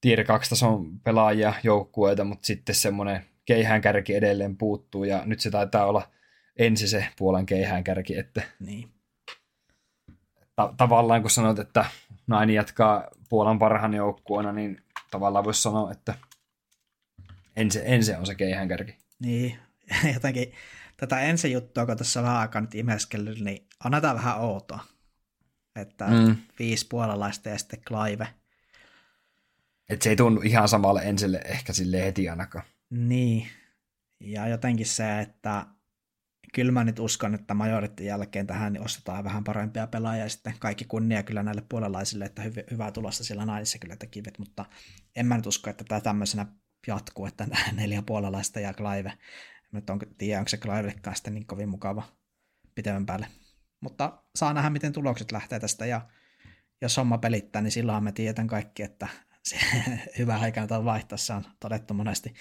tier 0.00 0.24
2 0.24 0.50
tason 0.50 1.00
pelaajia, 1.00 1.54
joukkueita, 1.62 2.24
mutta 2.24 2.46
sitten 2.46 2.74
semmoinen 2.74 3.24
keihään 3.44 3.80
kärki 3.80 4.14
edelleen 4.14 4.56
puuttuu, 4.56 5.04
ja 5.04 5.22
nyt 5.24 5.40
se 5.40 5.50
taitaa 5.50 5.86
olla 5.86 6.08
ensi 6.56 6.88
se 6.88 7.06
Puolan 7.18 7.46
keihään 7.46 7.84
kärki, 7.84 8.18
että 8.18 8.42
niin. 8.60 8.88
ta- 10.56 10.74
tavallaan 10.76 11.20
kun 11.20 11.30
sanot, 11.30 11.58
että 11.58 11.84
Naini 12.26 12.54
jatkaa 12.54 13.08
Puolan 13.28 13.58
parhaan 13.58 13.94
joukkueena, 13.94 14.52
niin 14.52 14.82
tavallaan 15.10 15.44
voisi 15.44 15.62
sanoa, 15.62 15.92
että 15.92 16.14
ensi, 17.56 17.80
ensi 17.84 18.14
on 18.14 18.26
se 18.26 18.34
keihään 18.34 18.68
kärki. 18.68 18.96
Niin, 19.18 19.58
jotenkin 20.14 20.52
tätä 21.02 21.20
ensi 21.20 21.52
juttua, 21.52 21.86
kun 21.86 21.96
tässä 21.96 22.22
vähän 22.22 22.36
aikaa 22.36 22.60
nyt 22.60 22.74
imeskellyt, 22.74 23.40
niin 23.40 23.68
on 23.84 23.90
näitä 23.90 24.14
vähän 24.14 24.40
outoa. 24.40 24.80
Että 25.76 26.06
mm. 26.06 26.36
viisi 26.58 26.86
puolalaista 26.86 27.48
ja 27.48 27.58
sitten 27.58 27.80
Clive. 27.80 28.28
Että 29.88 30.04
se 30.04 30.10
ei 30.10 30.16
tunnu 30.16 30.40
ihan 30.40 30.68
samalle 30.68 31.02
ensille 31.02 31.42
ehkä 31.44 31.72
sille 31.72 32.04
heti 32.04 32.28
ainakaan. 32.28 32.64
Niin. 32.90 33.46
Ja 34.20 34.48
jotenkin 34.48 34.86
se, 34.86 35.20
että 35.20 35.66
kyllä 36.54 36.72
mä 36.72 36.84
nyt 36.84 36.98
uskon, 36.98 37.34
että 37.34 37.54
majoritin 37.54 38.06
jälkeen 38.06 38.46
tähän 38.46 38.72
niin 38.72 38.84
ostetaan 38.84 39.24
vähän 39.24 39.44
parempia 39.44 39.86
pelaajia 39.86 40.28
sitten 40.28 40.54
kaikki 40.58 40.84
kunnia 40.84 41.22
kyllä 41.22 41.42
näille 41.42 41.62
puolalaisille, 41.68 42.24
että 42.24 42.42
hyv- 42.42 42.70
hyvää 42.70 42.92
tulosta 42.92 43.24
siellä 43.24 43.46
naisissa 43.46 43.78
kyllä 43.78 43.96
tekivät, 43.96 44.38
mutta 44.38 44.64
en 45.16 45.26
mä 45.26 45.36
nyt 45.36 45.46
usko, 45.46 45.70
että 45.70 45.84
tämä 45.84 46.00
tämmöisenä 46.00 46.46
jatkuu, 46.86 47.26
että 47.26 47.46
neljä 47.72 48.02
puolalaista 48.02 48.60
ja 48.60 48.74
Clive 48.74 49.12
mutta 49.72 49.92
onko, 49.92 50.06
tiedä, 50.18 50.38
onko 50.38 50.48
se 50.48 50.56
Cliveillekaan 50.56 51.16
sitten 51.16 51.34
niin 51.34 51.46
kovin 51.46 51.68
mukava 51.68 52.02
pitemmän 52.74 53.06
päälle. 53.06 53.26
Mutta 53.80 54.22
saa 54.36 54.52
nähdä, 54.52 54.70
miten 54.70 54.92
tulokset 54.92 55.32
lähtee 55.32 55.60
tästä, 55.60 55.86
ja 55.86 56.00
jos 56.80 56.96
homma 56.96 57.18
pelittää, 57.18 57.62
niin 57.62 57.72
silloin 57.72 58.04
me 58.04 58.12
tiedetään 58.12 58.48
kaikki, 58.48 58.82
että 58.82 59.08
se 59.44 59.56
hyvä 60.18 60.38
aika 60.38 60.54
kannattaa 60.54 60.84
vaihtaa, 60.84 61.18
se 61.18 61.32
on 61.32 61.44
todettu 61.60 61.94
monesti, 61.94 62.34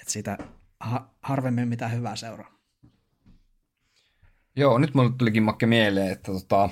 että 0.00 0.12
siitä 0.12 0.38
ha- 0.80 1.14
harvemmin 1.22 1.68
mitä 1.68 1.88
hyvää 1.88 2.16
seuraa. 2.16 2.58
Joo, 4.56 4.78
nyt 4.78 4.94
mulle 4.94 5.12
tulikin 5.18 5.42
Makke 5.42 5.66
mieleen, 5.66 6.12
että 6.12 6.32
tota, 6.32 6.70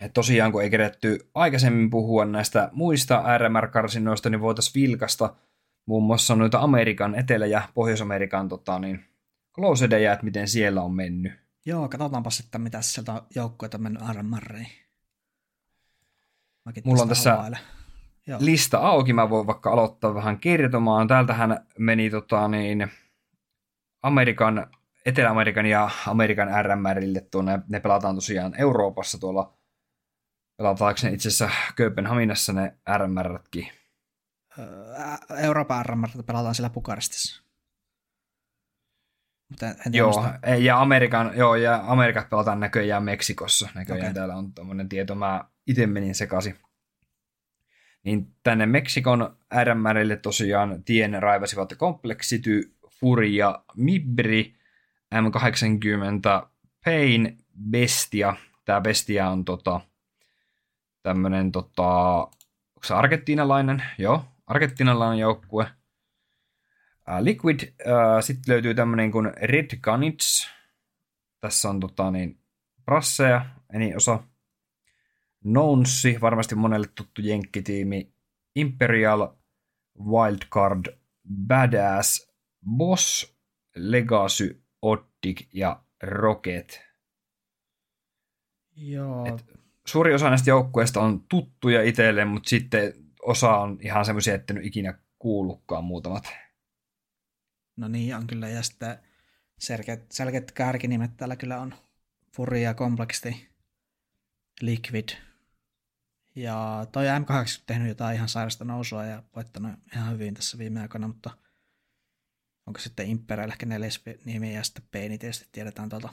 että 0.00 0.14
tosiaan 0.14 0.52
kun 0.52 0.62
ei 0.62 0.70
kerätty 0.70 1.30
aikaisemmin 1.34 1.90
puhua 1.90 2.24
näistä 2.24 2.68
muista 2.72 3.38
RMR-karsinoista, 3.38 4.30
niin 4.30 4.40
voitaisiin 4.40 4.82
vilkasta 4.82 5.34
muun 5.88 6.02
muassa 6.02 6.36
noita 6.36 6.58
Amerikan, 6.58 7.14
Etelä- 7.14 7.46
ja 7.46 7.62
Pohjois-Amerikan 7.74 8.48
tota, 8.48 8.78
niin, 8.78 9.04
closedejä, 9.54 10.12
että 10.12 10.24
miten 10.24 10.48
siellä 10.48 10.82
on 10.82 10.94
mennyt. 10.94 11.32
Joo, 11.66 11.88
katsotaanpa 11.88 12.30
sitten, 12.30 12.60
mitä 12.60 12.82
sieltä 12.82 13.22
joukkueita 13.34 13.76
on 13.76 13.82
mennyt 13.82 14.02
RMRiin. 14.12 14.66
Mulla 16.84 17.02
on 17.02 17.08
tässä 17.08 17.34
availen. 17.34 17.58
Joo. 18.26 18.38
lista 18.42 18.78
auki, 18.78 19.12
mä 19.12 19.30
voin 19.30 19.46
vaikka 19.46 19.70
aloittaa 19.72 20.14
vähän 20.14 20.38
kertomaan. 20.38 21.08
Täältähän 21.08 21.66
meni 21.78 22.10
tota, 22.10 22.48
niin, 22.48 22.90
Amerikan, 24.02 24.70
Etelä-Amerikan 25.06 25.66
ja 25.66 25.90
Amerikan 26.06 26.48
RMRille 26.64 27.20
tuonne, 27.20 27.58
ne 27.68 27.80
pelataan 27.80 28.14
tosiaan 28.14 28.54
Euroopassa 28.58 29.18
tuolla, 29.18 29.52
pelataanko 30.56 31.00
ne 31.02 31.10
itse 31.10 31.28
asiassa 31.28 31.50
Kööpenhaminassa 31.76 32.52
ne 32.52 32.74
RMRtkin. 32.96 33.68
Euroopan 35.38 35.86
RMR 35.86 36.08
pelataan 36.26 36.54
siellä 36.54 36.70
Bukarestissa. 36.70 37.42
Mutta 39.48 39.66
en, 39.66 39.76
en 39.86 39.94
Joo, 39.94 40.26
ei, 40.42 40.64
ja 40.64 40.80
Amerikan, 40.80 41.32
joo, 41.36 41.54
ja 41.54 41.84
Amerikat 41.86 42.30
pelataan 42.30 42.60
näköjään 42.60 43.02
Meksikossa. 43.02 43.68
Näköjään 43.74 44.02
okay. 44.02 44.14
täällä 44.14 44.36
on 44.36 44.52
tämmöinen 44.52 44.88
tieto, 44.88 45.14
mä 45.14 45.44
itse 45.66 45.86
menin 45.86 46.14
sekaisin. 46.14 46.56
Niin 48.04 48.34
tänne 48.42 48.66
Meksikon 48.66 49.36
RMRille 49.64 50.16
tosiaan 50.16 50.84
tien 50.84 51.22
raivasivat 51.22 51.74
Complexity, 51.76 52.74
Fury 53.00 53.26
ja 53.26 53.64
Mibri, 53.76 54.54
M80 55.14 56.48
Pain, 56.84 57.38
Bestia. 57.70 58.36
Tämä 58.64 58.80
Bestia 58.80 59.30
on 59.30 59.44
tota, 59.44 59.80
tämmönen 61.02 61.52
tota, 61.52 61.88
onko 62.78 62.84
se 62.84 62.94
argentiinalainen? 62.94 63.82
Joo, 63.98 64.24
argentiinalainen 64.48 65.18
joukkue. 65.18 65.70
Ää, 67.06 67.24
Liquid, 67.24 67.60
sitten 68.20 68.54
löytyy 68.54 68.74
tämmöinen 68.74 69.10
kuin 69.10 69.32
Red 69.42 69.78
Gunnits. 69.82 70.50
Tässä 71.40 71.68
on 71.68 71.80
tota, 71.80 72.10
niin, 72.10 72.40
Brasseja, 72.84 73.46
eni 73.74 73.96
osa. 73.96 74.22
Nounsi, 75.44 76.20
varmasti 76.20 76.54
monelle 76.54 76.86
tuttu 76.94 77.20
jenkkitiimi. 77.22 78.12
Imperial, 78.56 79.28
Wildcard, 80.04 80.98
Badass, 81.46 82.32
Boss, 82.76 83.36
Legacy, 83.76 84.62
Oddig 84.82 85.40
ja 85.52 85.82
Rocket. 86.02 86.80
Joo, 88.76 89.26
Et- 89.26 89.58
Suuri 89.86 90.14
osa 90.14 90.28
näistä 90.28 90.50
joukkueista 90.50 91.00
on 91.00 91.24
tuttuja 91.28 91.82
itselleen, 91.82 92.28
mutta 92.28 92.48
sitten 92.48 92.94
osa 93.22 93.56
on 93.56 93.78
ihan 93.82 94.04
semmoisia, 94.04 94.34
että 94.34 94.54
en 94.54 94.64
ikinä 94.64 94.98
kuullutkaan 95.18 95.84
muutamat. 95.84 96.28
no 97.76 97.88
niin 97.88 98.16
on 98.16 98.26
kyllä. 98.26 98.48
Ja 98.48 98.62
sitten 98.62 98.98
selkeät, 99.58 100.12
selkeät 100.12 100.52
kärkinimet 100.52 101.16
täällä 101.16 101.36
kyllä 101.36 101.60
on 101.60 101.74
Fury 102.36 102.58
ja 102.58 102.74
Complexity, 102.74 103.34
Liquid. 104.60 105.08
Ja 106.34 106.86
toi 106.92 107.04
M8 107.04 107.32
on 107.32 107.46
tehnyt 107.66 107.88
jotain 107.88 108.16
ihan 108.16 108.28
sairasta 108.28 108.64
nousua 108.64 109.04
ja 109.04 109.22
voittanut 109.36 109.72
ihan 109.94 110.12
hyvin 110.12 110.34
tässä 110.34 110.58
viime 110.58 110.80
aikoina, 110.80 111.08
mutta 111.08 111.30
onko 112.66 112.80
sitten 112.80 113.06
Imperial 113.06 113.50
ehkä 113.50 113.66
neljäs 113.66 114.04
nimi 114.24 114.54
ja 114.54 114.62
sitten 114.62 114.84
Peini 114.90 115.18
tietysti 115.18 115.48
tiedetään 115.52 115.88
tuolta 115.88 116.08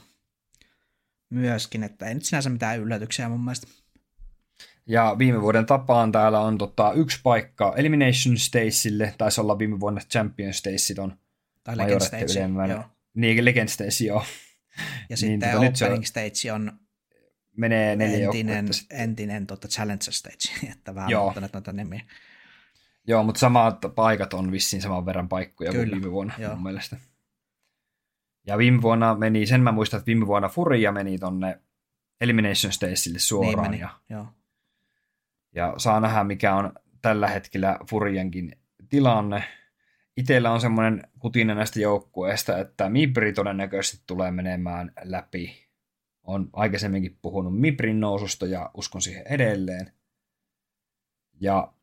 myöskin, 1.29 1.83
että 1.83 2.05
ei 2.05 2.13
nyt 2.13 2.25
sinänsä 2.25 2.49
mitään 2.49 2.79
yllätyksiä 2.79 3.29
mun 3.29 3.43
mielestä. 3.43 3.84
Ja 4.87 5.15
viime 5.17 5.41
vuoden 5.41 5.65
tapaan 5.65 6.11
täällä 6.11 6.39
on 6.39 6.57
tota, 6.57 6.93
yksi 6.93 7.19
paikka 7.23 7.73
Elimination 7.77 8.37
Stageille, 8.37 9.13
taisi 9.17 9.41
olla 9.41 9.59
viime 9.59 9.79
vuonna 9.79 10.01
Champion 10.11 10.53
Stage 10.53 11.01
on 11.01 11.17
Tai 11.63 11.77
Legend 11.77 12.01
Stage, 12.01 12.25
ylemmän. 12.39 12.69
joo. 12.69 12.83
Niin, 13.13 13.45
Legend 13.45 13.67
Stage, 13.69 14.03
joo. 14.07 14.23
Ja 14.77 14.83
Niin, 15.09 15.17
sitten 15.17 15.49
tota, 15.51 15.63
nyt 15.63 15.75
se 15.75 15.85
on- 15.85 15.91
Opening 15.91 16.05
Stage 16.05 16.51
on 16.53 16.71
Menee 17.57 17.95
neljä 17.95 18.25
entinen, 18.25 18.67
entinen 18.91 19.47
tota 19.47 19.67
Challenger 19.67 20.11
Stage, 20.13 20.67
että 20.71 20.95
vähän 20.95 21.09
Joo. 21.09 21.33
noita 21.53 21.71
nimiä. 21.71 22.01
Joo, 23.07 23.23
mutta 23.23 23.39
samat 23.39 23.77
paikat 23.95 24.33
on 24.33 24.51
vissiin 24.51 24.81
saman 24.81 25.05
verran 25.05 25.29
paikkoja 25.29 25.71
kuin 25.71 25.83
Kyllä, 25.83 25.95
viime 25.95 26.11
vuonna 26.11 26.33
joo. 26.37 26.53
mun 26.53 26.63
mielestä. 26.63 26.97
Ja 28.47 28.57
viime 28.57 28.81
vuonna 28.81 29.15
meni, 29.15 29.45
sen 29.45 29.61
mä 29.61 29.71
muistan, 29.71 29.97
että 29.97 30.05
viime 30.05 30.27
vuonna 30.27 30.49
Furia 30.49 30.91
meni 30.91 31.17
tonne 31.17 31.59
Elimination 32.21 32.71
Stageille 32.73 33.19
suoraan. 33.19 33.53
niin 33.53 33.61
meni, 33.61 33.79
ja, 33.81 33.89
joo. 34.09 34.27
Ja 35.55 35.73
saa 35.77 35.99
nähdä, 35.99 36.23
mikä 36.23 36.55
on 36.55 36.73
tällä 37.01 37.27
hetkellä 37.27 37.79
Furiankin 37.89 38.51
tilanne. 38.89 39.43
Itellä 40.17 40.51
on 40.51 40.61
semmoinen 40.61 41.03
kutina 41.19 41.55
näistä 41.55 41.79
joukkueista, 41.79 42.57
että 42.57 42.89
Mibri 42.89 43.33
todennäköisesti 43.33 44.03
tulee 44.07 44.31
menemään 44.31 44.91
läpi. 45.03 45.67
On 46.23 46.49
aikaisemminkin 46.53 47.17
puhunut 47.21 47.59
Mibrin 47.59 47.99
noususta 47.99 48.45
ja 48.45 48.71
uskon 48.73 49.01
siihen 49.01 49.27
edelleen. 49.27 49.91
Ja 51.41 51.73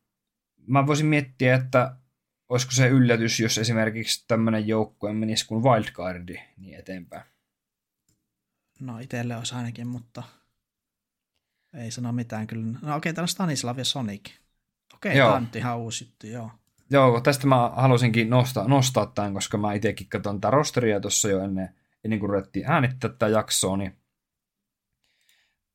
mä 0.66 0.86
voisin 0.86 1.06
miettiä, 1.06 1.54
että 1.54 1.96
olisiko 2.48 2.72
se 2.72 2.88
yllätys, 2.88 3.40
jos 3.40 3.58
esimerkiksi 3.58 4.24
tämmöinen 4.28 4.68
joukkue 4.68 5.12
menisi 5.12 5.46
kuin 5.46 5.64
Wildcardi 5.64 6.36
niin 6.56 6.78
eteenpäin. 6.78 7.24
No 8.80 8.98
itselle 8.98 9.36
olisi 9.36 9.54
ainakin, 9.54 9.86
mutta 9.86 10.22
ei 11.74 11.90
sano 11.90 12.12
mitään 12.12 12.46
kyllä. 12.46 12.78
No 12.82 12.96
okei, 12.96 13.12
täällä 13.12 13.24
on 13.24 13.28
Stanislav 13.28 13.78
ja 13.78 13.84
Sonic. 13.84 14.30
Okei, 14.94 15.16
Joo. 15.16 15.28
tämä 15.28 15.36
on 15.36 15.48
ihan 15.56 15.78
uusi 15.78 16.04
juttu, 16.04 16.26
joo. 16.26 16.50
Joo, 16.90 17.20
tästä 17.20 17.46
mä 17.46 17.70
halusinkin 17.76 18.30
nostaa, 18.30 18.68
nostaa 18.68 19.06
tämän, 19.06 19.34
koska 19.34 19.58
mä 19.58 19.72
itsekin 19.72 20.08
katson 20.08 20.40
tätä 20.40 20.50
rosteria 20.50 21.00
tuossa 21.00 21.28
jo 21.28 21.40
ennen, 21.40 21.68
ennen 22.04 22.20
kuin 22.20 22.30
ruvettiin 22.30 22.70
äänittää 22.70 23.10
tätä 23.10 23.28
jaksoa, 23.28 23.76
niin 23.76 23.96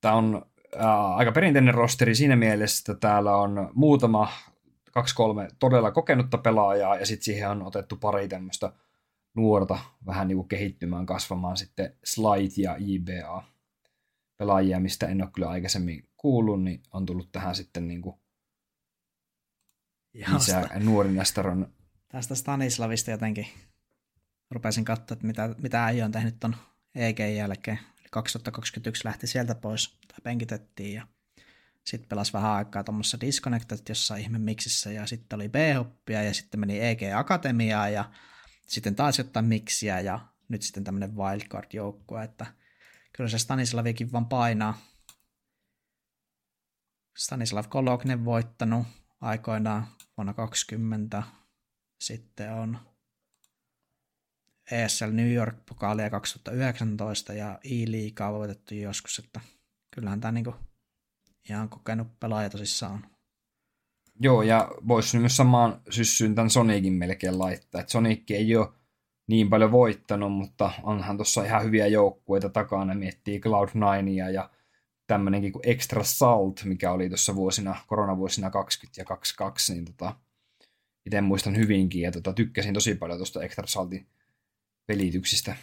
tämä 0.02 0.14
on 0.14 0.46
ää, 0.78 1.16
aika 1.16 1.32
perinteinen 1.32 1.74
rosteri 1.74 2.16
siinä 2.16 2.36
mielessä, 2.36 2.92
että 2.92 3.08
täällä 3.08 3.36
on 3.36 3.72
muutama, 3.74 4.32
kaksi 4.92 5.16
kolme 5.16 5.48
todella 5.60 5.92
kokenutta 5.92 6.38
pelaajaa, 6.38 6.96
ja 6.96 7.06
sitten 7.06 7.26
siihen 7.26 7.50
on 7.50 7.64
otettu 7.64 7.96
pari 7.96 8.28
tämmöistä 8.28 8.72
nuorta 9.34 9.80
vähän 10.06 10.28
niin 10.28 10.38
kuin 10.38 10.48
kehittymään, 10.48 11.06
kasvamaan 11.06 11.58
sitten 11.58 11.94
Slide 12.04 12.54
ja 12.58 12.76
IBA 12.80 13.44
pelaajia, 14.38 14.80
mistä 14.80 15.08
en 15.08 15.22
ole 15.22 15.32
kyllä 15.36 15.50
aikaisemmin 15.50 16.10
kuullut, 16.18 16.64
niin 16.64 16.84
on 16.92 17.06
tullut 17.06 17.32
tähän 17.32 17.56
sitten 17.56 17.88
niin 17.88 18.02
kuin 18.02 18.16
lisää 20.34 20.80
nuori 20.80 21.12
Nestaron 21.12 21.78
tästä 22.08 22.36
Stanislavista 22.36 23.12
jotenkin 23.12 23.48
rupesin 24.52 24.86
katsoa, 24.86 25.16
että 25.16 25.28
mitä, 25.28 25.56
mitä 25.62 25.86
äijä 25.86 26.06
on 26.06 26.12
tehnyt 26.12 26.40
ton 26.40 26.56
EG 26.96 27.20
jälkeen. 27.20 27.80
Eli 28.00 28.08
2021 28.12 29.06
lähti 29.06 29.28
sieltä 29.28 29.56
pois, 29.56 29.98
tai 30.08 30.20
penkitettiin, 30.24 30.94
ja 30.94 31.08
sitten 31.84 32.10
pelasi 32.10 32.34
vähän 32.34 32.52
aikaa 32.52 32.84
tuommoisessa 32.84 33.22
Disconnected 33.22 33.80
jossain 33.90 34.22
ihme 34.22 34.40
miksissä, 34.40 34.92
ja 34.92 35.08
sitten 35.08 35.36
oli 35.36 35.50
B-hoppia, 35.50 36.24
ja 36.24 36.34
sitten 36.34 36.60
meni 36.60 36.80
EG 36.80 37.02
Akatemiaan, 37.16 37.94
ja 37.94 38.12
sitten 38.68 38.96
taas 38.96 39.18
jotain 39.18 39.46
miksiä, 39.46 40.00
ja 40.00 40.20
nyt 40.50 40.62
sitten 40.62 40.84
tämmöinen 40.84 41.16
wildcard-joukkue, 41.16 42.24
että 42.24 42.46
kyllä 43.18 43.30
se 43.30 43.38
Stanislavikin 43.38 44.12
vaan 44.12 44.26
painaa. 44.26 44.78
Stanislav 47.18 47.66
Koloknen 47.70 48.26
voittanut 48.26 48.88
aikoinaan 49.22 49.88
vuonna 50.18 50.34
20. 50.34 51.24
Sitten 52.02 52.54
on 52.54 52.80
ESL 54.72 55.12
New 55.12 55.34
York-pokaalia 55.34 56.10
2019 56.10 57.34
ja 57.34 57.60
E-liigaa 57.64 58.34
voitettu 58.34 58.76
joskus, 58.76 59.20
että 59.20 59.40
kyllähän 59.96 60.22
tämä 60.22 60.32
niinku 60.32 60.56
ihan 61.50 61.70
kokenut 61.70 62.20
pelaaja 62.20 62.50
tosissaan 62.50 62.94
on. 62.94 63.06
Joo, 64.20 64.42
ja 64.42 64.72
voisi 64.88 65.20
myös 65.20 65.38
samaan 65.38 65.82
syssyyn 65.90 66.36
tämän 66.36 66.50
Sonicin 66.50 66.94
melkein 66.94 67.40
laittaa. 67.40 67.84
Sonic 67.88 68.32
ei 68.32 68.56
ole 68.56 68.70
niin 69.28 69.50
paljon 69.50 69.72
voittanut, 69.72 70.34
mutta 70.34 70.72
onhan 70.84 71.18
tuossa 71.18 71.44
ihan 71.44 71.64
hyviä 71.64 71.88
joukkueita 71.88 72.50
takana. 72.50 72.94
Miettii 72.94 73.40
Cloud9 73.40 74.32
ja 74.34 74.50
tämmöinenkin 75.08 75.52
kuin 75.52 75.70
Extra 75.70 76.04
Salt, 76.04 76.62
mikä 76.64 76.92
oli 76.92 77.10
tuossa 77.10 77.36
vuosina, 77.36 77.76
koronavuosina 77.88 78.50
20 78.50 79.02
ja 79.02 79.06
22, 79.06 79.74
niin 79.74 79.86
tota, 79.86 80.16
itse 81.06 81.22
muistan 81.22 81.58
hyvinkin 81.58 82.02
ja 82.02 82.12
tota, 82.12 82.34
tykkäsin 82.34 82.74
tosi 82.74 82.96
paljon 82.96 83.20
tuosta 83.20 83.44
Extra 83.44 83.68
Saltin 83.68 84.08
pelityksistä. 84.86 85.56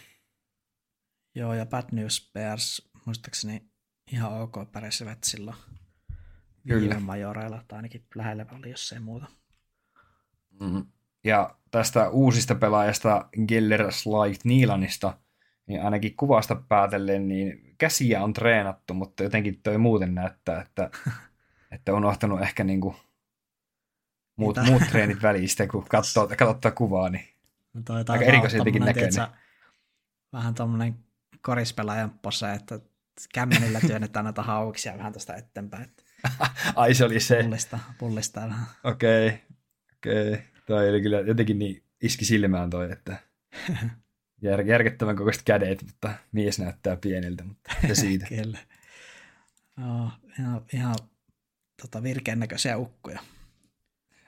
Joo, 1.35 1.55
ja 1.55 1.67
Bad 1.67 1.85
News 1.93 2.31
Bears, 2.33 2.91
muistaakseni 3.07 3.63
ihan 4.13 4.41
ok 4.41 4.73
pärjäsivät 4.73 5.25
silloin 5.25 5.57
Kyllä. 6.69 7.01
majoreilla, 7.01 7.65
tai 7.69 7.77
ainakin 7.77 8.07
lähellä 8.15 8.47
oli, 8.59 8.71
jos 8.71 8.93
ei 8.93 9.01
muuta. 9.01 9.27
Mm. 10.61 10.87
Ja 11.25 11.57
tästä 11.71 12.09
uusista 12.09 12.55
pelaajasta 12.55 13.29
Geller 13.49 13.93
Slide 13.93 14.39
Niilanista, 14.45 15.19
niin 15.67 15.83
ainakin 15.83 16.17
kuvasta 16.17 16.55
päätellen, 16.55 17.29
niin 17.29 17.75
käsiä 17.79 18.23
on 18.23 18.33
treenattu, 18.33 18.95
mutta 18.95 19.23
jotenkin 19.23 19.61
toi 19.63 19.79
muuten 19.79 20.15
näyttää, 20.15 20.63
että, 20.63 20.91
että 21.73 21.93
on 21.93 21.99
unohtanut 21.99 22.43
ehkä 22.43 22.65
niinku 22.65 22.97
muut, 24.37 24.57
muut 24.67 24.83
treenit 24.91 25.23
välistä, 25.23 25.67
kun 25.67 25.85
katsoo, 25.89 26.29
katsoo 26.39 26.73
kuvaa, 26.75 27.09
niin 27.09 27.35
No 27.75 27.83
toi 27.85 27.97
aika 27.97 28.15
näköinen. 28.15 28.95
tiedätkö, 28.95 29.27
Vähän 30.33 30.55
tommonen 30.55 30.95
korispelaajan 31.43 32.11
pose, 32.11 32.53
että 32.53 32.81
kämmenillä 33.35 33.81
työnnetään 33.81 34.25
näitä 34.25 34.43
hauksia 34.43 34.99
vähän 34.99 35.13
tästä 35.13 35.35
eteenpäin. 35.35 35.83
Että 35.83 36.03
Ai 36.77 36.95
se 36.95 37.05
oli 37.05 37.21
se. 37.21 37.43
pullista, 37.43 37.79
pullista 37.99 38.41
vähän. 38.41 38.67
Okei, 38.85 39.29
okay. 39.29 39.39
okei. 39.97 40.33
Okay. 40.33 40.54
Toi 40.67 40.91
oli 40.91 41.03
kyllä 41.03 41.21
jotenkin 41.21 41.59
niin 41.59 41.83
iski 42.03 42.25
silmään 42.25 42.71
toi, 42.71 42.93
että 42.93 43.17
jär, 44.43 44.61
järkettävän 44.61 45.17
kokoiset 45.17 45.43
kädet, 45.43 45.83
mutta 45.83 46.15
mies 46.33 46.59
näyttää 46.59 46.97
pieneltä, 46.97 47.45
mutta 47.45 47.73
se 47.89 47.95
siitä. 47.95 48.27
Kyllä. 48.27 48.59
Joo, 49.81 50.11
ihan, 50.39 50.63
ihan 50.73 50.95
tota, 51.83 52.03
virkeän 52.03 52.39
näköisiä 52.39 52.79
ukkoja. 52.79 53.21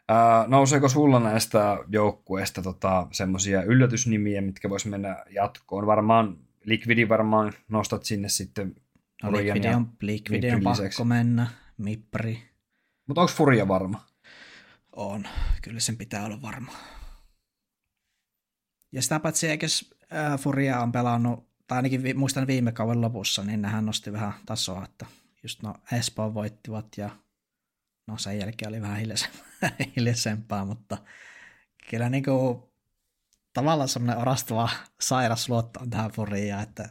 Ää, 0.08 0.44
nouseeko 0.48 0.88
sulla 0.88 1.20
näistä 1.20 1.78
joukkueista 1.88 2.62
tota, 2.62 3.06
semmoisia 3.12 3.62
yllätysnimiä, 3.62 4.40
mitkä 4.40 4.70
vois 4.70 4.86
mennä 4.86 5.24
jatkoon? 5.30 5.86
Varmaan 5.86 6.36
Liquidi 6.64 7.08
varmaan 7.08 7.52
nostat 7.68 8.04
sinne 8.04 8.28
sitten 8.28 8.74
No, 9.22 9.32
Liquidi 9.32 9.66
ja 9.66 9.76
on, 9.76 9.88
Liquidi 10.02 10.50
on 10.50 10.62
pakko 10.62 11.04
mennä. 11.04 11.46
Mipri 11.78 12.42
Mutta 13.06 13.20
onko 13.20 13.32
Furia 13.36 13.68
varma? 13.68 14.06
On. 14.96 15.28
Kyllä 15.62 15.80
sen 15.80 15.96
pitää 15.96 16.24
olla 16.24 16.42
varma. 16.42 16.72
Ja 18.92 19.02
sitä 19.02 19.20
paitsi 19.20 19.48
eikös 19.48 19.94
äh, 20.12 20.38
Furia 20.38 20.80
on 20.80 20.92
pelannut, 20.92 21.48
tai 21.66 21.76
ainakin 21.76 22.02
vi, 22.02 22.14
muistan 22.14 22.46
viime 22.46 22.72
kauden 22.72 23.00
lopussa, 23.00 23.44
niin 23.44 23.62
nehän 23.62 23.86
nosti 23.86 24.12
vähän 24.12 24.32
tasoa, 24.46 24.84
että 24.84 25.06
just 25.42 25.62
no 25.62 25.74
Espoo 25.92 26.34
voittivat 26.34 26.86
ja 26.96 27.10
no 28.06 28.18
sen 28.18 28.38
jälkeen 28.38 28.68
oli 28.68 28.80
vähän 28.80 28.98
hiljaisempaa, 28.98 29.46
hiljaisempaa 29.96 30.64
mutta 30.64 30.98
kyllä 31.90 32.08
niinku 32.08 32.66
tavallaan 33.52 33.88
semmoinen 33.88 34.18
orastava 34.18 34.68
sairas 35.00 35.48
luotto 35.48 35.80
on 35.80 35.90
tähän 35.90 36.10
Furiaan, 36.10 36.62
että 36.62 36.88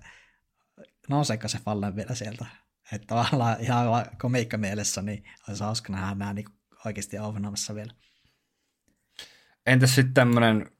nouseeko 1.09 1.47
se 1.47 1.59
Fallen 1.59 1.95
vielä 1.95 2.15
sieltä. 2.15 2.45
Että 2.91 3.07
tavallaan 3.07 3.61
ihan 3.61 3.87
komiikka 4.21 4.57
mielessä, 4.57 5.01
niin 5.01 5.23
olisi 5.49 5.63
hauska 5.63 5.93
nähdä 5.93 6.15
nämä 6.15 6.33
niin 6.33 6.54
oikeasti 6.85 7.19
overnomassa 7.19 7.75
vielä. 7.75 7.93
Entäs 9.65 9.95
sitten 9.95 10.13
tämmöinen 10.13 10.71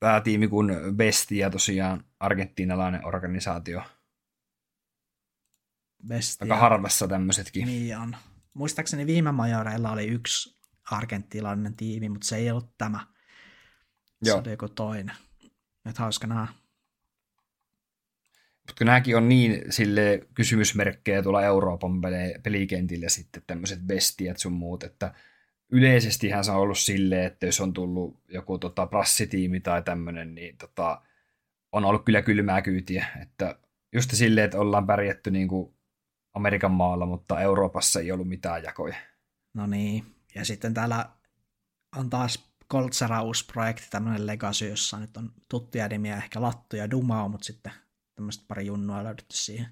päätiimi 0.00 0.48
kuin 0.48 0.70
Bestia, 0.96 1.50
tosiaan 1.50 2.04
argentiinalainen 2.20 3.06
organisaatio. 3.06 3.82
Bestia. 6.08 6.44
Aika 6.44 6.56
harvassa 6.56 7.08
tämmöisetkin. 7.08 7.66
Niin 7.66 7.98
on. 7.98 8.16
Muistaakseni 8.54 9.06
viime 9.06 9.32
majoreilla 9.32 9.92
oli 9.92 10.06
yksi 10.06 10.58
argentilainen 10.90 11.76
tiimi, 11.76 12.08
mutta 12.08 12.26
se 12.26 12.36
ei 12.36 12.50
ollut 12.50 12.74
tämä. 12.78 13.06
Se 14.22 14.30
Joo. 14.30 14.38
oli 14.38 14.50
joku 14.50 14.68
toinen. 14.68 15.16
Nyt 15.84 15.98
hauska 15.98 16.26
nähdä. 16.26 16.52
Mutta 18.58 18.74
kun 18.78 18.86
nämäkin 18.86 19.16
on 19.16 19.28
niin 19.28 19.72
sille 19.72 20.26
kysymysmerkkejä 20.34 21.22
tuolla 21.22 21.42
Euroopan 21.42 22.00
pele- 22.00 22.40
pelikentillä 22.42 23.08
sitten 23.08 23.42
tämmöiset 23.46 23.80
bestiat 23.80 24.38
sun 24.38 24.52
muut, 24.52 24.84
että 24.84 25.14
yleisestihän 25.72 26.44
se 26.44 26.50
on 26.50 26.56
ollut 26.56 26.78
silleen, 26.78 27.24
että 27.24 27.46
jos 27.46 27.60
on 27.60 27.72
tullut 27.72 28.20
joku 28.28 28.58
tota, 28.58 28.86
prassitiimi 28.86 29.60
tai 29.60 29.82
tämmöinen, 29.82 30.34
niin 30.34 30.56
tota, 30.56 31.02
on 31.72 31.84
ollut 31.84 32.04
kyllä 32.04 32.22
kylmää 32.22 32.62
kyytiä. 32.62 33.06
Että 33.22 33.58
just 33.92 34.10
silleen, 34.14 34.44
että 34.44 34.58
ollaan 34.58 34.86
pärjätty 34.86 35.30
niin 35.30 35.48
kuin 35.48 35.74
Amerikan 36.34 36.70
maalla, 36.70 37.06
mutta 37.06 37.40
Euroopassa 37.40 38.00
ei 38.00 38.12
ollut 38.12 38.28
mitään 38.28 38.62
jakoja. 38.62 38.96
No 39.54 39.66
niin. 39.66 40.04
Ja 40.34 40.44
sitten 40.44 40.74
täällä 40.74 41.10
on 41.96 42.10
taas 42.10 42.52
Coltsera 42.70 43.22
uusi 43.22 43.46
projekti, 43.46 43.86
tämmöinen 43.90 44.26
Legacy, 44.26 44.68
jossa 44.68 44.98
nyt 44.98 45.16
on 45.16 45.32
tuttuja 45.48 45.88
nimiä, 45.88 46.16
ehkä 46.16 46.42
Lattu 46.42 46.76
ja 46.76 46.90
Dumao, 46.90 47.28
mutta 47.28 47.44
sitten 47.44 47.72
tämmöistä 48.14 48.44
pari 48.48 48.66
junnua 48.66 49.04
löydetty 49.04 49.36
siihen. 49.36 49.66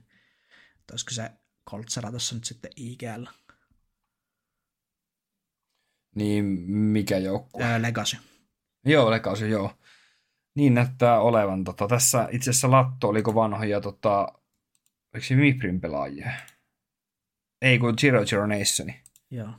Että 0.81 0.93
olisiko 0.93 1.11
se 1.11 1.31
Coltsera 1.71 2.11
tuossa 2.11 2.35
nyt 2.35 2.45
sitten 2.45 2.71
IGL. 2.77 3.25
Niin 6.15 6.45
mikä 6.71 7.19
joukkue? 7.19 7.65
Öö, 7.65 7.83
Legacy. 7.83 8.17
Joo, 8.85 9.11
Lekausi, 9.11 9.51
joo. 9.51 9.73
Niin 10.55 10.75
näyttää 10.75 11.21
olevan. 11.21 11.65
Tota, 11.65 11.89
tässä 11.89 12.29
itse 12.31 12.51
asiassa 12.51 12.71
Latto, 12.71 13.09
oliko 13.09 13.35
vanhoja, 13.35 13.81
tota, 13.81 14.29
oliko 15.15 15.27
se 15.27 15.37
Miprin 15.37 15.81
pelaajia? 15.81 16.33
Ei, 17.63 17.79
kun 17.79 17.95
Giro 17.99 18.25
Giro 18.25 18.47
Nationi. 18.47 19.01
Joo. 19.31 19.51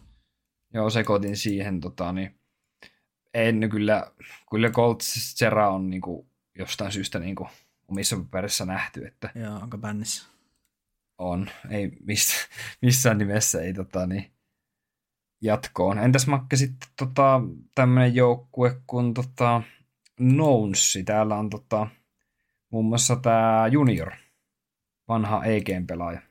Joo, 0.73 0.89
sekoitin 0.89 1.37
siihen, 1.37 1.79
tota, 1.79 2.13
niin 2.13 2.39
en 3.33 3.69
kyllä, 3.71 4.11
kyllä 4.49 4.69
Colt 4.69 4.99
Serra 5.03 5.69
on 5.69 5.89
niinku, 5.89 6.27
jostain 6.55 6.91
syystä 6.91 7.19
niinku, 7.19 7.47
omissa 7.87 8.17
paperissa 8.17 8.65
nähty, 8.65 9.05
että 9.05 9.29
Joo, 9.35 9.55
onko 9.55 9.77
bännissä? 9.77 10.27
on. 11.17 11.49
Ei 11.69 11.91
miss, 12.03 12.47
missään 12.81 13.17
nimessä 13.17 13.61
ei 13.61 13.73
tota, 13.73 14.07
niin, 14.07 14.31
jatkoon. 15.41 15.99
Entäs 15.99 16.27
Makke 16.27 16.55
sitten 16.55 16.89
tota, 16.97 17.41
tämmöinen 17.75 18.15
joukkue 18.15 18.81
kuin 18.87 19.13
tota, 19.13 19.61
Nounsi. 20.19 21.03
Täällä 21.03 21.35
on 21.35 21.49
tota, 21.49 21.87
muun 22.69 22.85
muassa 22.85 23.15
tämä 23.15 23.67
Junior, 23.71 24.11
vanha 25.07 25.45
EGn 25.45 25.87
pelaaja. 25.87 26.21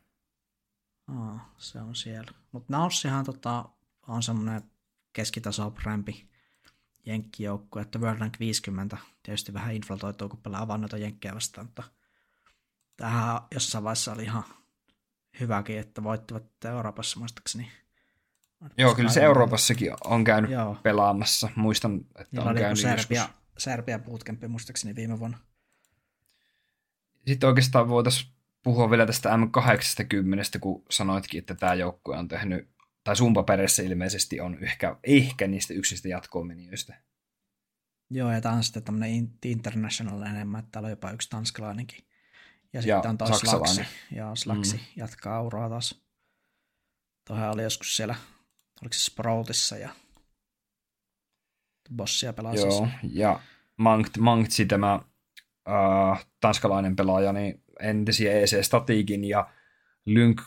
Aa, 1.08 1.54
se 1.58 1.80
on 1.80 1.94
siellä. 1.94 2.32
Mutta 2.52 2.76
Naussihan 2.76 3.24
tota, 3.24 3.68
on 4.08 4.22
semmoinen 4.22 4.62
keskitaso 5.12 5.74
rämpi 5.84 6.30
jenkkijoukkue, 7.06 7.82
että 7.82 7.98
World 7.98 8.20
Rank 8.20 8.40
50 8.40 8.96
tietysti 9.22 9.52
vähän 9.52 9.74
inflatoituu, 9.74 10.28
kun 10.28 10.38
pelaa 10.38 10.68
vaan 10.68 10.80
noita 10.80 10.98
jenkkejä 10.98 11.34
vastaan, 11.34 11.66
mutta 11.66 11.82
tähän 12.96 13.40
jossain 13.54 13.84
vaiheessa 13.84 14.12
oli 14.12 14.22
ihan 14.22 14.44
hyväkin, 15.40 15.78
että 15.78 16.02
voittivat 16.02 16.44
Euroopassa 16.64 17.18
muistaakseni. 17.18 17.72
Joo, 18.78 18.94
kyllä 18.94 19.11
se 19.11 19.22
Euroopassakin 19.22 19.92
on 20.04 20.24
käynyt 20.24 20.50
Joo. 20.50 20.76
pelaamassa. 20.82 21.48
Muistan, 21.56 22.00
että 22.18 22.28
Niillä 22.36 22.50
on 22.50 22.56
käynyt 22.56 22.78
Serbia, 22.78 23.20
joskus. 23.20 23.36
Serbia 23.58 23.98
bootcampi 23.98 24.48
muistaakseni 24.48 24.94
viime 24.94 25.18
vuonna. 25.18 25.38
Sitten 27.26 27.48
oikeastaan 27.48 27.88
voitaisiin 27.88 28.32
puhua 28.62 28.90
vielä 28.90 29.06
tästä 29.06 29.30
M80, 29.36 30.58
kun 30.61 30.84
sanoitkin, 30.90 31.38
että 31.38 31.54
tämä 31.54 31.74
joukkue 31.74 32.18
on 32.18 32.28
tehnyt, 32.28 32.68
tai 33.04 33.16
sun 33.16 33.34
paperissa 33.34 33.82
ilmeisesti 33.82 34.40
on 34.40 34.64
ehkä, 34.64 34.96
ehkä 35.02 35.46
niistä 35.46 35.74
yksistä 35.74 36.08
jatkoon-menijöistä. 36.08 36.94
Joo, 38.11 38.32
ja 38.32 38.40
tämä 38.40 38.54
on 38.54 38.64
sitten 38.64 38.82
tämmöinen 38.82 39.11
in- 39.11 39.38
international 39.44 40.22
enemmän, 40.22 40.58
että 40.58 40.68
täällä 40.72 40.86
on 40.86 40.90
jopa 40.90 41.11
yksi 41.11 41.30
tanskalainenkin. 41.30 41.98
Ja, 42.72 42.80
Ja 42.80 42.82
sitten 42.82 43.11
on 43.11 43.18
taas. 43.18 43.38
Slaksi. 43.38 43.80
Ja 44.11 44.34
Slaksi 44.34 44.76
mm. 44.76 44.82
jatkaa 44.96 45.42
uraa 45.42 45.68
taas. 45.68 46.02
Tuohan 47.26 47.50
oli 47.50 47.62
joskus 47.62 47.96
siellä, 47.96 48.14
oliko 48.82 48.92
se 48.92 49.04
Sproutissa 49.04 49.76
ja 49.76 49.90
bossia 51.96 52.32
pelaa 52.32 52.54
Joo, 52.54 52.70
siis. 52.70 52.90
ja 53.12 53.40
Mangt, 53.76 54.16
Mangtsi, 54.18 54.66
tämä 54.66 55.00
äh, 55.68 56.26
tanskalainen 56.40 56.96
pelaaja, 56.96 57.32
niin 57.32 57.62
entisiä 57.80 58.32
EC 58.32 58.64
Statikin 58.64 59.24
ja 59.24 59.50
Lynk, 60.06 60.40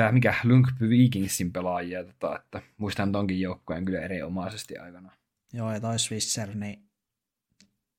äh, 0.00 0.12
mikä, 0.12 0.34
Lynkby 0.44 0.88
Vikingsin 0.88 1.52
pelaajia, 1.52 2.04
tota, 2.04 2.38
että 2.38 2.62
muistan 2.76 3.12
tonkin 3.12 3.40
joukkueen 3.40 3.84
kyllä 3.84 4.00
erinomaisesti 4.00 4.78
aikana. 4.78 5.12
Joo, 5.52 5.72
ja 5.72 5.80
toi 5.80 5.98
Swisser, 5.98 6.54
niin 6.54 6.88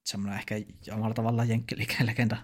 semmoinen 0.05 0.39
ehkä 0.39 0.55
omalla 0.93 1.13
tavallaan 1.13 1.49
jenkkiliiken-legenda. 1.49 2.37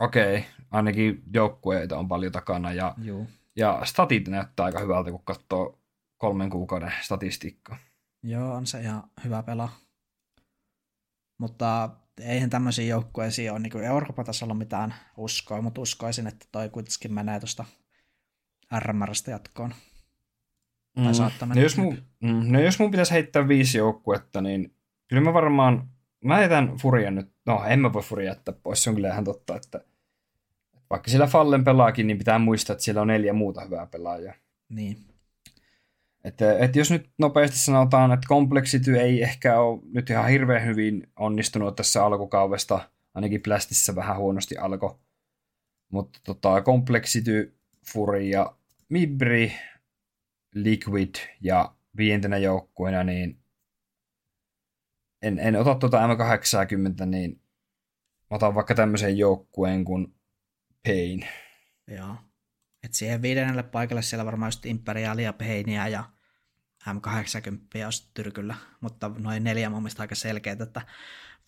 Okei, 0.00 0.44
ainakin 0.70 1.22
joukkueita 1.34 1.98
on 1.98 2.08
paljon 2.08 2.32
takana 2.32 2.72
ja, 2.72 2.94
Joo. 3.02 3.26
ja 3.56 3.80
statit 3.84 4.28
näyttää 4.28 4.66
aika 4.66 4.80
hyvältä, 4.80 5.10
kun 5.10 5.24
katsoo 5.24 5.81
kolmen 6.22 6.50
kuukauden 6.50 6.92
statistiikkaa. 7.00 7.76
Joo, 8.22 8.54
on 8.54 8.66
se 8.66 8.80
ihan 8.80 9.02
hyvä 9.24 9.42
pelaa. 9.42 9.76
Mutta 11.38 11.90
eihän 12.20 12.50
tämmöisiin 12.50 12.88
joukkueisiin 12.88 13.52
ole 13.52 13.58
niin 13.58 13.84
Euroopan 13.84 14.24
tasolla 14.24 14.54
mitään 14.54 14.94
uskoa, 15.16 15.62
mutta 15.62 15.80
uskoisin, 15.80 16.26
että 16.26 16.46
toi 16.52 16.68
kuitenkin 16.68 17.14
menee 17.14 17.40
tuosta 17.40 17.64
RMRstä 18.78 19.30
jatkoon. 19.30 19.74
Tai 21.04 21.14
saattaa 21.14 21.46
no, 21.46 21.54
mennä 21.54 21.62
jos 21.62 21.76
mun, 21.76 21.98
mm, 22.20 22.52
no 22.52 22.60
jos 22.60 22.78
mun 22.78 22.90
pitäisi 22.90 23.12
heittää 23.12 23.48
viisi 23.48 23.78
joukkuetta, 23.78 24.40
niin 24.40 24.74
kyllä 25.08 25.22
mä 25.22 25.32
varmaan, 25.32 25.88
mä 26.24 26.42
jätän 26.42 26.76
Furian 26.76 27.14
nyt, 27.14 27.32
no 27.46 27.64
en 27.64 27.80
mä 27.80 27.92
voi 27.92 28.02
Furia 28.02 28.30
jättää 28.30 28.54
pois, 28.62 28.84
se 28.84 28.90
on 28.90 28.96
kyllä 28.96 29.08
ihan 29.08 29.24
totta, 29.24 29.56
että 29.56 29.84
vaikka 30.90 31.10
sillä 31.10 31.26
Fallen 31.26 31.64
pelaakin, 31.64 32.06
niin 32.06 32.18
pitää 32.18 32.38
muistaa, 32.38 32.74
että 32.74 32.84
siellä 32.84 33.00
on 33.00 33.08
neljä 33.08 33.32
muuta 33.32 33.60
hyvää 33.60 33.86
pelaajaa. 33.86 34.34
Niin. 34.68 35.11
Että, 36.24 36.58
että 36.58 36.78
jos 36.78 36.90
nyt 36.90 37.10
nopeasti 37.18 37.58
sanotaan, 37.58 38.12
että 38.12 38.28
Complexity 38.28 39.00
ei 39.00 39.22
ehkä 39.22 39.60
ole 39.60 39.80
nyt 39.84 40.10
ihan 40.10 40.28
hirveän 40.28 40.66
hyvin 40.66 41.06
onnistunut 41.16 41.76
tässä 41.76 42.04
alkukaudesta, 42.04 42.90
ainakin 43.14 43.42
Plastissä 43.42 43.94
vähän 43.94 44.16
huonosti 44.16 44.56
alkoi. 44.56 44.98
Mutta 45.92 46.20
tota, 46.24 46.62
Complexity, 46.62 47.56
Fury 47.92 48.20
ja 48.20 48.56
Mibri, 48.88 49.52
Liquid 50.54 51.14
ja 51.40 51.74
viientenä 51.96 52.38
joukkueena, 52.38 53.04
niin 53.04 53.38
en, 55.22 55.38
en 55.38 55.56
ota 55.56 55.74
tuota 55.74 56.06
M80, 56.06 57.06
niin 57.06 57.40
otan 58.30 58.54
vaikka 58.54 58.74
tämmöisen 58.74 59.18
joukkueen 59.18 59.84
kuin 59.84 60.14
Pain. 60.86 61.26
Joo. 61.88 62.16
Et 62.84 62.94
siihen 62.94 63.22
viidennelle 63.22 63.62
paikalle 63.62 64.02
siellä 64.02 64.24
varmaan 64.24 64.48
just 64.48 64.66
Imperialia, 64.66 65.32
Painia 65.32 65.88
ja 65.88 66.04
M80 66.88 67.86
on 67.86 67.92
tyrkyllä, 68.14 68.54
mutta 68.80 69.10
noin 69.18 69.44
neljä 69.44 69.70
mun 69.70 69.82
mielestä 69.82 70.02
aika 70.02 70.14
selkeät, 70.14 70.60
että 70.60 70.80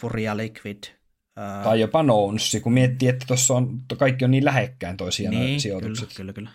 Furia 0.00 0.36
Liquid. 0.36 0.84
Ää... 1.36 1.64
Tai 1.64 1.80
jopa 1.80 2.02
Nounssi, 2.02 2.60
kun 2.60 2.72
miettii, 2.72 3.08
että 3.08 3.24
tuossa 3.28 3.54
on, 3.54 3.80
kaikki 3.98 4.24
on 4.24 4.30
niin 4.30 4.44
lähekkäin 4.44 4.96
toisiaan 4.96 5.34
niin, 5.34 5.60
sijoitukset. 5.60 6.08
Kyllä, 6.08 6.16
kyllä, 6.16 6.32
kyllä. 6.32 6.50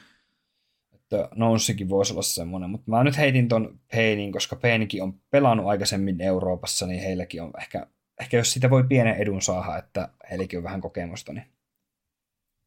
Että 0.94 1.30
Nounssikin 1.36 1.90
voisi 1.90 2.14
olla 2.14 2.22
semmoinen, 2.22 2.70
mutta 2.70 2.92
mä 2.92 3.04
nyt 3.04 3.18
heitin 3.18 3.48
ton 3.48 3.80
Painin, 3.92 4.32
koska 4.32 4.56
Painikin 4.56 5.04
on 5.04 5.20
pelannut 5.30 5.68
aikaisemmin 5.68 6.22
Euroopassa, 6.22 6.88
niin 6.88 7.04
heilläkin 7.04 7.42
on 7.42 7.52
ehkä, 7.62 7.88
ehkä 8.20 8.38
jos 8.38 8.54
sitä 8.54 8.70
voi 8.70 8.84
pienen 8.84 9.16
edun 9.16 9.42
saada, 9.42 9.78
että 9.78 10.10
heilläkin 10.32 10.60
on 10.60 10.64
vähän 10.64 10.82
kokemusta, 10.82 11.34
niin 11.34 11.46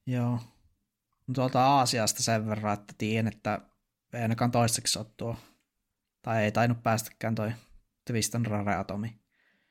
Joo. 0.06 0.38
Tuolta 1.32 1.64
Aasiasta 1.64 2.22
sen 2.22 2.48
verran, 2.48 2.74
että 2.74 2.94
tiedän, 2.98 3.32
että 3.32 3.60
ei 4.12 4.22
ainakaan 4.22 4.50
toistaiseksi 4.50 4.98
ole 4.98 5.06
tuo, 5.16 5.36
tai 6.22 6.44
ei 6.44 6.52
tainnut 6.52 6.82
päästäkään 6.82 7.34
toi 7.34 7.52
Twiston 8.06 8.46
Rare 8.46 8.74
Atomi. 8.74 9.20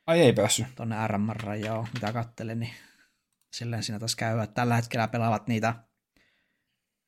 Ai 0.08 0.22
ei 0.22 0.34
päässyt. 0.34 0.68
Tuonne 0.76 1.08
RMR, 1.08 1.54
joo, 1.66 1.88
mitä 1.94 2.14
kattelin, 2.14 2.60
niin 2.60 2.74
silleen 3.54 3.84
siinä 3.84 4.00
taas 4.00 4.16
käy, 4.16 4.40
että 4.40 4.54
tällä 4.54 4.76
hetkellä 4.76 5.08
pelaavat 5.08 5.48
niitä, 5.48 5.76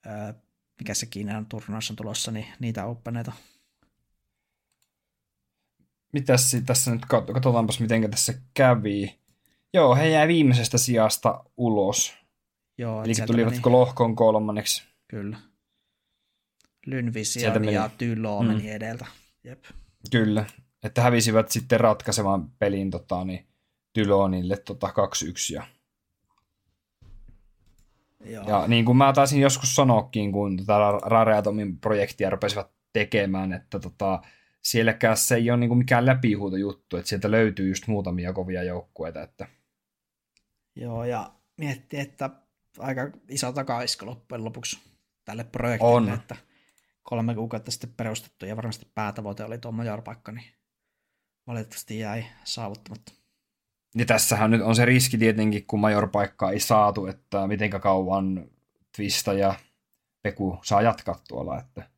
öö, 0.05 0.33
mikä 0.79 0.93
se 0.93 1.05
Kiinan 1.05 1.45
turnaus 1.45 1.89
on 1.89 1.95
tulossa, 1.95 2.31
niin 2.31 2.45
niitä 2.59 2.85
openeita. 2.85 3.31
Mitäs 6.13 6.55
tässä 6.65 6.91
nyt, 6.91 7.05
katsotaanpas 7.05 7.79
miten 7.79 8.11
tässä 8.11 8.33
kävi. 8.53 9.19
Joo, 9.73 9.95
he 9.95 10.09
jäi 10.09 10.27
viimeisestä 10.27 10.77
sijasta 10.77 11.43
ulos. 11.57 12.22
Joo, 12.77 13.03
Eli 13.03 13.13
tulivatko 13.27 13.69
meni... 13.69 13.79
lohkon 13.79 14.15
kolmanneksi? 14.15 14.83
Kyllä. 15.07 15.37
Lynvision 16.85 17.53
meni... 17.53 17.73
ja 17.73 17.89
Tylo 17.97 18.41
mm. 18.41 18.47
meni 18.47 18.71
edeltä. 18.71 19.05
Jep. 19.43 19.63
Kyllä, 20.11 20.45
että 20.83 21.01
hävisivät 21.01 21.51
sitten 21.51 21.79
ratkaisevan 21.79 22.49
pelin 22.59 22.91
tota, 22.91 23.23
niin, 23.23 23.47
Tylonille 23.93 24.57
tota, 24.57 24.87
2-1. 24.87 25.53
Ja... 25.53 25.63
Joo. 28.25 28.43
ja 28.47 28.67
niin 28.67 28.85
kuin 28.85 28.97
mä 28.97 29.13
taisin 29.13 29.41
joskus 29.41 29.75
sanoakin, 29.75 30.31
kun 30.31 30.57
tätä 30.57 30.73
Rareatomin 31.03 31.79
projektia 31.79 32.29
rupesivat 32.29 32.71
tekemään, 32.93 33.53
että 33.53 33.79
tota, 33.79 34.21
sielläkään 34.61 35.17
se 35.17 35.35
ei 35.35 35.51
ole 35.51 35.59
niin 35.59 35.67
kuin 35.67 35.77
mikään 35.77 36.05
läpihuuto 36.05 36.55
juttu, 36.55 36.97
että 36.97 37.09
sieltä 37.09 37.31
löytyy 37.31 37.67
just 37.67 37.87
muutamia 37.87 38.33
kovia 38.33 38.63
joukkueita. 38.63 39.21
Että... 39.21 39.47
Joo, 40.75 41.05
ja 41.05 41.31
miettii, 41.57 41.99
että 41.99 42.29
aika 42.79 43.11
iso 43.29 43.51
takaisko 43.51 44.05
loppujen 44.05 44.43
lopuksi 44.43 44.79
tälle 45.25 45.43
projektille, 45.43 45.93
on. 45.93 46.13
että 46.13 46.35
kolme 47.03 47.35
kuukautta 47.35 47.71
sitten 47.71 47.93
perustettu 47.97 48.45
ja 48.45 48.55
varmasti 48.55 48.87
päätavoite 48.95 49.43
oli 49.43 49.57
tuo 49.57 49.71
majorpaikka, 49.71 50.31
niin 50.31 50.45
valitettavasti 51.47 51.99
jäi 51.99 52.25
saavuttamatta. 52.43 53.13
Ja 53.95 54.05
tässähän 54.05 54.51
nyt 54.51 54.61
on 54.61 54.75
se 54.75 54.85
riski 54.85 55.17
tietenkin, 55.17 55.65
kun 55.65 55.79
majorpaikkaa 55.79 56.51
ei 56.51 56.59
saatu, 56.59 57.05
että 57.05 57.47
miten 57.47 57.69
kauan 57.69 58.45
Twista 58.95 59.33
ja 59.33 59.55
Peku 60.21 60.59
saa 60.63 60.81
jatkaa 60.81 61.19
tuolla, 61.27 61.59
että 61.59 61.89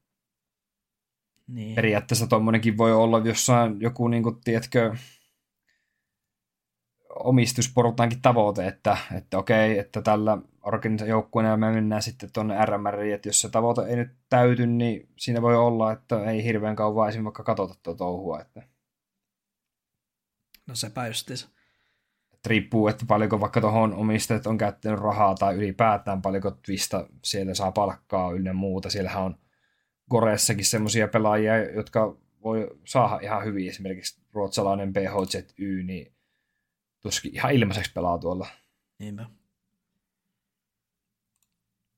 niin. 1.47 1.76
periaatteessa 1.76 2.28
tuommoinenkin 2.28 2.78
voi 2.78 2.93
olla 2.93 3.19
jossain 3.19 3.82
joku, 3.82 4.07
niin 4.07 4.23
kuin, 4.23 4.41
tiedätkö, 4.43 4.95
omistusporutaankin 7.26 8.21
tavoite, 8.21 8.67
että, 8.67 8.97
että 9.17 9.38
okei, 9.38 9.80
että 9.80 10.01
tällä 10.01 10.38
joukkueena 11.07 11.57
me 11.57 11.71
mennään 11.71 12.01
sitten 12.01 12.30
tuonne 12.34 12.65
RMR, 12.65 12.99
että 12.99 13.30
jos 13.30 13.41
se 13.41 13.49
tavoite 13.49 13.82
ei 13.82 13.95
nyt 13.95 14.11
täyty, 14.30 14.67
niin 14.67 15.09
siinä 15.17 15.41
voi 15.41 15.55
olla, 15.55 15.91
että 15.91 16.32
ei 16.32 16.43
hirveän 16.43 16.76
kauan 16.76 17.09
esimerkiksi 17.09 17.26
vaikka 17.26 17.43
katsota 17.43 17.80
tuo 17.84 17.93
touhua. 17.93 18.41
Että... 18.41 18.61
No 20.67 20.76
se 20.76 20.91
justiinsa. 21.07 21.49
Että 22.34 22.49
riippuu, 22.49 22.88
että 22.88 23.05
paljonko 23.07 23.39
vaikka 23.39 23.61
tuohon 23.61 23.93
omistajat 23.93 24.47
on 24.47 24.57
käyttänyt 24.57 24.99
rahaa 24.99 25.36
tai 25.36 25.55
ylipäätään 25.55 26.21
paljonko 26.21 26.51
Twista 26.51 27.07
siellä 27.23 27.53
saa 27.53 27.71
palkkaa 27.71 28.32
ynnä 28.32 28.53
muuta. 28.53 28.89
Siellähän 28.89 29.23
on 29.23 29.38
Koreassakin 30.09 30.65
semmoisia 30.65 31.07
pelaajia, 31.07 31.71
jotka 31.71 32.17
voi 32.43 32.69
saada 32.86 33.19
ihan 33.21 33.45
hyvin. 33.45 33.69
Esimerkiksi 33.69 34.21
ruotsalainen 34.34 34.93
PHZY, 34.93 35.84
niin 35.84 36.14
tuskin 37.06 37.36
ihan 37.36 37.53
ilmaiseksi 37.53 37.91
pelaa 37.93 38.18
tuolla. 38.18 38.47
Niinpä. 38.99 39.26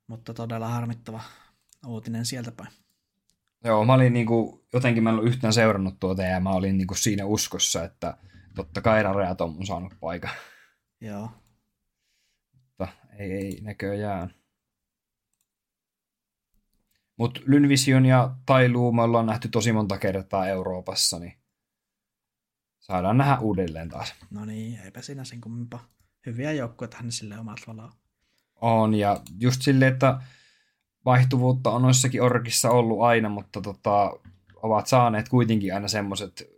Mutta 0.08 0.34
todella 0.34 0.68
harmittava 0.68 1.22
uutinen 1.86 2.26
sieltä 2.26 2.52
päin. 2.52 2.70
Joo, 3.64 3.86
mä 3.86 3.94
olin 3.94 4.14
niinku, 4.14 4.66
jotenkin 4.74 5.04
mä 5.04 5.10
en 5.10 5.16
ollut 5.16 5.28
yhtään 5.28 5.54
seurannut 5.54 6.00
tuota 6.00 6.24
ja 6.24 6.40
mä 6.40 6.50
olin 6.50 6.78
niinku 6.78 6.96
siinä 6.96 7.26
uskossa, 7.26 7.84
että 7.84 8.18
totta 8.56 8.82
kai 8.82 9.04
Rareat 9.04 9.42
on 9.42 9.66
saanut 9.66 9.94
paikan. 10.00 10.32
Joo. 11.02 11.30
Mutta 12.54 12.88
ei, 13.18 13.32
ei 13.32 13.60
näköjään. 13.62 14.34
Mutta 17.18 17.42
Lynvision 17.46 18.06
ja 18.06 18.36
Tailuu 18.46 18.92
me 18.92 19.02
ollaan 19.02 19.26
nähty 19.26 19.50
tosi 19.50 19.72
monta 19.72 19.98
kertaa 19.98 20.48
Euroopassa, 20.48 21.20
niin 21.20 21.37
saadaan 22.88 23.18
nähdä 23.18 23.38
uudelleen 23.40 23.90
taas. 23.90 24.16
No 24.30 24.46
niin, 24.46 24.80
eipä 24.80 25.02
siinä 25.02 25.24
sen 25.24 25.42
kummempaa. 25.42 25.88
Hyviä 26.26 26.52
joukkueita 26.52 26.98
hän 26.98 27.12
sille 27.12 27.40
omat 27.40 27.60
valaa. 27.68 27.96
On, 28.56 28.94
ja 28.96 29.22
just 29.40 29.62
silleen, 29.62 29.94
että 29.94 30.22
vaihtuvuutta 31.06 31.70
on 31.70 31.82
noissakin 31.82 32.22
orkissa 32.22 32.70
ollut 32.70 33.02
aina, 33.02 33.30
mutta 33.30 33.62
tota, 33.62 34.12
ovat 34.56 34.88
saaneet 34.88 35.30
kuitenkin 35.30 35.74
aina 35.74 35.88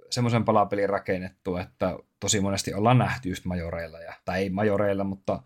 semmoisen 0.09 0.45
palapelin 0.45 0.89
rakennettu, 0.89 1.57
että 1.57 1.97
tosi 2.19 2.39
monesti 2.39 2.73
ollaan 2.73 2.97
nähty 2.97 3.29
just 3.29 3.45
majoreilla, 3.45 3.99
ja, 3.99 4.13
tai 4.25 4.39
ei 4.39 4.49
majoreilla, 4.49 5.03
mutta, 5.03 5.43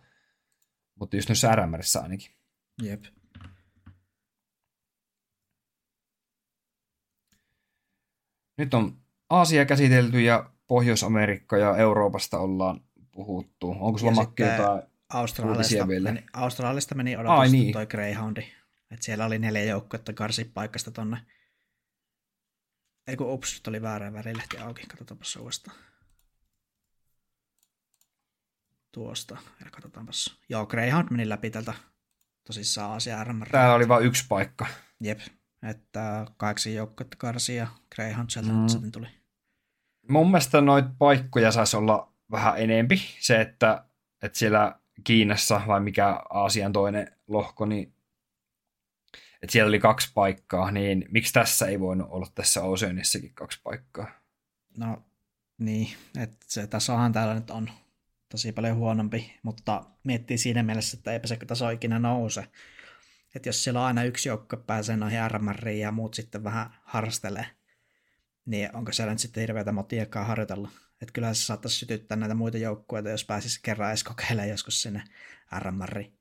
mutta 1.00 1.16
just 1.16 1.30
noissa 1.30 1.56
RMRissä 1.56 2.02
ainakin. 2.02 2.32
Jep. 2.82 3.04
Nyt 8.58 8.74
on 8.74 8.98
Aasia 9.30 9.66
käsitelty 9.66 10.22
ja 10.22 10.53
Pohjois-Amerikka 10.68 11.58
ja 11.58 11.78
Euroopasta 11.78 12.40
ollaan 12.40 12.82
puhuttu. 13.12 13.76
Onko 13.80 13.98
sulla 13.98 14.12
makki 14.12 14.44
jotain 14.44 14.82
Australiasta 15.10 15.86
meni, 15.86 16.24
Australiasta 16.34 16.96
meni 16.96 17.18
odotus 17.18 17.40
Ai, 17.40 17.50
niin. 17.50 17.74
toi 17.74 17.88
Greyhoundi. 17.88 18.42
Et 18.92 19.02
siellä 19.02 19.26
oli 19.26 19.40
neljä 19.40 19.64
joukkuetta 19.64 20.14
karsi 20.14 20.46
paikasta 20.46 20.92
tonne. 20.92 21.18
Ei 23.08 23.16
kun 23.16 23.30
ups, 23.30 23.62
oli 23.68 23.82
väärä 23.82 24.14
värilehti 24.14 24.58
auki. 24.58 24.88
Katsotaanpas 24.88 25.36
uudestaan. 25.36 25.78
Tuosta. 28.92 29.38
Ja 29.66 29.72
katsotaanpas. 29.72 30.40
Joo, 30.50 30.66
Greyhound 30.66 31.08
meni 31.12 31.30
läpi 31.30 31.50
tältä 31.50 31.74
tosissaan 32.44 32.92
Aasia 32.92 33.24
RMR. 33.24 33.50
Täällä 33.50 33.76
oli 33.76 33.88
vain 33.88 34.06
yksi 34.06 34.26
paikka. 34.30 34.66
Jep. 35.00 35.20
Että 35.70 36.26
kahdeksan 36.38 36.74
joukkuetta 36.74 37.18
karsi 37.18 37.56
ja 37.56 37.68
Greyhound 37.96 38.30
sieltä 38.30 38.52
mm. 38.52 38.68
sitten 38.68 38.92
tuli. 38.92 39.08
Mun 40.10 40.28
mielestä 40.28 40.62
noita 40.62 40.90
paikkoja 40.98 41.52
saisi 41.52 41.78
olla 41.78 42.14
vähän 42.32 42.62
enempi. 42.62 43.02
Se, 43.20 43.42
että, 43.42 43.86
että 44.22 44.38
siellä 44.38 44.80
Kiinassa 45.04 45.62
vai 45.68 45.80
mikä 45.80 46.22
Aasian 46.30 46.74
toinen 46.74 47.12
lohko, 47.28 47.66
niin 47.66 47.94
että 49.42 49.52
siellä 49.52 49.70
oli 49.70 49.80
kaksi 49.80 50.12
paikkaa, 50.14 50.72
niin 50.72 51.06
miksi 51.12 51.34
tässä 51.34 51.66
ei 51.66 51.80
voinut 51.80 52.08
olla 52.12 52.28
tässä 52.36 52.64
Oceanissakin 52.64 53.34
kaksi 53.34 53.60
paikkaa? 53.64 54.12
No 54.78 55.04
niin, 55.58 55.88
että 56.20 56.38
se 56.48 56.68
tasohan 56.68 57.14
täällä 57.14 57.34
nyt 57.34 57.50
on 57.50 57.70
tosi 58.30 58.52
paljon 58.52 58.78
huonompi, 58.78 59.40
mutta 59.44 59.86
miettii 60.04 60.38
siinä 60.38 60.64
mielessä, 60.64 60.98
että 60.98 61.14
eipä 61.14 61.28
se 61.28 61.38
taso 61.48 61.70
ikinä 61.70 62.00
nouse. 62.00 62.48
Että 63.36 63.50
jos 63.50 63.64
siellä 63.64 63.86
aina 63.86 64.04
yksi 64.04 64.30
joukko 64.30 64.58
pääsee 64.58 64.98
noihin 64.98 65.80
ja 65.80 65.92
muut 65.92 66.14
sitten 66.14 66.44
vähän 66.44 66.76
harrastelee, 66.84 67.46
niin 68.46 68.76
onko 68.76 68.92
siellä 68.92 69.14
nyt 69.14 69.20
sitten 69.20 69.42
hirveätä 69.42 69.72
motiikkaa 69.72 70.24
harjoitella? 70.26 70.70
Että 71.02 71.14
kyllä 71.14 71.34
se 71.34 71.46
saattaisi 71.46 71.78
sytyttää 71.78 72.18
näitä 72.18 72.36
muita 72.36 72.58
joukkueita, 72.58 73.10
jos 73.10 73.26
pääsisi 73.26 73.60
kerran 73.64 73.90
edes 73.90 74.04
kokeilemaan 74.04 74.50
joskus 74.50 74.82
sinne 74.82 75.04
RMRiin. 75.60 76.14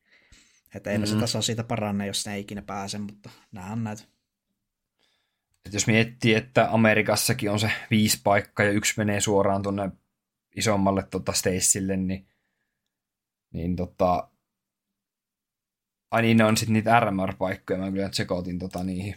Että 0.75 0.91
eipä 0.91 1.05
mm-hmm. 1.05 1.15
se 1.15 1.21
taso 1.21 1.43
siitä 1.43 1.65
paranne, 1.65 2.07
jos 2.07 2.27
ne 2.27 2.35
ei 2.35 2.41
ikinä 2.41 2.63
pääse, 2.63 2.99
mutta 2.99 3.31
nämä 3.53 3.73
on 3.73 3.85
näitä. 3.85 4.03
että 5.67 5.77
jos 5.77 5.87
miettii, 5.87 6.35
että 6.35 6.69
Amerikassakin 6.71 7.51
on 7.51 7.61
se 7.61 7.71
viisi 7.91 8.21
paikkaa 8.25 8.67
ja 8.67 8.73
yksi 8.73 8.95
menee 8.97 9.21
suoraan 9.21 9.63
tuonne 9.63 9.91
isommalle 10.57 11.03
tota 11.11 11.33
Stacelle, 11.33 11.97
niin, 11.97 12.29
niin 13.53 13.77
tota, 13.77 14.29
ai 16.11 16.23
niin, 16.23 16.37
ne 16.37 16.45
on 16.45 16.57
sitten 16.57 16.73
niitä 16.73 17.01
RMR-paikkoja, 17.01 17.79
mä 17.79 17.93
kyllä 17.93 18.09
tsekootin 18.09 18.59
tota 18.59 18.85
niihin. 18.85 19.17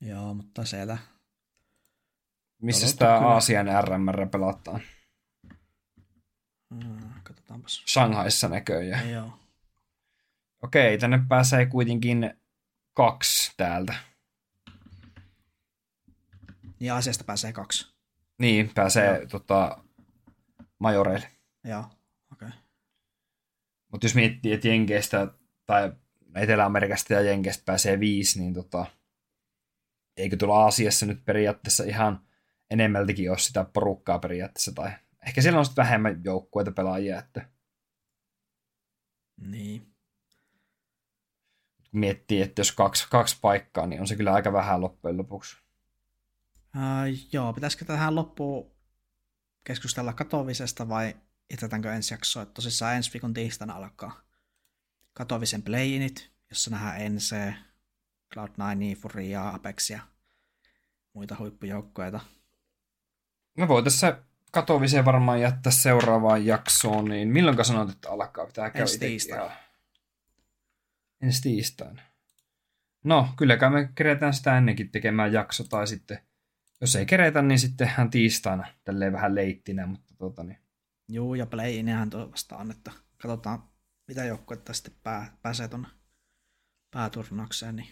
Joo, 0.00 0.34
mutta 0.34 0.64
siellä... 0.64 0.98
Missä 2.62 2.88
sitä 2.88 3.14
Aasian 3.14 3.66
RMR 3.84 4.28
pelataan? 4.28 4.80
Hmm, 6.74 7.12
katsotaanpas. 7.22 7.82
Shanghaissa 7.86 8.48
näköjään. 8.48 9.10
Joo. 9.10 9.38
Okei, 10.62 10.98
tänne 10.98 11.20
pääsee 11.28 11.66
kuitenkin 11.66 12.34
kaksi 12.94 13.52
täältä. 13.56 13.94
Niin 16.80 16.92
asiasta 16.92 17.24
pääsee 17.24 17.52
kaksi. 17.52 17.94
Niin, 18.38 18.70
pääsee 18.74 19.26
tota, 19.26 19.78
majoreille. 20.78 21.30
Joo, 21.64 21.80
okei. 22.32 22.48
Okay. 22.48 22.60
Mutta 23.92 24.04
jos 24.04 24.14
miettii, 24.14 24.52
että 24.52 24.68
Jenkeistä 24.68 25.28
tai 25.66 25.92
Etelä-Amerikasta 26.34 27.12
ja 27.12 27.20
Jenkeistä 27.20 27.62
pääsee 27.66 28.00
viisi, 28.00 28.40
niin 28.40 28.54
tota, 28.54 28.86
eikö 30.18 30.36
tuolla 30.36 30.62
Aasiassa 30.64 31.06
nyt 31.06 31.24
periaatteessa 31.24 31.84
ihan 31.84 32.20
enemmältikin 32.70 33.30
ole 33.30 33.38
sitä 33.38 33.64
porukkaa 33.64 34.18
periaatteessa, 34.18 34.72
tai 34.72 34.90
ehkä 35.26 35.42
siellä 35.42 35.58
on 35.58 35.64
sitten 35.64 35.84
vähemmän 35.84 36.20
joukkueita 36.24 36.72
pelaajia, 36.72 37.18
että 37.18 37.48
Niin. 39.36 39.80
kun 41.76 42.00
miettii, 42.00 42.42
että 42.42 42.60
jos 42.60 42.72
kaksi, 42.72 43.06
kaksi 43.10 43.38
paikkaa, 43.40 43.86
niin 43.86 44.00
on 44.00 44.06
se 44.06 44.16
kyllä 44.16 44.32
aika 44.32 44.52
vähän 44.52 44.80
loppujen 44.80 45.16
lopuksi. 45.16 45.56
Uh, 46.76 47.26
joo, 47.32 47.52
pitäisikö 47.52 47.84
tähän 47.84 48.14
loppuun 48.14 48.70
keskustella 49.64 50.12
katovisesta 50.12 50.88
vai 50.88 51.16
jätetäänkö 51.50 51.92
ensi 51.92 52.14
jaksoa? 52.14 52.46
Tosissaan 52.46 52.96
ensi 52.96 53.12
viikon 53.12 53.34
tiistaina 53.34 53.74
alkaa 53.74 54.20
katovisen 55.12 55.62
playinit, 55.62 56.30
jossa 56.50 56.70
nähdään 56.70 57.14
NC, 57.14 57.54
Cloud9, 58.34 59.00
Furia, 59.00 59.48
Apex 59.48 59.90
ja 59.90 60.00
muita 61.12 61.36
huippujoukkoja. 61.38 62.20
Me 63.56 63.68
voitaisiin 63.68 64.00
se 64.00 64.16
katoviseen 64.52 65.04
varmaan 65.04 65.40
jättää 65.40 65.72
seuraavaan 65.72 66.46
jaksoon, 66.46 67.04
niin 67.04 67.28
milloin 67.28 67.64
sanot, 67.64 67.90
että 67.90 68.10
alkaa? 68.10 68.46
Pitää 68.46 68.70
käydä 68.70 68.82
Ensi 68.82 68.98
tiistaina. 68.98 69.56
Ensi 71.20 71.42
tiistaina. 71.42 72.02
No, 73.04 73.28
kylläkään 73.36 73.72
me 73.72 73.90
keretään 73.94 74.34
sitä 74.34 74.58
ennenkin 74.58 74.90
tekemään 74.90 75.32
jakso, 75.32 75.64
tai 75.64 75.86
sitten, 75.86 76.18
jos 76.80 76.96
ei 76.96 77.06
keretä, 77.06 77.42
niin 77.42 77.58
sittenhän 77.58 78.10
tiistaina, 78.10 78.66
tälleen 78.84 79.12
vähän 79.12 79.34
leittinä, 79.34 79.86
mutta 79.86 80.14
tota 80.18 80.44
niin. 80.44 80.58
Juu, 81.08 81.34
ja 81.34 81.46
play-inihän 81.46 82.10
tuo 82.10 82.30
vasta 82.30 82.56
on, 82.56 82.70
että 82.70 82.92
katsotaan 83.22 83.62
mitä 84.08 84.24
joukkuetta 84.24 84.72
sitten 84.72 84.94
pää, 85.02 85.36
pääsee 85.42 85.68
tuonne 85.68 85.88
pääturnaukseen, 86.90 87.76
niin 87.76 87.88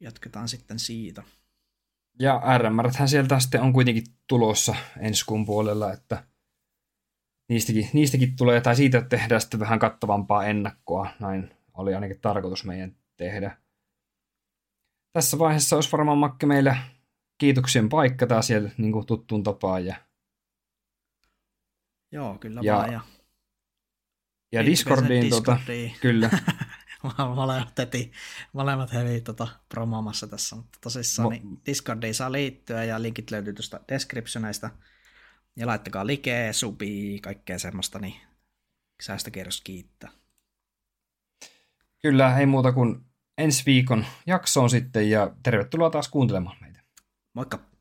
jatketaan 0.00 0.48
sitten 0.48 0.78
siitä. 0.78 1.22
Ja 2.18 2.42
RMRthän 2.58 3.08
sieltä 3.08 3.40
sitten 3.40 3.62
on 3.62 3.72
kuitenkin 3.72 4.04
tulossa 4.26 4.74
ensi 4.98 5.24
kuun 5.26 5.46
puolella, 5.46 5.92
että 5.92 6.26
niistäkin, 7.48 7.90
niistäkin 7.92 8.36
tulee, 8.36 8.60
tai 8.60 8.76
siitä 8.76 9.00
tehdään 9.00 9.40
sitten 9.40 9.60
vähän 9.60 9.78
kattavampaa 9.78 10.44
ennakkoa. 10.44 11.08
Näin 11.20 11.50
oli 11.74 11.94
ainakin 11.94 12.20
tarkoitus 12.20 12.64
meidän 12.64 12.96
tehdä. 13.16 13.56
Tässä 15.12 15.38
vaiheessa 15.38 15.76
olisi 15.76 15.92
varmaan 15.92 16.18
Makke 16.18 16.46
meillä 16.46 16.76
kiitoksien 17.38 17.88
paikka 17.88 18.26
taas 18.26 18.46
siellä 18.46 18.70
niin 18.78 18.92
kuin 18.92 19.06
tuttuun 19.06 19.42
tapaan. 19.42 19.86
Ja, 19.86 19.96
Joo, 22.12 22.38
kyllä 22.38 22.60
Ja 22.64 22.74
vaan. 22.74 22.92
Ja 22.92 23.00
ja 24.52 24.66
Discordiin, 24.66 25.24
Discordiin. 25.24 25.92
kyllä. 26.00 26.30
molemmat 27.34 27.78
heti, 27.78 28.12
molemmat 28.52 28.92
heti 28.92 29.20
tota, 29.20 29.48
promoomassa 29.68 30.26
tässä, 30.26 30.56
mutta 30.56 30.78
tosissaan 30.80 31.28
Mo- 31.28 31.30
niin 31.30 31.60
Discordiin 31.66 32.14
saa 32.14 32.32
liittyä 32.32 32.84
ja 32.84 33.02
linkit 33.02 33.30
löytyy 33.30 33.52
tuosta 33.52 33.80
descriptioneista. 33.88 34.70
Ja 35.56 35.66
laittakaa 35.66 36.06
likee, 36.06 36.52
subii, 36.52 37.20
kaikkea 37.20 37.58
semmoista, 37.58 37.98
niin 37.98 38.14
säästökierros 39.02 39.60
kiittää. 39.60 40.10
Kyllä, 42.02 42.38
ei 42.38 42.46
muuta 42.46 42.72
kuin 42.72 43.04
ensi 43.38 43.62
viikon 43.66 44.06
jaksoon 44.26 44.70
sitten 44.70 45.10
ja 45.10 45.30
tervetuloa 45.42 45.90
taas 45.90 46.08
kuuntelemaan 46.08 46.56
meitä. 46.60 46.80
Moikka! 47.34 47.73